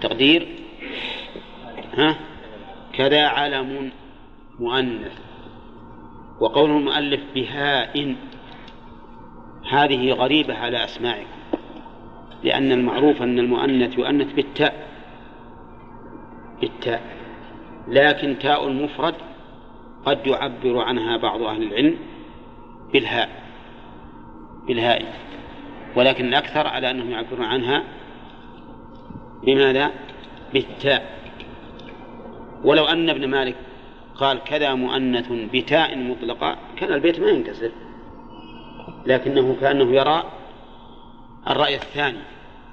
تقدير؟ 0.00 0.48
ها؟ 1.94 2.16
كذا 2.92 3.26
علم 3.26 3.90
مؤنث. 4.58 5.18
وقول 6.40 6.70
المؤلف 6.70 7.20
بهاء 7.34 8.16
هذه 9.70 10.12
غريبة 10.12 10.54
على 10.54 10.84
أسماعكم. 10.84 11.38
لأن 12.44 12.72
المعروف 12.72 13.22
أن 13.22 13.38
المؤنث 13.38 13.98
يؤنث 13.98 14.32
بالتاء. 14.32 14.88
بالتاء. 16.60 17.02
لكن 17.88 18.38
تاء 18.38 18.68
المفرد 18.68 19.14
قد 20.06 20.26
يعبر 20.26 20.78
عنها 20.78 21.16
بعض 21.16 21.42
أهل 21.42 21.62
العلم 21.62 21.98
بالهاء. 22.92 23.47
بالهاء. 24.68 25.14
ولكن 25.96 26.28
الأكثر 26.28 26.66
على 26.66 26.90
أنهم 26.90 27.10
يعبرون 27.10 27.44
عنها 27.44 27.84
بماذا؟ 29.44 29.90
بالتاء. 30.52 31.18
ولو 32.64 32.84
أن 32.84 33.10
ابن 33.10 33.28
مالك 33.28 33.54
قال 34.14 34.44
كذا 34.44 34.74
مؤنث 34.74 35.32
بتاء 35.32 35.98
مطلقة 35.98 36.56
كان 36.76 36.92
البيت 36.92 37.20
ما 37.20 37.28
ينكسر. 37.28 37.70
لكنه 39.06 39.56
كأنه 39.60 39.94
يرى 39.94 40.24
الرأي 41.50 41.74
الثاني 41.74 42.18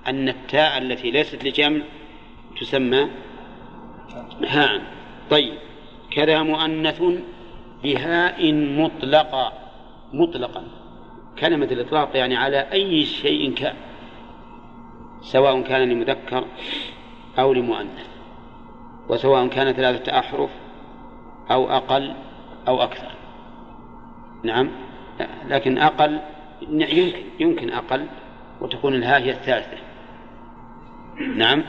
أن 0.08 0.30
التاء 0.30 0.78
التي 0.78 1.12
ليست 1.12 1.44
لجمع 1.44 1.82
تسمى 2.62 3.08
هاء. 4.48 4.82
طيب 5.30 5.54
كذا 6.12 6.44
مؤنث 6.44 7.04
بهاء 7.84 8.54
مطلقة. 8.54 9.54
مطلقا. 10.14 10.64
كلمة 11.40 11.66
الإطلاق 11.66 12.18
يعني 12.18 12.36
على 12.36 12.58
أي 12.58 13.06
شيء 13.06 13.54
كان 13.54 13.76
سواء 15.22 15.62
كان 15.62 15.90
لمذكر 15.90 16.46
أو 17.40 17.54
لمؤنث 17.54 18.08
وسواء 19.10 19.48
كان 19.48 19.74
ثلاثة 19.74 20.20
أحرف 20.20 20.50
أو 21.52 21.70
أقل 21.70 22.14
أو 22.68 22.84
أكثر. 22.84 23.12
نعم 24.44 24.72
لكن 25.48 25.78
أقل 25.78 26.20
يمكن 26.62 27.24
يمكن 27.40 27.72
أقل 27.72 28.06
وتكون 28.62 28.94
الهاء 28.94 29.22
هي 29.22 29.32
الثالثة. 29.32 29.78
نعم 31.36 31.64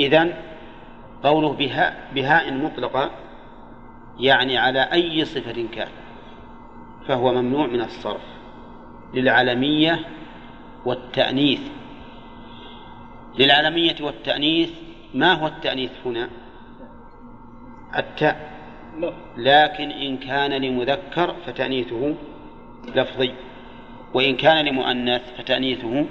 إذن 0.00 0.34
قوله 1.22 1.52
بهاء 1.52 2.10
بهاء 2.14 2.52
مطلقة 2.52 3.10
يعني 4.18 4.58
على 4.58 4.80
أي 4.80 5.24
صفة 5.24 5.66
كان 5.72 5.88
فهو 7.06 7.32
ممنوع 7.32 7.66
من 7.66 7.80
الصرف. 7.80 8.39
للعلمية 9.14 10.00
والتأنيث. 10.84 11.60
للعلمية 13.38 13.96
والتأنيث 14.00 14.70
ما 15.14 15.32
هو 15.32 15.46
التأنيث 15.46 15.90
هنا؟ 16.06 16.28
التاء 17.98 18.50
لكن 19.36 19.90
إن 19.90 20.16
كان 20.16 20.50
لمذكر 20.50 21.34
فتأنيثه 21.46 22.14
لفظي 22.94 23.32
وإن 24.14 24.36
كان 24.36 24.64
لمؤنث 24.64 25.22
فتأنيثه 25.38 26.06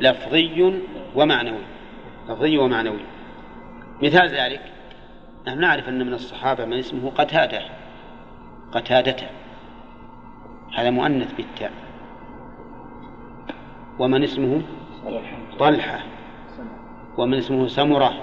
لفظي 0.00 0.80
ومعنوي. 1.14 1.62
لفظي 2.28 2.58
ومعنوي. 2.58 3.00
مثال 4.02 4.28
ذلك 4.28 4.60
نحن 5.46 5.60
نعرف 5.60 5.88
أن 5.88 6.06
من 6.06 6.14
الصحابة 6.14 6.64
من 6.64 6.78
اسمه 6.78 7.10
قتادة 7.10 7.62
قتادة. 8.72 9.16
هذا 10.74 10.90
مؤنث 10.90 11.32
بالتاء. 11.32 11.72
ومن 13.98 14.22
اسمه؟ 14.24 14.62
طلحة. 15.58 16.00
ومن 17.18 17.38
اسمه 17.38 17.66
سمرة. 17.66 18.22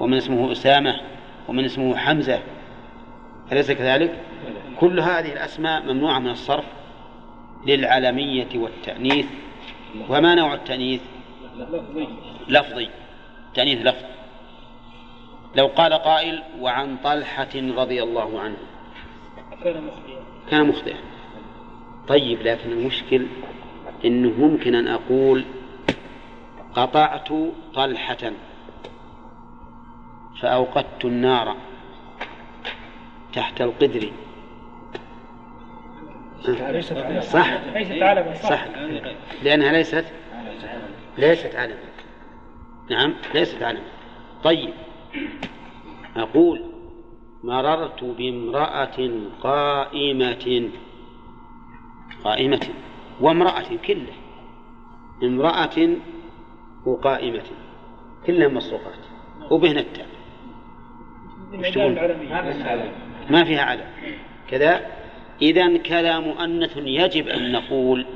ومن 0.00 0.14
اسمه 0.16 0.52
أسامة. 0.52 1.00
ومن 1.48 1.64
اسمه 1.64 1.96
حمزة. 1.96 2.42
أليس 3.52 3.72
كذلك؟ 3.72 4.20
كل 4.80 5.00
هذه 5.00 5.32
الأسماء 5.32 5.82
ممنوعة 5.82 6.18
من 6.18 6.30
الصرف 6.30 6.64
للعلمية 7.66 8.48
والتأنيث. 8.54 9.26
وما 10.08 10.34
نوع 10.34 10.54
التأنيث؟ 10.54 11.00
لفظي. 12.48 12.88
تأنيث 13.54 13.86
لفظ. 13.86 14.04
لو 15.56 15.66
قال 15.66 15.92
قائل 15.92 16.42
وعن 16.60 16.96
طلحة 17.04 17.50
رضي 17.54 18.02
الله 18.02 18.40
عنه 18.40 18.56
كان 20.50 20.66
مخطئا. 20.68 20.96
طيب 22.08 22.42
لكن 22.42 22.72
المشكل 22.72 23.26
إنه 24.04 24.46
ممكن 24.46 24.74
أن 24.74 24.88
أقول 24.88 25.44
قطعت 26.74 27.28
طلحة 27.74 28.32
فأوقدت 30.40 31.04
النار 31.04 31.56
تحت 33.32 33.60
القدر. 33.60 34.10
صح؟ 37.20 37.46
صح. 38.32 38.64
لأنها 39.42 39.72
ليست 39.72 40.04
ليست 41.18 41.54
علم 41.54 41.76
نعم 42.90 43.14
ليست 43.34 43.62
علم 43.62 43.82
طيب. 44.44 44.74
أقول 46.16 46.62
مررت 47.44 48.04
بامرأة 48.04 49.10
قائمة. 49.42 50.70
قائمة. 52.24 52.68
وامرأة 53.22 53.76
كله 53.86 54.12
امرأة 55.22 55.88
وقائمة 56.86 57.42
كلها 58.26 58.48
مصروفات 58.48 58.98
وبهن 59.50 59.78
التاء؟ 59.78 60.06
ما 63.30 63.44
فيها 63.44 63.62
علم 63.62 63.84
كذا 64.48 64.86
إذا 65.42 65.76
كذا 65.76 66.18
مؤنث 66.18 66.76
يجب 66.76 67.28
أن 67.28 67.52
نقول 67.52 68.06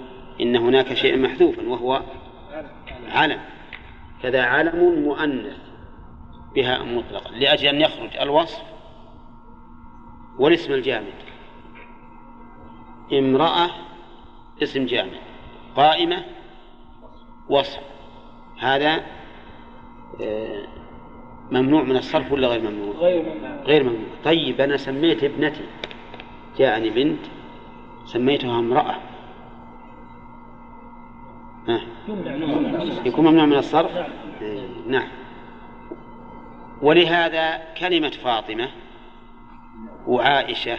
إن 0.41 0.57
هناك 0.57 0.95
شيء 0.95 1.19
محذوفا 1.19 1.69
وهو 1.69 2.03
علم 3.09 3.41
كذا 4.23 4.43
علم 4.43 5.03
مؤنث 5.05 5.57
بها 6.55 6.83
مطلقا 6.83 7.31
لأجل 7.31 7.69
أن 7.69 7.81
يخرج 7.81 8.17
الوصف 8.21 8.63
والاسم 10.39 10.73
الجامد. 10.73 11.15
امرأة 13.13 13.71
اسم 14.63 14.87
جامد 14.87 15.19
قائمة 15.77 16.25
وصف. 17.49 17.81
هذا 18.59 19.07
آه، 20.21 20.67
ممنوع 21.51 21.83
من 21.83 21.97
الصرف 21.97 22.33
ولا 22.33 22.49
غير 22.49 22.61
ممنوع؟ 22.71 22.95
غير 22.95 23.23
ممنوع. 23.23 23.63
غير 23.63 23.83
ممنوع. 23.85 24.09
طيب 24.25 24.61
أنا 24.61 24.77
سميت 24.77 25.25
ابنتي. 25.25 25.65
جاءني 26.59 26.91
بنت 26.91 27.21
سميتها 28.05 28.59
امرأة. 28.59 28.97
ها. 31.69 31.81
يكون 33.05 33.25
ممنوع 33.27 33.45
من 33.47 33.57
الصرف؟ 33.57 33.91
إيه، 34.43 34.67
نعم. 34.87 35.09
ولهذا 36.83 37.75
كلمة 37.81 38.09
فاطمة 38.09 38.69
وعائشة 40.07 40.79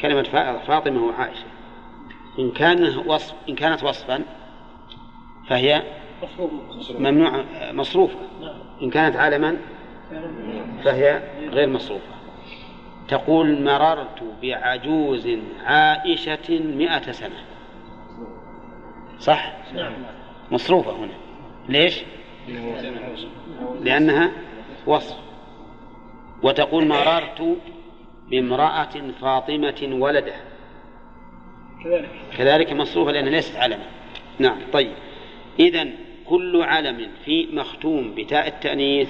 كلمة 0.00 0.22
فا- 0.22 0.58
فاطمة 0.58 1.02
وعائشة. 1.04 1.46
إن 2.38 2.50
كان 2.50 2.96
وصف 3.06 3.34
إن 3.48 3.54
كانت 3.54 3.84
وصفا 3.84 4.22
فهي 5.48 5.82
ممنوع 6.98 7.44
مصروفة 7.72 8.18
إن 8.82 8.90
كانت 8.90 9.16
علما 9.16 9.56
فهي 10.84 11.22
غير 11.50 11.68
مصروفة. 11.68 12.18
تقول 13.08 13.62
مررت 13.64 14.22
بعجوز 14.42 15.28
عائشة 15.64 16.60
مئة 16.60 17.12
سنة. 17.12 17.44
صح؟ 19.18 19.52
مصروفة 20.50 20.92
هنا. 20.92 21.14
ليش؟ 21.68 22.02
لأنها 23.80 24.32
وصف. 24.86 25.16
وتقول 26.42 26.86
مررت 26.86 27.56
بامرأة 28.30 29.12
فاطمة 29.20 29.88
ولدها. 29.92 30.40
كذلك. 31.84 32.08
كذلك 32.36 32.72
مصروفة 32.72 33.12
لأنها 33.12 33.30
ليست 33.30 33.56
علما. 33.56 33.84
نعم 34.38 34.58
طيب. 34.72 34.92
إذا 35.60 35.88
كل 36.26 36.62
علم 36.62 37.08
في 37.24 37.46
مختوم 37.52 38.14
بتاء 38.14 38.48
التأنيث 38.48 39.08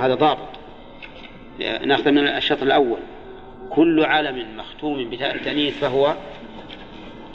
هذا 0.00 0.14
ضابط. 0.14 0.48
نأخذ 1.60 2.10
من 2.10 2.28
الشطر 2.28 2.62
الأول. 2.62 2.98
كل 3.70 4.04
علم 4.04 4.56
مختوم 4.56 5.10
بتاء 5.10 5.34
التأنيث 5.34 5.78
فهو 5.78 6.14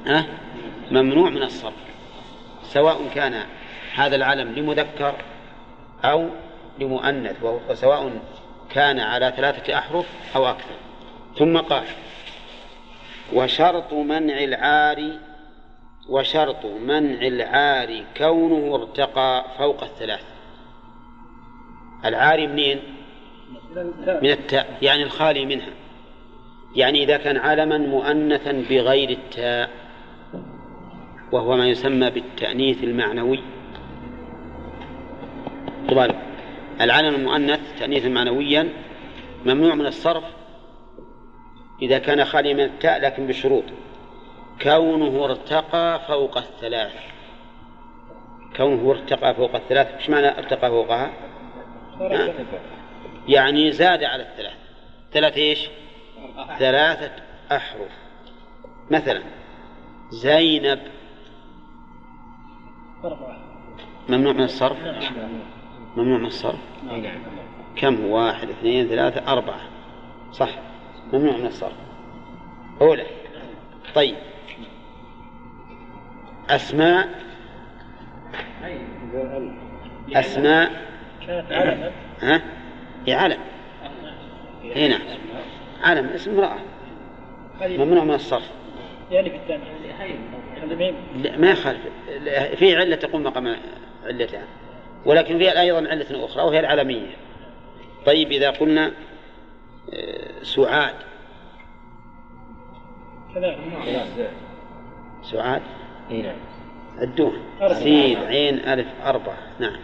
ها؟ 0.08 0.26
ممنوع 0.92 1.30
من 1.30 1.44
الصرف 1.44 1.74
سواء 2.64 3.08
كان 3.16 3.46
هذا 3.96 4.16
العلم 4.16 4.52
لمذكر 4.52 5.16
أو 6.04 6.30
لمؤنث 6.80 7.44
وسواء 7.70 8.12
كان 8.70 9.00
على 9.00 9.34
ثلاثة 9.38 9.78
أحرف 9.78 10.06
أو 10.36 10.50
أكثر. 10.50 10.76
ثم 11.36 11.58
قال 11.58 11.84
وشرط 13.34 13.94
منع 13.94 14.44
العار 14.44 15.12
وشرط 16.10 16.66
منع 16.66 17.22
العار 17.22 18.04
كونه 18.18 18.76
ارتقى 18.76 19.46
فوق 19.58 19.84
الثلاث. 19.84 20.24
العار 22.06 22.48
منين؟ 22.48 22.80
من 24.22 24.32
التاء 24.32 24.78
يعني 24.82 25.04
الخالي 25.04 25.46
منها. 25.46 25.70
يعني 26.76 27.04
إذا 27.04 27.18
كان 27.18 27.38
علما 27.38 27.78
مؤنثا 27.78 28.52
بغير 28.52 29.10
التاء 29.10 29.70
وهو 31.32 31.58
ما 31.58 31.68
يسمى 31.68 32.10
بالتأنيث 32.10 32.84
المعنوي. 32.84 33.40
طبعا 35.90 36.08
العلم 36.82 37.16
المؤنث 37.16 37.80
تأنيثا 37.80 38.10
معنويا 38.10 38.70
ممنوع 39.46 39.76
من 39.76 39.86
الصرف 39.86 40.24
إذا 41.82 42.00
كان 42.00 42.26
خاليا 42.26 42.54
من 42.54 42.64
التاء 42.64 43.02
لكن 43.02 43.28
بشروط. 43.28 43.64
كونه 44.62 45.26
ارتقى 45.26 46.02
فوق 46.08 46.38
الثلاث. 46.38 46.94
كونه 48.58 48.92
ارتقى 48.92 49.36
فوق 49.36 49.56
الثلاث 49.56 49.88
إيش 49.88 50.10
معنى 50.10 50.38
ارتقى 50.38 50.70
فوقها؟ 50.70 51.12
ها؟ 52.02 52.34
يعني 53.28 53.72
زاد 53.72 54.04
على 54.04 54.24
الثلاث. 54.24 54.58
ثلاث 55.12 55.38
إيش؟ 55.38 55.70
ثلاثة 56.60 57.12
أحرف. 57.52 57.92
مثلا 58.92 59.22
زينب. 60.10 60.80
ممنوع 64.10 64.34
من 64.34 64.44
الصرف؟ 64.44 64.78
ممنوع 65.98 66.18
من 66.20 66.26
الصرف؟ 66.26 66.60
كم؟ 67.76 68.06
هو 68.06 68.18
واحد 68.18 68.50
اثنين 68.50 68.88
ثلاثة 68.88 69.32
أربعة. 69.34 69.62
صح. 70.32 70.50
ممنوع 71.14 71.38
من 71.38 71.46
الصرف. 71.46 71.74
أولى 72.82 73.06
طيب. 73.96 74.16
أسماء 76.50 77.10
أسماء 80.16 80.72
ها؟ 82.22 82.42
هي 83.08 83.14
علم. 83.14 83.40
هنا 84.76 85.00
علم 85.84 86.06
اسم 86.06 86.32
امرأة. 86.32 86.58
ممنوع 87.62 88.04
من 88.04 88.14
الصرف. 88.14 88.52
لا 91.16 91.38
ما 91.38 91.52
يخالف. 91.52 91.82
في 92.56 92.76
علة 92.76 92.96
تقوم 92.96 93.24
مقام 93.24 93.56
علتها. 94.06 94.44
ولكن 95.06 95.38
فيها 95.38 95.62
أيضا 95.62 95.90
علة 95.90 96.26
أخرى 96.26 96.44
وهي 96.44 96.60
العلمية. 96.60 97.16
طيب 98.06 98.32
إذا 98.32 98.50
قلنا 98.50 98.92
سعاد. 100.42 100.96
كذلك 103.36 103.58
سعاد 105.22 105.62
نعم. 106.10 106.36
عدوها 106.98 107.40
أربعة. 107.62 107.74
سين 107.74 108.18
عين 108.18 108.60
ألف 108.60 108.88
أربعة. 109.06 109.38
نعم. 109.60 109.80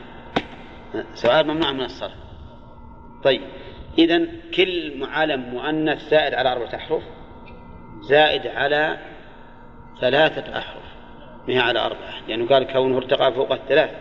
سؤال 1.13 1.47
ممنوع 1.47 1.71
من 1.71 1.81
الصرف. 1.81 2.13
طيب 3.23 3.41
إذا 3.97 4.27
كل 4.55 5.07
علم 5.11 5.41
مؤنث 5.41 6.09
زائد 6.09 6.33
على 6.33 6.51
أربعة 6.51 6.75
أحرف 6.75 7.03
زائد 8.01 8.47
على 8.47 8.97
ثلاثة 10.01 10.57
أحرف. 10.57 10.83
ما 11.47 11.53
هي 11.53 11.59
على 11.59 11.79
أربعة؟ 11.79 12.27
لأنه 12.27 12.47
قال 12.47 12.63
كونه 12.63 12.97
ارتقى 12.97 13.33
فوق 13.33 13.51
الثلاث. 13.51 13.91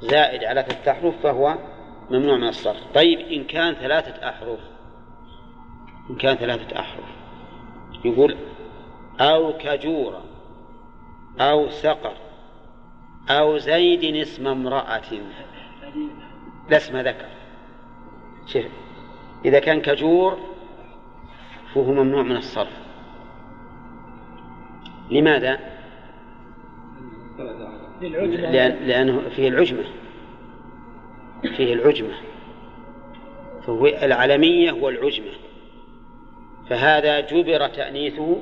زائد 0.00 0.44
على 0.44 0.62
ثلاثة 0.62 0.90
أحرف 0.90 1.14
فهو 1.22 1.58
ممنوع 2.10 2.36
من 2.36 2.48
الصرف. 2.48 2.82
طيب 2.94 3.18
إن 3.18 3.44
كان 3.44 3.74
ثلاثة 3.74 4.28
أحرف 4.28 4.58
إن 6.10 6.16
كان 6.16 6.36
ثلاثة 6.36 6.80
أحرف. 6.80 7.04
يقول 8.04 8.36
أو 9.20 9.52
كجورة 9.58 10.24
أو 11.40 11.70
سقر 11.70 12.16
أو 13.30 13.58
زيد 13.58 14.16
اسم 14.16 14.46
امرأة. 14.46 15.02
لا 16.70 16.76
اسم 16.76 16.96
ذكر. 16.96 17.28
شوف 18.46 18.64
إذا 19.44 19.58
كان 19.58 19.80
كجور 19.80 20.38
فهو 21.74 21.92
ممنوع 21.92 22.22
من 22.22 22.36
الصرف. 22.36 22.84
لماذا؟ 25.10 25.58
لأن 28.00 28.86
لأنه 28.86 29.28
فيه 29.36 29.48
العجمة. 29.48 29.84
فيه 31.56 31.74
العجمة. 31.74 32.14
فهو 33.66 33.86
العلمية 33.86 34.72
والعجمة. 34.72 35.43
فهذا 36.68 37.20
جبر 37.20 37.68
تأنيثه 37.68 38.36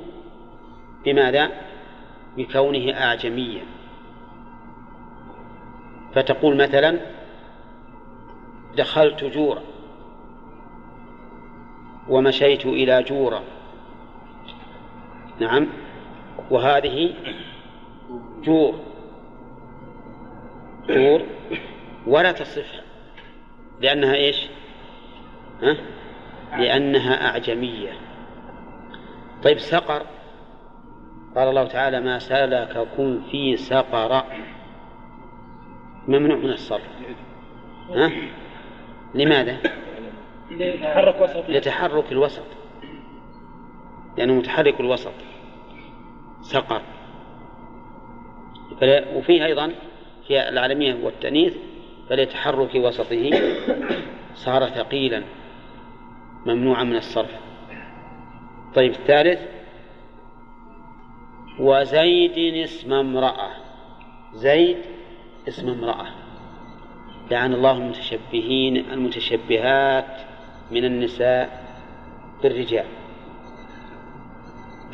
بماذا؟ 1.05 1.51
بكونه 2.37 2.93
أعجميا. 2.93 3.63
فتقول 6.15 6.57
مثلا 6.57 6.99
دخلت 8.77 9.23
جورا 9.23 9.61
ومشيت 12.09 12.65
إلى 12.65 13.03
جورا. 13.03 13.43
نعم. 15.39 15.67
وهذه 16.51 17.13
جور. 18.43 18.79
جور 20.87 21.21
ولا 22.07 22.31
تصفها 22.31 22.83
لأنها 23.81 24.15
إيش؟ 24.15 24.47
ها؟ 25.61 25.77
لأنها 26.57 27.29
أعجمية. 27.29 28.12
طيب 29.43 29.59
سقر. 29.59 30.01
قال 31.35 31.49
الله 31.49 31.67
تعالى 31.67 31.99
ما 31.99 32.19
سلككم 32.19 33.21
في 33.31 33.57
سقر. 33.57 34.23
ممنوع 36.07 36.37
من 36.37 36.49
الصرف. 36.49 36.89
ها؟ 37.89 38.11
لماذا؟ 39.15 39.57
يتحرك 40.51 41.21
وسط. 41.21 41.49
لتحرك 41.49 42.11
الوسط. 42.11 42.45
لأنه 44.17 44.33
متحرك 44.33 44.79
الوسط. 44.79 45.13
سقر. 46.41 46.81
وفيه 49.15 49.45
أيضا 49.45 49.71
في 50.27 50.49
العالمية 50.49 51.03
والتأنيث 51.03 51.57
فلتحرك 52.09 52.75
وسطه 52.75 53.31
صار 54.33 54.69
ثقيلا. 54.69 55.23
ممنوعا 56.45 56.83
من 56.83 56.95
الصرف. 56.95 57.31
طيب 58.75 58.91
الثالث. 58.91 59.39
وزيد 61.59 62.55
اسم 62.63 62.93
امرأة. 62.93 63.49
زيد 64.33 64.77
اسم 65.47 65.69
امرأة. 65.69 66.07
لعن 67.31 67.53
الله 67.53 67.71
المتشبهين 67.71 68.77
المتشبهات 68.77 70.21
من 70.71 70.85
النساء 70.85 71.63
بالرجال. 72.43 72.85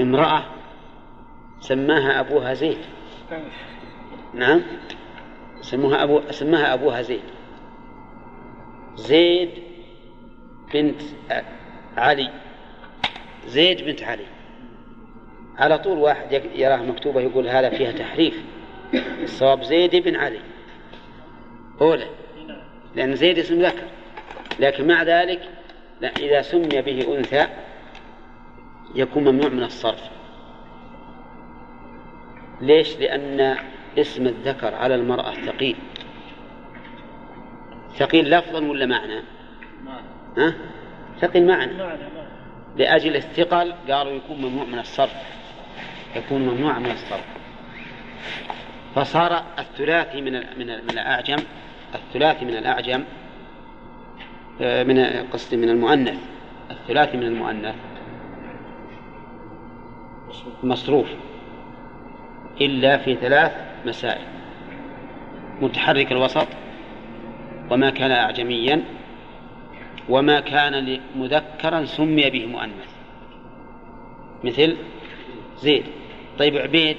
امرأة 0.02 0.44
سماها 1.60 2.20
أبوها 2.20 2.54
زيد. 2.54 2.78
نعم. 4.34 4.62
سموها 5.62 6.04
أبو 6.04 6.22
سماها 6.30 6.74
أبوها 6.74 7.02
زيد. 7.02 7.24
زيد 8.96 9.50
بنت 10.74 11.02
علي. 11.98 12.49
زيد 13.48 13.86
بنت 13.86 14.04
علي. 14.04 14.26
على 15.58 15.78
طول 15.78 15.98
واحد 15.98 16.42
يراه 16.56 16.78
مكتوبة 16.78 17.22
يقول 17.22 17.48
هذا 17.48 17.70
فيها 17.70 17.92
تحريف. 17.92 18.44
الصواب 19.24 19.64
زيد 19.64 19.96
بن 19.96 20.16
علي. 20.16 20.40
أولى. 21.82 22.08
لأن 22.96 23.16
زيد 23.16 23.38
اسم 23.40 23.62
ذكر. 23.62 23.84
لكن 24.60 24.88
مع 24.88 25.04
ذلك 25.04 25.42
لا 26.02 26.12
إذا 26.20 26.42
سمي 26.42 26.82
به 26.82 27.18
أنثى 27.18 27.48
يكون 28.96 29.24
ممنوع 29.24 29.50
من 29.50 29.64
الصرف. 29.64 30.10
ليش؟ 32.62 32.98
لأن 32.98 33.58
اسم 33.98 34.28
الذكر 34.28 34.76
على 34.76 34.96
المرأة 34.96 35.32
ثقيل. 35.32 35.76
ثقيل 37.96 38.30
لفظا 38.30 38.60
ولا 38.60 38.86
معنى؟ 38.86 39.22
ها؟ 40.38 40.54
ثقيل 41.22 41.48
معنى. 41.48 41.72
لأجل 42.80 43.16
الثقل 43.16 43.74
قالوا 43.90 44.12
يكون 44.12 44.38
ممنوع 44.42 44.66
من 44.66 44.80
الصرف. 44.80 45.16
يكون 46.16 46.42
ممنوع 46.42 46.80
من 46.80 46.92
الصرف. 46.92 47.26
فصار 48.96 49.44
الثلاثي 49.60 50.22
من 50.22 50.34
من 50.34 50.68
من 50.68 50.90
الأعجم 50.90 51.38
الثلاثي 51.96 52.46
من 52.46 52.58
الأعجم 52.58 53.04
آه، 54.62 54.84
من 54.84 55.06
قصدي 55.34 55.58
من 55.58 55.70
المؤنث. 55.70 56.20
الثلاثي 56.72 57.18
من 57.18 57.24
المؤنث. 57.24 57.76
مصروف. 60.64 61.08
إلا 62.62 62.98
في 62.98 63.16
ثلاث 63.16 63.52
مسائل. 63.86 64.26
متحرك 65.62 66.12
الوسط 66.12 66.48
وما 67.72 67.90
كان 67.90 68.12
أعجميا 68.12 68.84
وما 70.10 70.40
كان 70.40 71.02
مذكرا 71.16 71.86
سمي 71.86 72.30
به 72.30 72.46
مؤنث. 72.46 72.96
مثل 74.44 74.78
زيد. 75.58 75.86
طيب 76.40 76.58
عبيد. 76.58 76.98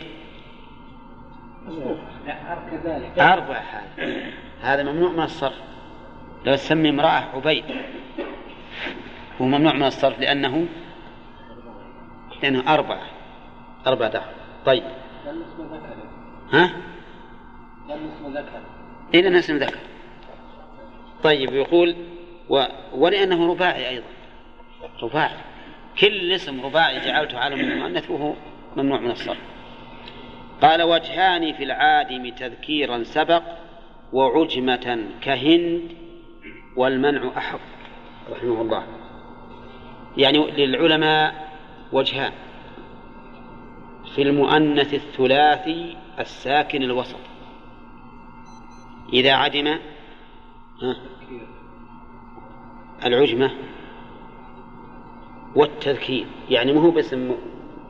أربع 3.19 3.61
حال. 3.61 4.23
هذا 4.61 4.82
ممنوع 4.82 5.11
من 5.11 5.23
الصرف. 5.23 5.61
لو 6.45 6.55
تسمي 6.55 6.89
امرأة 6.89 7.37
عبيد. 7.37 7.65
هو 9.41 9.47
ممنوع 9.47 9.73
من 9.73 9.85
الصرف 9.85 10.20
لأنه 10.20 10.66
لأنه 12.43 12.74
أربعة. 12.74 13.07
أربعة 13.87 14.11
دهر. 14.11 14.32
طيب. 14.66 14.82
ها؟ 16.53 16.70
إذا 19.15 19.39
اسم 19.39 19.57
ذكر. 19.57 19.78
طيب 21.23 21.53
يقول 21.53 21.97
و... 22.51 22.65
ولأنه 22.95 23.53
رباعي 23.53 23.89
أيضا. 23.89 24.07
رباعي. 25.03 25.37
كل 25.99 26.33
اسم 26.33 26.61
رباعي 26.61 27.01
جعلته 27.01 27.39
علم 27.39 27.61
المؤنث 27.61 28.11
وهو 28.11 28.35
ممنوع 28.77 29.01
من 29.01 29.11
الصرف. 29.11 29.39
قال 30.63 30.83
وجهان 30.83 31.53
في 31.53 31.65
العادم 31.65 32.31
تذكيرا 32.31 33.03
سبق 33.03 33.43
وعجمة 34.13 34.99
كهند 35.21 35.83
والمنع 36.77 37.31
أحق. 37.37 37.61
رحمه 38.31 38.63
الله. 38.63 38.87
يعني 40.17 40.51
للعلماء 40.51 41.49
وجهان. 41.93 42.33
في 44.15 44.23
المؤنث 44.23 44.95
الثلاثي 44.95 45.97
الساكن 46.19 46.83
الوسط. 46.83 47.21
إذا 49.13 49.33
عدم 49.33 49.79
العجمة 53.05 53.51
والتذكير 55.57 56.27
يعني 56.51 56.73
مو 56.73 56.91
باسم 56.91 57.35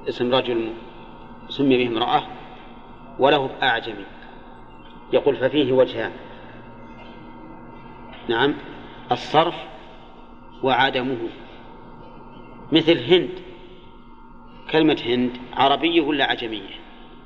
اسم 0.09 0.35
رجل 0.35 0.73
سمي 1.49 1.77
به 1.77 1.89
امرأة 1.89 2.23
وله 3.19 3.47
بأعجمي 3.47 4.05
يقول 5.13 5.37
ففيه 5.37 5.73
وجهان. 5.73 6.13
نعم 8.29 8.55
الصرف 9.13 9.55
وعدمه. 10.63 11.29
مثل 12.73 12.99
هند 12.99 13.31
كلمة 14.71 15.03
هند 15.07 15.37
عربية 15.53 16.01
ولا 16.01 16.25
عجمية؟ 16.25 16.81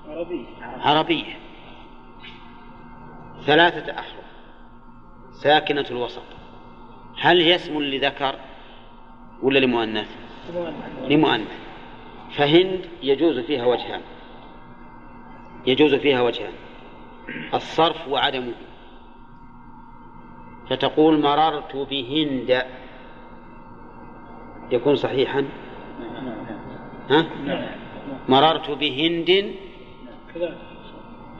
عربية. 0.08 0.46
عربية. 0.62 1.38
ثلاثة 3.46 3.92
أحرف 3.92 4.24
ساكنة 5.32 5.86
الوسط. 5.90 6.43
هل 7.18 7.40
هي 7.40 7.54
اسم 7.54 7.82
لذكر 7.82 8.34
ولا 9.42 9.58
لمؤنث؟ 9.58 10.16
لمؤنث. 11.08 11.64
فهند 12.30 12.80
يجوز 13.02 13.38
فيها 13.38 13.66
وجهان. 13.66 14.00
يجوز 15.66 15.94
فيها 15.94 16.22
وجهان. 16.22 16.52
الصرف 17.54 18.08
وعدمه. 18.08 18.52
فتقول 20.70 21.20
مررت 21.20 21.76
بهند. 21.76 22.66
يكون 24.72 24.96
صحيحا؟ 24.96 25.44
ها؟ 27.10 27.26
مررت 28.28 28.70
بهند. 28.70 29.54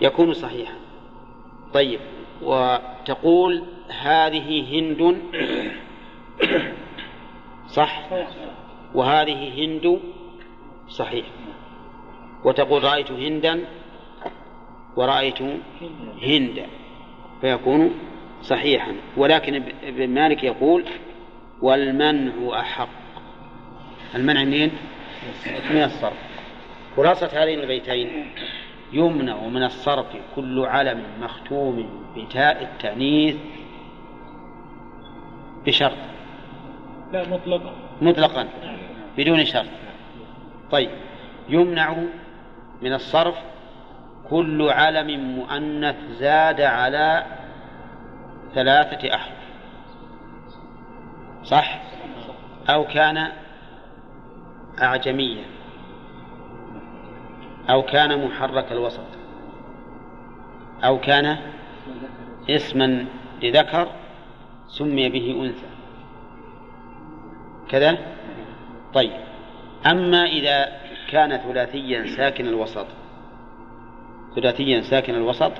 يكون 0.00 0.32
صحيحا. 0.32 0.74
طيب. 1.74 2.00
وتقول 2.42 3.62
هذه 3.88 4.78
هند. 4.78 5.18
صح؟ 7.66 8.02
وهذه 8.94 9.64
هند. 9.64 10.00
صحيح. 10.88 11.26
وتقول 12.44 12.84
رأيت 12.84 13.12
هندا 13.12 13.64
ورأيت 14.96 15.42
هندا 16.22 16.66
فيكون 17.40 17.94
صحيحا. 18.42 18.92
ولكن 19.16 19.62
ابن 19.82 20.08
مالك 20.08 20.44
يقول 20.44 20.84
والمنع 21.62 22.60
أحق. 22.60 22.88
المنع 24.14 24.44
منين؟ 24.44 24.70
من 25.70 25.82
الصرف. 25.82 26.18
خلاصة 26.96 27.30
هذين 27.42 27.60
البيتين. 27.60 28.26
يمنع 28.92 29.36
من 29.46 29.62
الصرف 29.62 30.06
كل 30.36 30.60
علم 30.60 31.02
مختوم 31.20 32.04
بتاء 32.16 32.62
التأنيث 32.62 33.36
بشرط. 35.66 35.96
لا 37.12 37.28
مطلقا. 37.28 37.72
مطلقا. 38.00 38.48
بدون 39.18 39.44
شرط. 39.44 39.66
طيب. 40.70 40.90
يمنع 41.48 41.96
من 42.82 42.92
الصرف 42.92 43.34
كل 44.30 44.68
علم 44.70 45.36
مؤنث 45.36 45.96
زاد 46.10 46.60
على 46.60 47.24
ثلاثة 48.54 49.14
أحرف. 49.14 49.38
صح؟ 51.42 51.82
أو 52.68 52.84
كان 52.84 53.28
أعجميا. 54.82 55.44
أو 57.70 57.82
كان 57.82 58.26
محرك 58.26 58.72
الوسط. 58.72 59.06
أو 60.84 61.00
كان 61.00 61.36
اسما 62.50 63.06
لذكر 63.42 63.88
سمي 64.78 65.08
به 65.08 65.42
أنثى. 65.42 65.66
كذا؟ 67.68 67.98
طيب. 68.94 69.12
أما 69.86 70.24
إذا 70.24 70.68
كان 71.10 71.36
ثلاثيا 71.36 72.06
ساكن 72.16 72.46
الوسط 72.46 72.86
ثلاثيا 74.34 74.80
ساكن 74.80 75.14
الوسط 75.14 75.52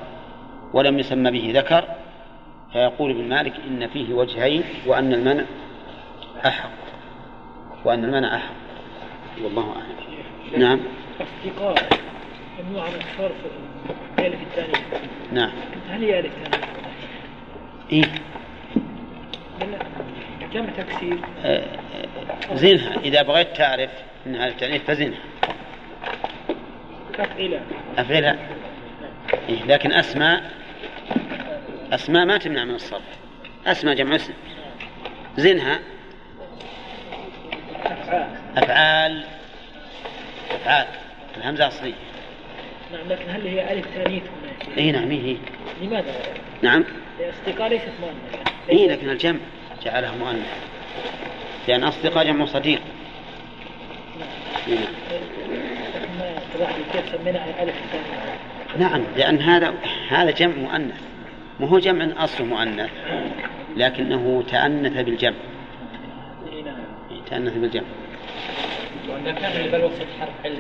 ولم 0.73 0.99
يسمى 0.99 1.31
به 1.31 1.61
ذكر 1.61 1.85
فيقول 2.73 3.11
ابن 3.11 3.29
مالك 3.29 3.55
إن 3.69 3.89
فيه 3.89 4.15
وجهين 4.15 4.63
وأن 4.87 5.13
المنع 5.13 5.45
أحق. 6.47 6.71
وأن 7.85 8.05
المنع 8.05 8.37
أحق. 8.37 8.55
والله 9.45 9.73
أعلم. 9.73 10.05
نعم. 10.57 10.81
افتقار 11.21 11.75
ممنوع 12.61 12.89
من 12.89 12.97
الصرف 12.97 13.37
الألف 14.19 14.43
الثانية 14.43 14.85
نعم. 15.33 15.53
هل 15.89 16.05
هي 16.05 16.21
ألف 16.21 16.33
ثانية؟ 16.33 16.67
إيه؟ 17.93 18.05
جمع 20.53 20.69
تكسير؟ 20.77 21.19
آه، 21.45 21.65
زينها 22.55 22.97
إذا 22.97 23.23
بغيت 23.23 23.57
تعرف 23.57 23.91
أنها 24.27 24.49
التأنيث 24.49 24.83
فزنها. 24.83 25.19
أفعلة 27.19 27.61
أفعلها؟ 27.99 28.39
إيه 29.49 29.65
لكن 29.65 29.93
أسماء 29.93 30.51
أسماء 31.93 32.25
ما 32.25 32.39
تمنع 32.39 32.65
من 32.65 32.75
الصرف. 32.75 33.03
أسماء 33.67 33.95
جمع 33.95 34.17
اسم. 34.17 34.33
زنها. 35.37 35.81
أفعال. 38.57 39.25
أفعال. 40.51 40.87
الهمزة 41.37 41.69
أصلية. 41.69 41.95
نعم 42.93 43.09
لكن 43.09 43.31
هل 43.31 43.47
هي 43.47 43.73
ألف 43.73 43.87
ثانية 43.87 44.21
هنا؟ 44.21 44.79
إي 44.79 44.93
نعم 44.93 45.11
إيه. 45.11 45.37
لماذا؟ 45.83 46.13
نعم. 46.63 46.85
الاصدقاء 47.21 47.69
ليست 47.69 47.93
مؤنثة 48.01 48.51
إي 48.71 48.89
لكن 48.89 49.09
الجمع 49.09 49.39
جعلها 49.85 50.13
مؤنث. 50.17 50.65
لأن 51.69 51.85
أصدقاء 51.85 52.27
جمع 52.27 52.47
صديق. 52.47 52.81
إيه 54.69 54.79
نعم. 54.79 54.89
نعم 58.79 59.03
لأن 59.17 59.41
هذا 59.41 59.75
هذا 60.09 60.31
جمع 60.31 60.55
مؤنث. 60.57 61.01
ما 61.61 61.69
هو 61.69 61.79
جمع 61.79 62.25
أصله 62.25 62.47
مؤنث. 62.47 62.91
لكنه 63.77 64.45
تأنث 64.49 64.97
بالجمع. 64.97 65.37
إي 66.53 66.63
نعم 66.63 66.77
إيه، 67.11 67.21
تأنث 67.31 67.57
بالجمع. 67.57 67.85
وإذا 69.09 69.33
كان 69.33 69.71
بالوسط 69.71 70.07
حرف 70.21 70.31
علة. 70.45 70.57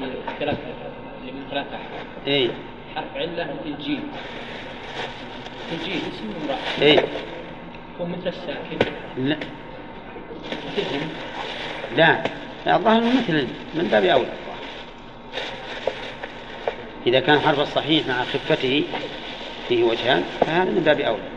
في 0.00 0.34
ثلاث 0.40 0.58
اللي 1.20 1.32
من 1.32 1.44
ثلاثة 1.50 1.76
أحرف 1.76 2.26
إيه. 2.26 2.48
حرف 2.96 3.16
علة 3.16 3.56
في 3.64 3.68
الجيم. 3.68 4.02
الجيم 5.72 6.00
اسم 6.12 6.24
امرأة 6.42 6.58
إيه. 6.82 7.04
يكون 7.94 8.10
مثل 8.10 8.28
الساكن؟ 8.28 8.92
لا. 9.18 9.36
لا. 11.96 12.22
لا 12.66 12.76
الظاهر 12.76 13.00
مثل 13.00 13.46
من 13.74 13.88
باب 13.92 14.04
أولى. 14.04 14.32
إذا 17.06 17.20
كان 17.20 17.40
حرف 17.40 17.60
الصحيح 17.60 18.06
مع 18.06 18.24
خفته 18.24 18.84
فيه 19.68 19.84
وجهان 19.84 20.22
فهذا 20.40 20.70
من 20.70 20.80
باب 20.80 21.00
أولى. 21.00 21.30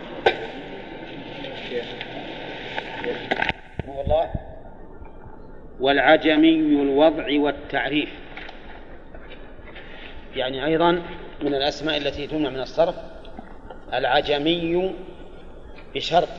والله. 3.88 4.30
والعجمي 5.80 6.55
الوضع 6.55 7.26
والتعريف. 7.39 8.10
يعني 10.35 10.65
أيضا 10.65 10.91
من 11.41 11.55
الأسماء 11.55 11.97
التي 11.97 12.27
تمنع 12.27 12.49
من 12.49 12.60
الصرف. 12.60 13.12
العجمي 13.93 14.93
بشرط 15.95 16.30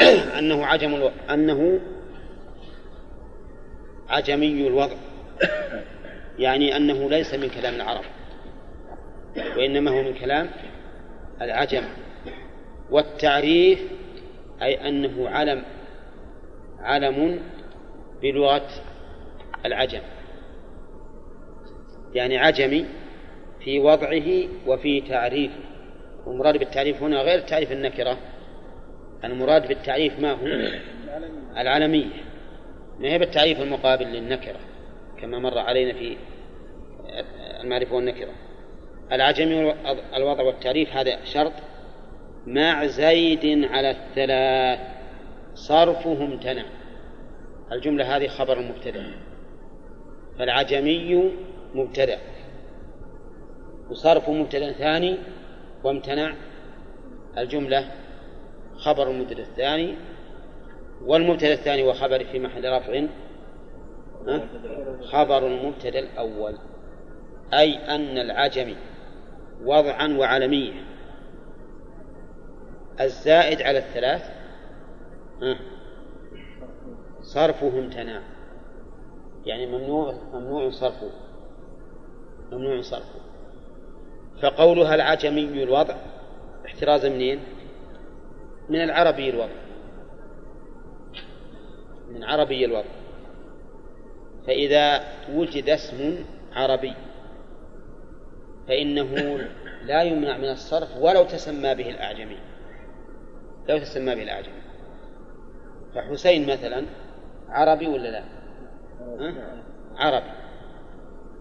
أنه 0.38 0.66
عجم 0.66 0.94
ألو... 0.94 1.10
أنه 1.30 1.80
عجمي 4.08 4.66
الوضع. 4.66 4.96
يعني 6.38 6.76
أنه 6.76 7.10
ليس 7.10 7.34
من 7.34 7.48
كلام 7.48 7.74
العرب 7.74 8.04
وإنما 9.56 9.90
هو 9.90 10.02
من 10.02 10.14
كلام 10.14 10.50
العجم. 11.42 11.82
والتعريف 12.90 13.80
أي 14.62 14.88
أنه 14.88 15.28
علم 15.28 15.62
علم 16.80 17.40
بلغة 18.22 18.68
العجم. 19.66 20.02
يعني 22.14 22.38
عجمي 22.38 22.86
في 23.64 23.78
وضعه 23.78 24.48
وفي 24.66 25.00
تعريفه. 25.00 25.69
والمراد 26.26 26.56
بالتعريف 26.56 27.02
هنا 27.02 27.20
غير 27.22 27.40
تعريف 27.40 27.72
النكرة. 27.72 28.18
المراد 29.24 29.68
بالتعريف 29.68 30.18
ما 30.18 30.32
هو؟ 30.32 30.46
العلمية. 31.56 32.06
ما 32.98 33.08
هي 33.08 33.18
بالتعريف 33.18 33.60
المقابل 33.60 34.04
للنكرة؟ 34.04 34.60
كما 35.20 35.38
مر 35.38 35.58
علينا 35.58 35.92
في 35.92 36.16
المعرفة 37.60 37.94
والنكرة. 37.94 38.32
العجمي 39.12 39.74
الوضع 40.16 40.42
والتعريف 40.42 40.96
هذا 40.96 41.24
شرط. 41.24 41.52
مع 42.46 42.86
زيد 42.86 43.64
على 43.64 43.90
الثلاث. 43.90 44.80
صرفه 45.54 46.24
امتنع 46.24 46.64
الجملة 47.72 48.16
هذه 48.16 48.28
خبر 48.28 48.60
المبتدأ 48.60 49.06
فالعجمي 50.38 51.32
مبتدأ. 51.74 52.18
وصرف 53.90 54.28
مبتدأ 54.28 54.72
ثاني 54.72 55.18
وامتنع 55.84 56.34
الجملة 57.38 57.90
خبر 58.76 59.10
المبتدأ 59.10 59.42
الثاني 59.42 59.96
والمبتدأ 61.04 61.52
الثاني 61.52 61.82
وخبر 61.82 62.24
في 62.24 62.38
محل 62.38 62.72
رفع؟ 62.72 63.06
خبر 65.02 65.46
المبتدأ 65.46 65.98
الأول. 65.98 66.54
أي 67.54 67.94
أن 67.94 68.18
العجم 68.18 68.74
وضعا 69.64 70.16
وعلمية 70.18 70.72
الزائد 73.00 73.62
على 73.62 73.78
الثلاث؟ 73.78 74.30
صرفه 77.22 77.78
امتنع 77.78 78.22
يعني 79.46 79.66
ممنوع 79.66 80.14
ممنوع 80.32 80.70
صرفه. 80.70 81.10
ممنوع 82.52 82.80
صرفه. 82.80 83.20
فقولها 84.42 84.94
العجمي 84.94 85.62
الوضع. 85.62 85.94
احترازا 86.66 87.08
منين؟ 87.08 87.40
من 88.68 88.80
العربي 88.80 89.30
الوضع. 89.30 89.52
من 92.10 92.24
عربي 92.24 92.64
الوضع. 92.64 92.88
فإذا 94.46 95.04
وجد 95.32 95.68
اسم 95.68 96.24
عربي 96.52 96.94
فإنه 98.68 99.40
لا 99.82 100.02
يمنع 100.02 100.38
من 100.38 100.50
الصرف 100.50 100.96
ولو 100.96 101.24
تسمى 101.24 101.74
به 101.74 101.90
الأعجمي. 101.90 102.38
لو 103.68 103.78
تسمى 103.78 104.14
به 104.14 104.22
الأعجمي. 104.22 104.60
فحسين 105.94 106.52
مثلا 106.52 106.86
عربي 107.48 107.86
ولا 107.86 108.08
لا؟ 108.08 108.24
عربي. 109.96 110.30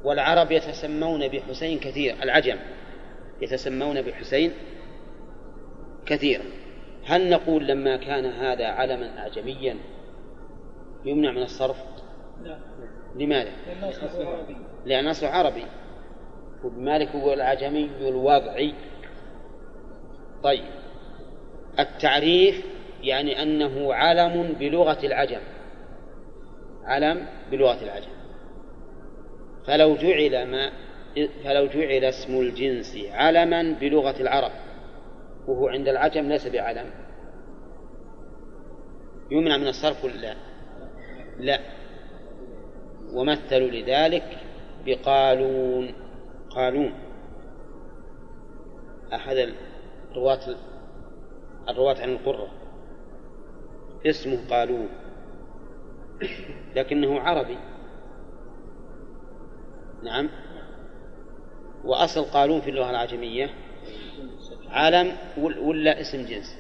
والعرب 0.04 0.52
يتسمون 0.52 1.28
بحسين 1.28 1.80
كثير 1.80 2.16
العجم. 2.24 2.58
يتسمون 3.42 4.02
بحسين 4.02 4.52
كثيرا 6.06 6.44
هل 7.06 7.30
نقول 7.30 7.68
لما 7.68 7.98
كان 7.98 8.26
هذا 8.26 8.66
علما 8.68 9.20
أعجميا 9.20 9.76
يمنع 11.06 11.32
من 11.32 11.42
الصرف؟ 11.42 11.78
لا. 12.44 12.60
لماذا؟ 13.16 13.52
لأن 13.68 13.84
أصله 13.84 14.28
عربي. 14.28 14.56
لأن 14.86 15.08
أصله 15.08 15.30
عربي. 15.30 15.64
وابن 16.64 16.84
مالك 16.84 17.16
هو 17.16 17.34
العجمي 17.34 17.90
الوضعي 18.02 18.74
طيب. 20.44 20.64
التعريف 21.80 22.66
يعني 23.04 23.44
أنه 23.44 23.94
علم 23.94 24.56
بلغة 24.60 25.06
العجم. 25.06 25.42
علم 26.84 27.28
بلغة 27.52 27.84
العجم. 27.84 28.12
فلو 29.68 29.96
جعل 29.96 30.48
ما 30.48 30.72
فلو 31.16 31.66
جعل 31.66 32.04
اسم 32.06 32.40
الجنس 32.40 32.98
علما 33.12 33.76
بلغة 33.82 34.22
العرب 34.22 34.52
وهو 35.48 35.68
عند 35.68 35.88
العجم 35.88 36.26
ليس 36.26 36.48
بعلم. 36.48 36.92
يمنع 39.32 39.58
من 39.58 39.68
الصرف 39.68 40.06
ولا 40.06 40.14
لا؟ 40.14 40.36
لا. 41.40 41.60
ومثلوا 43.14 43.68
لذلك 43.68 44.38
بقالون. 44.86 45.94
قالون. 46.50 46.94
أحد 49.14 49.54
الرواة 50.12 50.56
الرواة 51.70 52.02
عن 52.02 52.10
القرة. 52.10 52.52
اسمه 54.06 54.50
قالون. 54.50 54.90
لكنه 56.76 57.20
عربي. 57.20 57.58
نعم. 60.04 60.30
وأصل 61.86 62.24
قالون 62.24 62.62
في 62.62 62.70
اللغة 62.70 62.90
العجمية 62.90 63.50
علم 64.70 65.12
ولا 65.38 66.02
اسم 66.02 66.26
جنس 66.26 66.58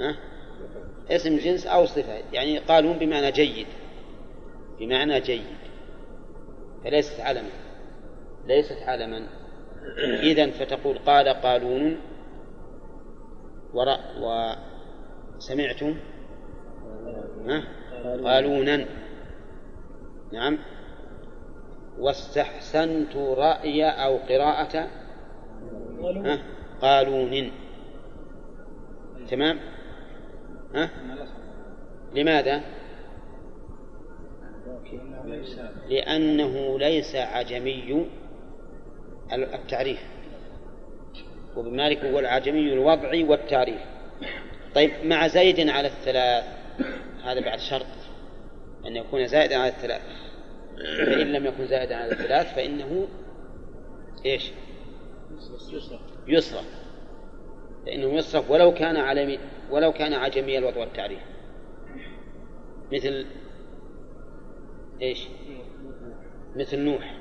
ها؟ 0.00 0.16
اسم 1.10 1.36
جنس 1.36 1.66
أو 1.66 1.86
صفة 1.86 2.22
يعني 2.32 2.58
قالون 2.58 2.98
بمعنى 2.98 3.32
جيد 3.32 3.66
بمعنى 4.80 5.20
جيد 5.20 5.56
فليست 6.84 7.20
علما 7.20 7.48
ليست 8.46 8.82
علما 8.82 9.26
إذا 10.22 10.50
فتقول 10.50 10.98
قال 10.98 11.28
قالون 11.28 11.96
ورأ 13.74 13.98
وسمعتم؟ 15.36 15.96
قالونا 18.24 18.86
نعم 20.32 20.58
واستحسنت 21.98 23.16
رأي 23.16 23.84
أو 23.84 24.16
قراءة؟ 24.16 24.88
ها؟ 26.24 26.42
قالون 26.82 27.52
تمام؟ 29.30 29.58
ها؟ 30.74 30.90
لماذا؟ 32.14 32.60
لأنه 35.88 36.78
ليس 36.78 37.16
عجمي 37.16 38.06
التعريف. 39.32 40.00
وابن 41.56 41.76
مالك 41.76 42.04
هو 42.04 42.18
العجمي 42.18 42.72
الوضعي 42.72 43.24
والتعريف. 43.24 43.80
طيب 44.74 44.90
مع 45.04 45.26
زيد 45.26 45.68
على 45.68 45.88
الثلاث 45.88 46.44
هذا 47.24 47.40
بعد 47.40 47.58
شرط 47.58 47.86
أن 48.86 48.96
يكون 48.96 49.26
زائدا 49.26 49.56
على 49.56 49.68
الثلاث. 49.68 50.25
فإن 50.76 51.32
لم 51.32 51.46
يكن 51.46 51.66
زائدا 51.66 51.96
على 51.96 52.12
الثلاث 52.12 52.54
فإنه 52.54 53.08
إيش؟ 54.26 54.52
يصرف. 56.26 56.64
فإنه 57.86 58.06
يصرف 58.06 58.50
ولو 58.50 58.74
كان 58.74 58.96
عالمي 58.96 59.38
ولو 59.70 59.92
كان 59.92 60.12
عجمي 60.12 60.58
الوضع 60.58 60.80
والتعريف. 60.80 61.20
مثل 62.92 63.26
إيش؟ 65.02 65.28
مثل 66.56 66.78
نوح. 66.78 67.16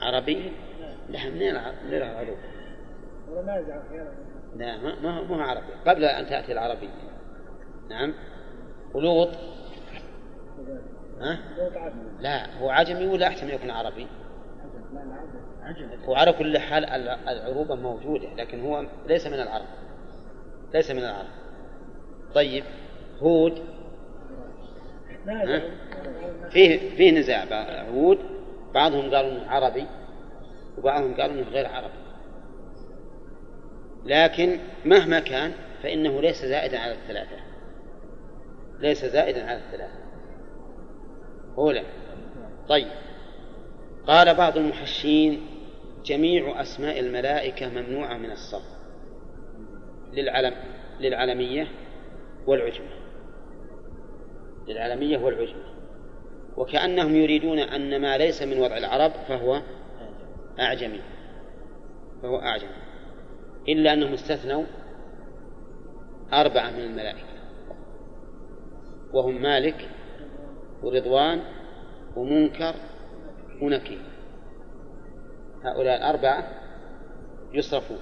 عربي؟ 0.00 0.52
لا 1.08 1.30
من 1.30 1.42
العرب 1.42 1.74
من 1.86 1.94
العرب 1.94 2.36
لا 4.56 4.76
ما 4.76 5.00
ما 5.00 5.26
هو 5.26 5.34
عربي. 5.34 5.72
قبل 5.86 6.04
أن 6.04 6.26
تأتي 6.26 6.52
العربي 6.52 6.88
نعم. 7.90 8.14
ولوط؟ 8.94 9.28
ها؟ 11.20 11.38
لا 12.20 12.58
هو 12.58 12.70
عجمي 12.70 13.06
ولا 13.06 13.26
أحسن 13.26 13.48
يكون 13.48 13.70
عربي؟ 13.70 14.06
هو 16.04 16.14
على 16.14 16.32
كل 16.32 16.58
حال 16.58 16.84
العروبة 17.28 17.74
موجودة 17.74 18.34
لكن 18.34 18.60
هو 18.60 18.86
ليس 19.06 19.26
من 19.26 19.40
العرب. 19.40 19.66
ليس 20.74 20.90
من 20.90 20.98
العرب. 20.98 21.28
طيب 22.34 22.64
هود؟ 23.20 23.62
فيه 26.50 26.96
فيه 26.96 27.18
نزاع. 27.18 27.44
هود 27.82 28.18
بعضهم 28.74 29.14
قالوا 29.14 29.30
إنه 29.30 29.50
عربي 29.50 29.86
وبعضهم 30.78 31.14
قالوا 31.14 31.34
إنه 31.34 31.48
غير 31.48 31.66
عربي. 31.66 32.06
لكن 34.04 34.58
مهما 34.84 35.20
كان 35.20 35.52
فإنه 35.82 36.20
ليس 36.20 36.44
زائدا 36.44 36.78
على 36.78 36.92
الثلاثة. 36.92 37.36
ليس 38.78 39.04
زائدا 39.04 39.46
على 39.46 39.58
الثلاثة. 39.58 40.05
أولا 41.58 41.82
طيب. 42.68 42.88
قال 44.06 44.34
بعض 44.34 44.56
المحشين 44.56 45.40
جميع 46.04 46.60
أسماء 46.60 47.00
الملائكة 47.00 47.68
ممنوعة 47.68 48.16
من 48.16 48.30
الصرف 48.30 48.76
للعلم 50.12 50.54
للعلمية 51.00 51.68
والعجمة. 52.46 52.90
للعلمية 54.68 55.18
والعجمة. 55.18 55.76
وكأنهم 56.56 57.16
يريدون 57.16 57.58
أن 57.58 58.00
ما 58.00 58.18
ليس 58.18 58.42
من 58.42 58.58
وضع 58.58 58.76
العرب 58.76 59.10
فهو 59.10 59.62
أعجمي. 60.60 61.00
فهو 62.22 62.38
أعجمي. 62.38 62.76
إلا 63.68 63.92
أنهم 63.92 64.12
استثنوا 64.12 64.64
أربعة 66.32 66.70
من 66.70 66.80
الملائكة. 66.80 67.26
وهم 69.12 69.42
مالك 69.42 69.88
ورضوان 70.82 71.42
ومنكر 72.16 72.74
ونكير. 73.62 73.98
هؤلاء 75.64 75.96
الأربعة 75.96 76.48
يصرفون. 77.52 77.98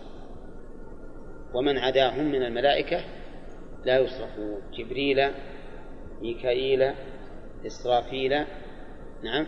ومن 1.54 1.78
عداهم 1.78 2.24
من 2.24 2.42
الملائكة 2.42 3.00
لا 3.84 3.98
يصرفون. 3.98 4.60
جبريل 4.72 5.30
ميكائيل 6.22 6.92
إسرافيل. 7.66 8.44
نعم. 9.24 9.46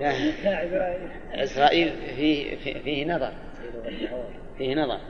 لا. 0.00 0.12
إسرائيل 1.44 1.92
فيه, 2.16 2.56
فيه 2.56 3.14
نظر. 3.14 3.32
فيه 4.58 4.74
نظر. 4.74 5.00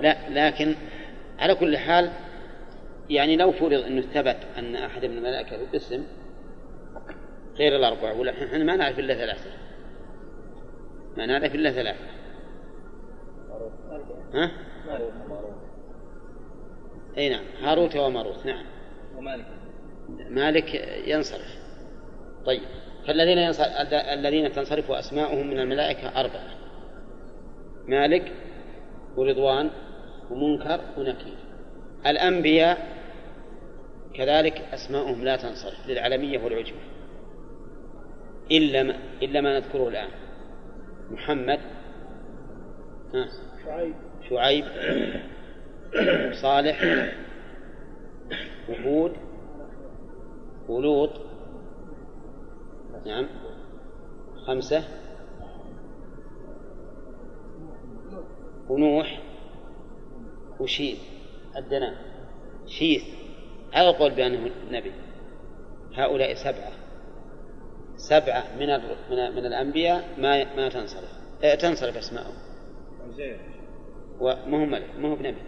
لا 0.00 0.16
لكن 0.28 0.74
على 1.38 1.54
كل 1.54 1.76
حال 1.76 2.10
يعني 3.10 3.36
لو 3.36 3.52
فرض 3.52 3.72
أنه 3.72 4.00
ثبت 4.00 4.36
أن 4.58 4.76
أحد 4.76 5.04
من 5.04 5.16
الملائكة 5.18 5.56
له 5.56 5.76
اسم 5.76 6.04
غير 7.56 7.76
الأربعة 7.76 8.20
ولا 8.20 8.32
إحنا 8.32 8.64
ما 8.64 8.76
نعرف 8.76 8.98
إلا 8.98 9.14
ثلاثة. 9.14 9.50
ما 11.16 11.26
نعرف 11.26 11.54
إلا 11.54 11.70
ثلاثة. 11.70 12.04
ها؟ 14.34 14.50
أي 17.18 17.28
نعم 17.28 17.44
هاروت 17.62 17.96
وماروت 17.96 18.46
نعم. 18.46 18.64
ومالك 19.16 19.46
مالك 20.30 20.74
ينصرف. 21.06 21.58
طيب 22.46 22.62
فالذين 23.06 23.38
ينصرف 23.38 23.68
الذين 23.92 24.52
تنصرف 24.52 24.90
أسماؤهم 24.90 25.46
من 25.46 25.58
الملائكة 25.58 26.20
أربعة. 26.20 26.54
مالك 27.86 28.32
ورضوان 29.16 29.70
ومنكر 30.30 30.80
ونكير. 30.98 31.43
الأنبياء 32.06 32.94
كذلك 34.14 34.58
أسماؤهم 34.74 35.24
لا 35.24 35.36
تنصرف 35.36 35.86
للعلمية 35.88 36.44
والعجمة. 36.44 36.78
إلا 38.50 38.82
ما 38.82 38.94
إلا 39.22 39.40
ما 39.40 39.58
نذكره 39.58 39.88
الآن. 39.88 40.08
محمد 41.10 41.60
ها؟ 43.14 43.28
شعيب. 43.64 43.94
شعيب 44.30 44.64
صالح 46.32 46.84
وهود 48.68 49.12
ولوط 50.68 51.10
نعم 53.06 53.26
خمسة 54.46 54.84
ونوح 58.68 59.20
وشيث 60.60 61.13
عندنا 61.56 61.94
شيث. 62.66 63.02
هذا 63.72 63.88
القول 63.88 64.10
بأنه 64.10 64.50
نبي. 64.70 64.92
هؤلاء 65.94 66.34
سبعة. 66.34 66.72
سبعة 67.96 68.44
من 68.58 68.66
من, 69.10 69.34
من 69.34 69.46
الأنبياء 69.46 70.08
ما 70.18 70.56
ما 70.56 70.68
تنصرف. 70.68 71.24
آه 71.44 71.54
تنصرف 71.54 71.96
أسماءهم 71.96 72.34
وما 74.20 74.56
هو 74.62 74.66
ملك 74.66 74.90
ما 74.98 75.08
هو 75.08 75.16
بنبي 75.16 75.42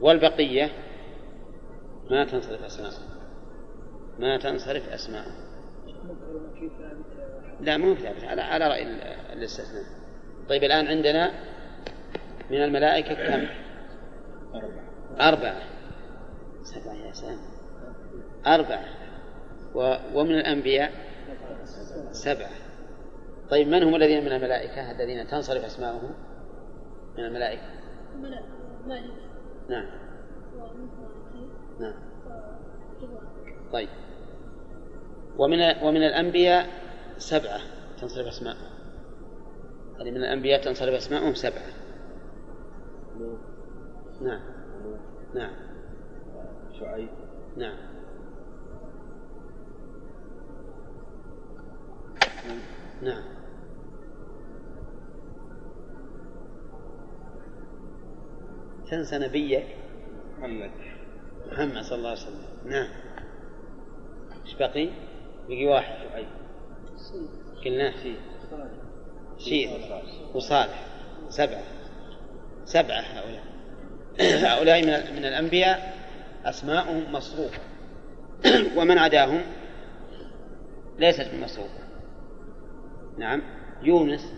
والبقية 0.00 0.70
ما 2.10 2.24
تنصرف 2.24 2.64
أسماءهم 2.64 3.12
ما 4.18 4.36
تنصرف 4.36 4.88
أسماءهم 4.88 5.32
لا 7.60 7.76
ما 7.76 7.90
هو 7.90 7.94
ثابت. 7.94 8.24
على 8.24 8.42
على 8.42 8.68
رأي 8.68 8.82
الاستثناء. 9.32 9.84
طيب 10.48 10.64
الآن 10.64 10.86
عندنا 10.86 11.32
من 12.50 12.62
الملائكة 12.62 13.14
كم؟ 13.14 13.46
أربعة. 14.54 14.91
سبعة 16.62 16.94
يا 16.94 17.12
سلام 17.12 17.38
أربعة. 18.46 18.84
و... 19.74 19.96
ومن 20.14 20.34
الأنبياء؟ 20.34 20.92
سبعة. 22.12 22.50
طيب 23.50 23.68
من 23.68 23.82
هم 23.82 23.94
الذين 23.94 24.24
من 24.24 24.32
الملائكة؟ 24.32 24.90
الذين 24.90 25.26
تنصرف 25.26 25.64
أسماءهم 25.64 26.14
من 27.18 27.24
الملائكة. 27.24 27.62
نعم. 29.68 29.86
نعم. 31.80 31.94
طيب. 33.72 33.88
ومن 35.38 35.58
ومن 35.82 36.02
الأنبياء؟ 36.02 36.66
سبعة 37.18 37.60
تنصرف 38.00 38.26
أسماءهم 38.26 38.72
يعني 39.98 40.10
من 40.10 40.16
الأنبياء 40.16 40.62
تنصرف 40.62 40.94
أسماءهم 40.94 41.34
سبعة. 41.34 41.72
نعم. 44.22 44.51
نعم. 45.34 45.52
شعيب. 46.80 47.08
نعم. 47.56 47.76
نعم. 53.02 53.22
تنسى 58.90 59.18
نبيك؟ 59.18 59.66
محمد. 60.38 60.70
محمد 61.52 61.82
صلى 61.82 61.98
الله 61.98 62.08
عليه 62.10 62.20
وسلم. 62.20 62.46
نعم. 62.64 62.88
إيش 64.46 64.54
بقي؟ 64.54 64.90
بقي 65.48 65.66
واحد. 65.66 66.08
شعيب. 66.08 66.28
قلناه 67.64 67.94
شيء 69.38 69.70
وصالح. 70.34 70.86
سبعة. 71.28 71.62
سبعة 72.64 73.00
هؤلاء. 73.00 73.51
هؤلاء 74.20 74.82
من 74.82 75.16
من 75.16 75.24
الأنبياء 75.24 75.96
أسماؤهم 76.44 77.12
مصروفة. 77.12 77.60
ومن 78.76 78.98
عداهم؟ 78.98 79.42
ليست 80.98 81.28
بمصروفة 81.32 81.82
نعم. 83.18 83.42
يونس. 83.82 84.32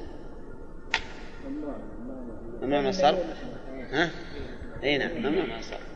ممنوع 2.62 2.80
من 2.80 2.88
الصرف؟ 2.88 3.18
ها؟ 3.92 4.10
إي 4.84 4.98
نعم 4.98 5.10
ممنوع 5.10 5.44
من 5.44 5.58
الصرف. 5.58 5.94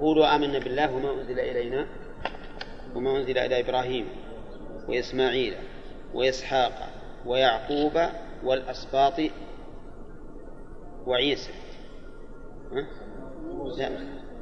قولوا 0.00 0.36
آمنا 0.36 0.58
بالله 0.58 0.94
وما 0.94 1.12
أنزل 1.12 1.40
إلينا 1.40 1.86
وما 2.94 3.16
أنزل 3.16 3.38
إلى 3.38 3.60
إبراهيم 3.60 4.08
وإسماعيل 4.88 5.54
وإسحاق 6.14 6.88
ويعقوب 7.26 8.00
والأسباط 8.44 9.20
وعيسى. 11.08 11.50
ها؟ 12.72 12.86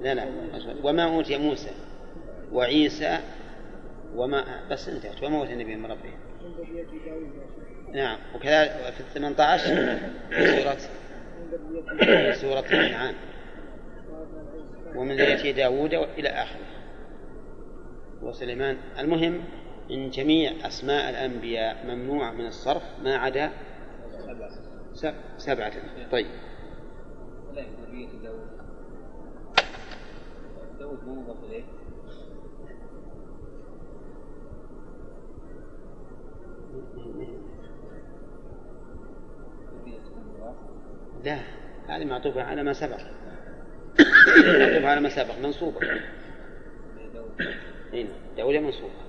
لا 0.02 0.14
لا 0.14 0.14
لا 0.14 0.26
وما 0.82 1.04
أوتي 1.16 1.38
موسى. 1.38 1.70
وعيسى 2.52 3.18
وما 4.14 4.44
بس 4.70 4.88
انتهت. 4.88 5.22
وما 5.22 5.38
أوتي 5.40 5.52
النبي 5.52 5.76
من 5.76 5.86
ربه. 5.86 6.12
نعم. 7.92 8.18
وكذلك 8.34 8.70
في 8.70 9.00
الثمانية 9.00 9.42
عشر 9.42 9.98
سورة 10.30 10.76
سورة 12.32 12.60
الأنعام. 12.60 13.14
ومن 14.94 15.16
ذرية 15.16 15.52
داوود 15.52 15.94
إلى 15.94 16.28
آخره. 16.28 16.66
وسليمان. 18.22 18.76
المهم 18.98 19.44
إن 19.90 20.10
جميع 20.10 20.52
أسماء 20.66 21.10
الأنبياء 21.10 21.86
ممنوعة 21.86 22.32
من 22.32 22.46
الصرف 22.46 22.82
ما 23.02 23.16
عدا 23.16 23.50
سبعة. 25.36 25.72
طيب. 26.12 26.26
لا 27.56 27.62
مضاف 31.06 31.36
إليه. 31.44 31.64
لا 41.24 41.40
هذه 41.88 42.04
معطوفة 42.04 42.42
على 42.42 42.62
ما 42.62 42.72
سبق. 42.72 43.00
معطوفة 44.58 44.88
على 44.88 45.00
ما 45.00 45.08
سبق 45.08 45.38
منصوبة. 45.42 45.80
هنا 47.92 48.08
داود 48.36 48.54
منصوبة. 48.54 49.06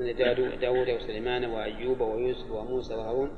من 0.00 0.16
داود 0.60 0.88
وسليمان 0.90 1.44
وأيوب 1.44 2.00
ويوسف 2.00 2.50
وموسى 2.50 2.94
وهارون 2.94 3.30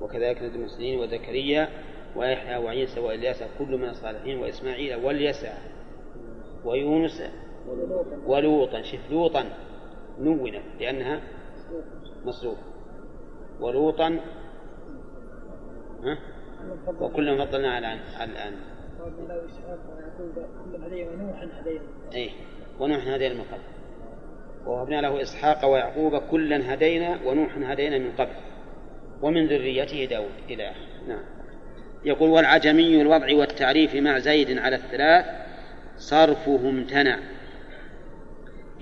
وكذلك 0.00 0.42
ند 0.42 0.54
المسلمين 0.54 1.00
وزكريا 1.00 1.68
ويحيى 2.16 2.56
وعيسى 2.56 3.00
وإلياس 3.00 3.42
كل 3.58 3.76
من 3.76 3.88
الصالحين 3.88 4.38
وإسماعيل 4.38 4.94
واليسع 5.04 5.52
ويونس 6.64 7.22
ولوطا. 8.26 8.82
شف 8.82 9.10
لوطا 9.10 9.44
نونت 10.18 10.62
لأنها 10.80 11.20
مصروفة 12.24 12.62
ولوطا 13.60 14.20
ها؟ 16.04 16.18
وكلهم 17.00 17.46
فضلنا 17.46 17.74
على 17.74 17.86
على 17.86 18.32
الآن 18.32 18.54
ونوحا 22.80 23.16
هدينا 23.16 23.34
من 23.34 23.44
قبل. 23.44 23.62
ووهبنا 24.66 25.00
له 25.00 25.22
إسحاق 25.22 25.64
ويعقوب 25.64 26.16
كلا 26.16 26.74
هدينا 26.74 27.18
ونوحا 27.26 27.72
هدينا 27.72 27.98
من 27.98 28.12
قبل. 28.12 28.34
ومن 29.22 29.46
ذريته 29.46 30.04
داود 30.04 30.30
آخره 30.50 31.06
نعم. 31.08 31.39
يقول 32.04 32.30
والعجمي 32.30 33.02
الوضع 33.02 33.34
والتعريف 33.34 33.94
مع 33.94 34.18
زيد 34.18 34.58
على 34.58 34.76
الثلاث 34.76 35.26
صرفه 35.96 36.68
امتنع 36.68 37.18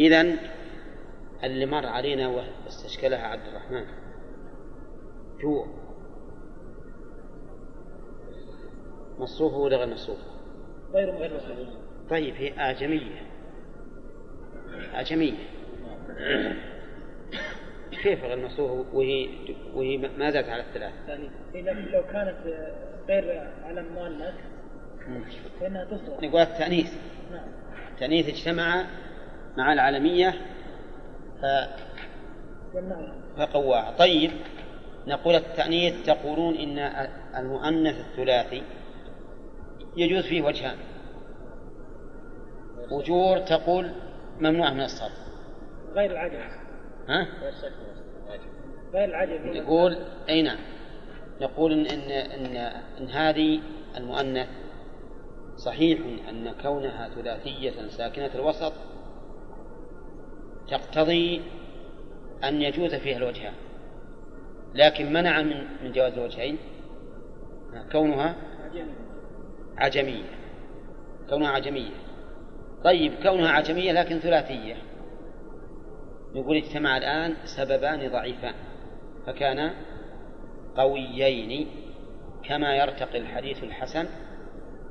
إذا 0.01 0.37
اللي 1.45 1.67
مر 1.67 1.87
علينا 1.87 2.29
واستشكلها 2.29 3.27
عبد 3.27 3.43
الرحمن. 3.47 3.85
جوع. 5.41 5.67
مصروفه 9.19 9.57
ولا 9.57 9.77
غير 9.77 9.87
مصروفه؟ 9.87 10.23
غير 10.93 11.11
غير 11.11 11.37
مصروف. 11.37 11.69
طيب 12.11 12.35
هي 12.35 12.53
آجمية 12.71 13.23
آجمية 14.95 15.35
كيف 18.03 18.25
غير 18.25 18.47
مصروفه 18.47 18.97
وهي 18.97 19.29
وهي 19.75 19.97
ما 19.97 20.31
زالت 20.31 20.49
على 20.49 20.63
الثلاث؟ 20.63 20.93
يعني 21.55 21.91
لو 21.91 22.03
كانت 22.13 22.37
غير 23.09 23.51
على 23.65 23.83
مؤنث 23.83 24.35
فإنها 25.61 25.85
تصرف 25.85 26.23
نقول 26.23 26.41
التأنيث 26.41 26.93
نعم. 27.33 27.49
التأنيث 27.93 28.29
اجتمع 28.29 28.87
مع 29.57 29.73
العالمية 29.73 30.35
ف... 31.43 31.45
فقواها 33.39 33.91
طيب 33.99 34.31
نقول 35.07 35.35
التأنيث 35.35 36.07
تقولون 36.07 36.55
إن 36.55 36.79
المؤنث 37.37 37.97
الثلاثي 38.01 38.63
يجوز 39.97 40.25
فيه 40.25 40.43
وجهان. 40.43 40.77
وجور 42.91 43.39
تقول 43.39 43.91
ممنوع 44.41 44.73
من 44.73 44.81
الصرف. 44.81 45.19
غير 45.95 46.11
العجم 46.11 46.41
ها؟ 47.09 47.27
غير 48.95 49.05
العجم 49.05 49.57
نقول 49.57 49.97
أي 50.29 50.43
نعم 50.43 50.59
نقول 51.41 51.73
إن 51.73 51.87
إن 51.87 52.11
إن, 52.11 52.57
إن 53.01 53.09
هذه 53.09 53.61
المؤنث 53.97 54.49
صحيح 55.57 56.01
أن 56.29 56.53
كونها 56.63 57.09
ثلاثية 57.09 57.89
ساكنة 57.89 58.31
الوسط 58.35 58.73
تقتضي 60.69 61.43
أن 62.45 62.63
يجوز 62.63 62.95
فيها 62.95 63.17
الوجهان 63.17 63.55
لكن 64.75 65.13
منع 65.13 65.43
من 65.43 65.67
من 65.83 65.93
جواز 65.93 66.13
الوجهين. 66.13 66.59
كونها 67.93 68.37
عجمية. 69.79 70.25
كونها 71.31 71.49
عجمية. 71.49 71.91
طيب 72.85 73.13
كونها 73.23 73.51
عجمية 73.51 73.93
لكن 73.93 74.19
ثلاثية. 74.19 74.77
نقول 76.35 76.57
اجتمع 76.57 76.97
الآن 76.97 77.35
سببان 77.45 78.11
ضعيفان 78.11 78.55
فكان 79.27 79.71
قويين 80.79 81.69
كما 82.45 82.77
يرتقي 82.77 83.19
الحديث 83.19 83.65
الحسن 83.65 84.07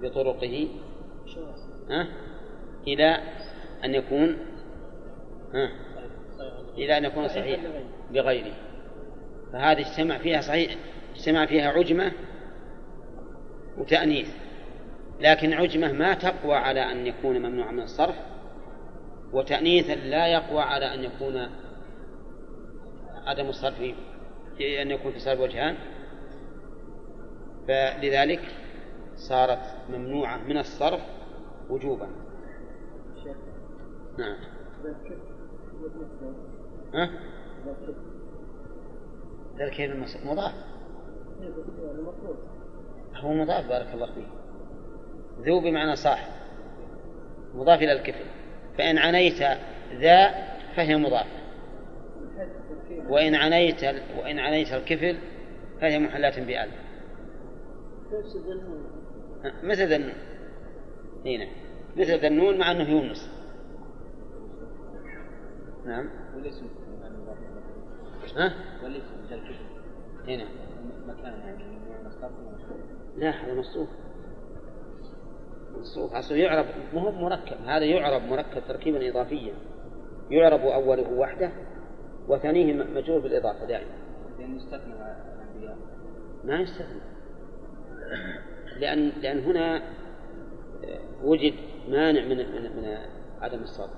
بطرقه 0.02 0.68
ها 1.90 2.08
إلى 2.88 3.18
أن 3.84 3.96
يكون 3.96 4.38
ها 5.54 5.70
إلى 6.78 6.98
أن 6.98 7.06
يكون 7.06 7.28
صحيح 7.28 7.60
بغيره. 8.12 8.54
فهذه 9.54 9.92
اجتمع 9.92 10.18
فيها 10.18 10.42
صحيح 10.42 10.76
اجتمع 11.16 11.46
فيها 11.46 11.70
عجمة 11.70 12.12
وتأنيث. 13.78 14.30
لكن 15.20 15.54
عجمة 15.54 15.92
ما 15.92 16.14
تقوى 16.14 16.56
على 16.56 16.92
أن 16.92 17.08
يكون 17.08 17.40
ممنوعا 17.40 17.72
من 17.72 17.84
الصرف 17.84 18.16
وتأنيثا 19.34 19.96
لا 19.96 20.28
يقوى 20.28 20.62
على 20.62 20.94
أن 20.94 21.04
يكون 21.04 21.50
عدم 23.26 23.50
الصرف 23.50 23.82
أن 24.62 24.92
يكون 24.92 25.12
في 25.12 25.20
صرف 25.20 25.40
وجهان. 25.40 25.76
فلذلك 27.68 28.42
صارت 29.16 29.60
ممنوعة 29.90 30.38
من 30.38 30.58
الصرف 30.58 31.02
وجوبا. 31.70 32.08
نعم. 34.18 34.38
ها؟ 36.94 37.10
ذلك 39.60 39.72
كيف 39.72 40.26
مضاف. 40.26 40.54
هو 43.16 43.34
مضاف 43.34 43.68
بارك 43.68 43.94
الله 43.94 44.14
فيك. 44.14 44.28
ذو 45.40 45.60
بمعنى 45.60 45.96
صاحب. 45.96 46.32
مضاف 47.56 47.82
إلى 47.82 47.92
الكفل. 47.92 48.26
فإن 48.78 48.98
عنيت 48.98 49.42
ذا 49.94 50.48
فهي 50.76 50.98
مضافة 50.98 51.47
وإن 53.10 53.36
عنيت 53.36 53.84
وإن 54.18 54.40
عنيت 54.40 54.74
الكفل 54.74 55.18
فهي 55.82 56.00
محلات 56.00 56.40
بألف. 56.40 56.74
مثل 59.64 59.94
ذنون 59.94 60.14
هنا 61.26 61.48
مثل 61.98 62.20
ذنون 62.26 62.58
مع 62.58 62.72
أنه 62.72 62.90
يونس. 62.90 63.30
نعم. 65.86 66.10
والاسم 66.36 66.66
ها؟ 68.36 68.54
والاسم 68.84 69.14
الكفر 69.32 69.66
هنا 70.28 70.46
لا 73.18 73.30
هذا 73.30 73.54
مصروف. 73.54 73.90
منصوب 75.78 76.14
أصله 76.14 76.38
يعرب 76.38 76.66
ما 76.94 77.02
هو 77.02 77.12
مركب. 77.12 77.58
هذا 77.66 77.86
يعرب 77.86 78.22
مركب 78.22 78.62
تركيبا 78.68 79.10
إضافيا. 79.10 79.54
يعرب 80.30 80.60
أوله 80.60 81.12
وحده 81.14 81.52
وثانيه 82.28 82.74
مجرور 82.74 83.20
بالإضافة 83.20 83.66
دائما. 83.66 83.92
لأن 84.40 84.56
يستثنى 84.56 84.94
الأنبياء. 84.94 85.78
ما 86.44 86.60
يستثنى. 86.60 87.02
لأن 88.80 89.12
لأن 89.22 89.40
هنا 89.40 89.82
وجد 91.24 91.54
مانع 91.90 92.22
من 92.22 92.38
من, 92.38 92.64
من 92.64 92.98
عدم 93.42 93.60
الصرف. 93.60 93.90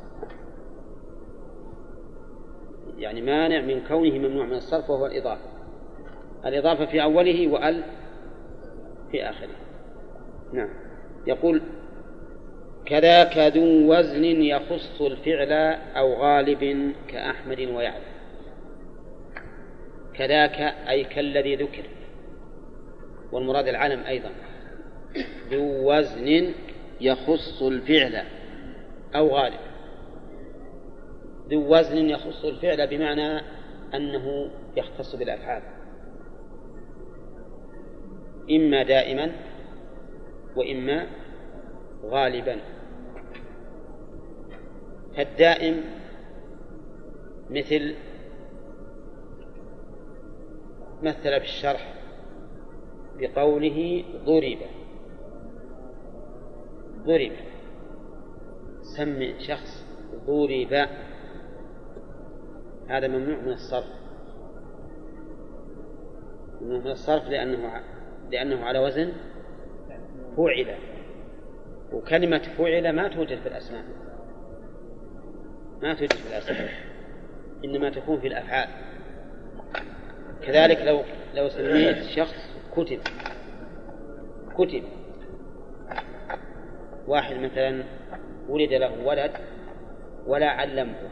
يعني 2.98 3.22
مانع 3.22 3.62
من 3.62 3.82
كونه 3.88 4.18
ممنوع 4.18 4.46
من 4.46 4.56
الصرف 4.56 4.90
وهو 4.90 5.06
الإضافة. 5.06 5.50
الإضافة 6.46 6.86
في 6.86 7.04
أوله 7.04 7.48
وأل 7.48 7.84
في 9.12 9.30
آخره. 9.30 9.56
نعم. 10.54 10.70
يقول 11.28 11.62
كذاك 12.86 13.38
ذو 13.38 13.94
وزن 13.94 14.24
يخص 14.24 15.02
الفعل 15.02 15.52
أو 15.98 16.14
غالب 16.14 16.94
كأحمد 17.08 17.60
ويعلم. 17.60 18.09
كذاك 20.20 20.62
أي 20.90 21.04
كالذي 21.04 21.56
ذكر. 21.56 21.84
والمراد 23.32 23.68
العلم 23.68 24.00
أيضا. 24.00 24.30
ذو 25.52 25.94
وزن 25.94 26.54
يخص 27.02 27.62
الفعل 27.62 28.24
أو 29.16 29.28
غالب. 29.28 29.60
ذو 31.50 31.78
وزن 31.78 32.10
يخص 32.10 32.46
الفعل 32.46 32.88
بمعنى 32.88 33.42
أنه 33.94 34.50
يختص 34.78 35.16
بالأفعال. 35.16 35.64
إما 38.52 38.84
دائما 38.84 39.32
وإما 40.56 41.08
غالبا. 42.06 42.58
فالدائم 45.18 45.84
مثل 47.50 47.96
مثل 51.04 51.40
في 51.40 51.46
الشرح 51.46 51.94
بقوله 53.20 54.04
ضرب. 54.26 54.58
ضرب. 57.06 57.32
سمي 58.98 59.40
شخص 59.40 59.86
ضرب. 60.28 60.88
هذا 62.88 63.08
ممنوع 63.08 63.38
من 63.38 63.52
الصرف. 63.52 64.00
ممنوع 66.62 66.80
من 66.80 66.92
الصرف 66.92 67.24
لأنه 67.24 67.82
لأنه 68.32 68.66
على 68.66 68.80
وزن 68.80 69.12
فعل. 70.38 70.76
وكلمة 71.94 72.42
فعل 72.58 72.90
ما 72.96 73.08
توجد 73.08 73.40
في 73.40 73.48
الأسماء. 73.48 73.84
ما 75.82 75.94
توجد 75.94 76.14
في 76.14 76.30
الأسماء. 76.30 76.70
إنما 77.66 77.90
تكون 77.90 78.20
في 78.20 78.28
الأفعال. 78.28 78.89
كذلك 80.46 80.82
لو 80.82 81.02
لو 81.36 81.50
سميت 81.50 82.04
شخص 82.04 82.36
كتب. 82.76 83.00
كتب. 84.58 84.84
واحد 87.08 87.36
مثلا 87.36 87.84
ولد 88.50 88.74
له 88.74 89.06
ولد 89.06 89.32
ولا 90.28 90.50
علمه 90.50 91.10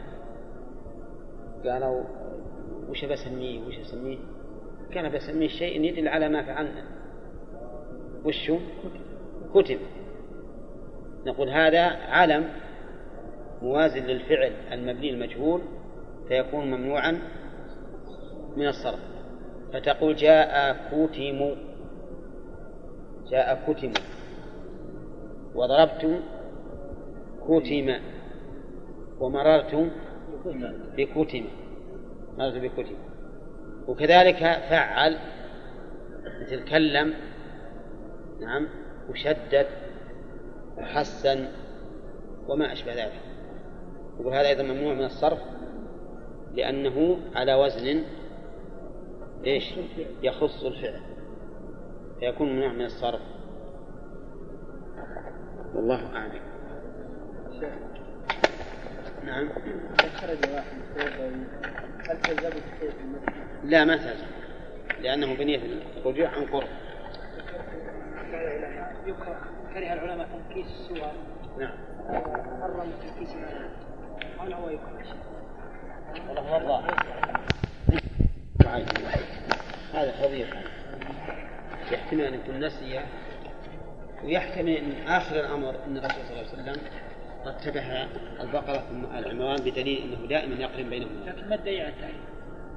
قالوا 1.64 2.04
وش 2.88 3.04
بسميه؟ 3.04 3.60
وش 3.60 3.78
اسميه 3.78 4.18
كان 4.92 5.12
بسميه 5.12 5.48
شيء 5.48 5.84
يدل 5.84 6.08
على 6.08 6.28
ما 6.28 6.42
فعلنا. 6.42 6.84
وشو 8.24 8.58
كتب. 9.54 9.78
نقول 11.26 11.48
هذا 11.50 11.84
علم 11.86 12.48
موازن 13.62 14.02
للفعل 14.02 14.52
المبني 14.72 15.10
المجهول 15.10 15.60
فيكون 16.28 16.70
ممنوعا 16.70 17.18
من 18.56 18.66
الصرف. 18.66 19.17
فتقول 19.72 20.16
جاء 20.16 20.76
كتم. 20.90 21.56
جاء 23.30 23.64
كتم. 23.68 23.92
وضربت 25.54 26.20
كتم. 27.48 27.94
ومررت 29.20 29.90
بكتم. 30.96 31.44
مررت 32.38 32.56
بكتم. 32.56 32.94
وكذلك 33.88 34.38
فعل. 34.70 35.18
مثل 36.40 36.64
كلم. 36.64 37.14
نعم. 38.40 38.68
وشدد. 39.10 39.66
وحسن. 40.78 41.46
وما 42.48 42.72
أشبه 42.72 42.92
ذلك. 42.92 43.20
يقول 44.20 44.34
هذا 44.34 44.48
أيضا 44.48 44.62
ممنوع 44.62 44.94
من 44.94 45.04
الصرف. 45.04 45.38
لأنه 46.54 47.18
على 47.34 47.54
وزن 47.54 48.02
إيش؟ 49.44 49.74
يخص 50.22 50.64
الفعل. 50.64 51.00
فيكون 52.20 52.48
ممنوع 52.48 52.72
من 52.72 52.84
الصرف. 52.84 53.20
والله 55.74 56.16
أعلم. 56.16 56.40
نعم. 59.24 59.48
خرج 60.16 60.38
واحد 60.54 60.78
هل 62.08 62.20
تلزم 62.20 62.50
لا 63.64 63.84
ما 63.84 63.96
تلزم 63.96 64.26
لأنه 65.00 65.36
بنية 65.36 65.60
الرجوع 65.96 66.28
عن 66.28 66.44
قرب. 66.44 66.68
كره 69.74 69.92
العلماء 69.92 70.28
تنكيس 70.28 70.66
السور. 70.66 71.12
نعم. 71.58 71.78
حرم 72.60 72.92
تنكيس 73.02 73.34
المعنى 73.34 73.68
هل 74.40 74.52
هو 74.52 74.68
يكره 74.68 75.16
والله 76.28 76.86
هذا 79.94 80.12
فضيحة 80.12 80.62
يحتمل 81.92 82.20
أن 82.20 82.34
يكون 82.34 82.64
نسي 82.64 83.00
ويحتمل 84.24 84.68
أن 84.68 85.06
آخر 85.06 85.40
الأمر 85.40 85.84
أن 85.84 85.96
الرسول 85.96 86.24
صلى 86.24 86.40
الله 86.40 86.52
عليه 86.52 86.72
وسلم 86.72 86.82
رتبها 87.46 88.08
البقرة 88.40 88.78
ثم 88.78 89.04
العمران 89.16 89.56
بدليل 89.56 90.02
أنه 90.02 90.28
دائما 90.28 90.54
يقرن 90.54 90.90
بينهما 90.90 91.24
لكن 91.24 91.48
ما 91.48 91.54
ادعي 91.54 91.80
على 91.80 91.88
التحريم 91.88 92.20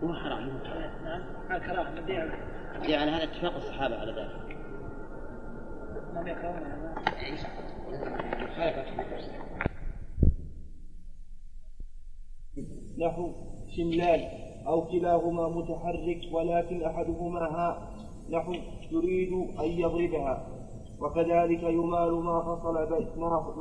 مو 0.02 0.14
حرام 0.14 0.60
حرام. 0.66 1.04
نعم 1.04 1.22
على 1.50 1.62
الكراهه 1.62 1.92
ما 1.92 2.00
ادعي 2.00 2.18
على 2.18 2.32
يعني 2.92 3.12
هذا 3.12 3.24
اتفاق 3.24 3.56
الصحابة 3.56 3.96
على 3.96 4.12
ذلك. 4.12 4.58
ما 6.14 6.30
يكرهون 6.32 6.82
نحو 12.98 13.34
شملان 13.78 14.51
أو 14.68 14.82
كلاهما 14.82 15.48
متحرك 15.48 16.22
ولكن 16.34 16.84
أحدهما 16.84 17.40
هاء 17.40 17.82
نحو 18.32 18.54
يريد 18.92 19.34
أن 19.60 19.66
يضربها. 19.66 20.48
وكذلك 21.02 21.64
يمال 21.64 22.14
ما 22.14 22.42
فصل 22.42 22.76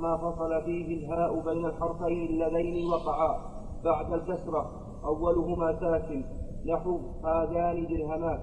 ما 0.01 0.17
فصل 0.17 0.63
فيه 0.65 0.87
الهاء 0.99 1.41
بين 1.41 1.65
الحرفين 1.67 2.27
اللذين 2.27 2.87
وقعا 2.87 3.37
بعد 3.85 4.13
الكسرة 4.13 4.71
أولهما 5.05 5.81
ساكن. 5.81 6.25
نحو 6.67 6.99
هذان 7.25 7.87
درهمان. 7.87 8.41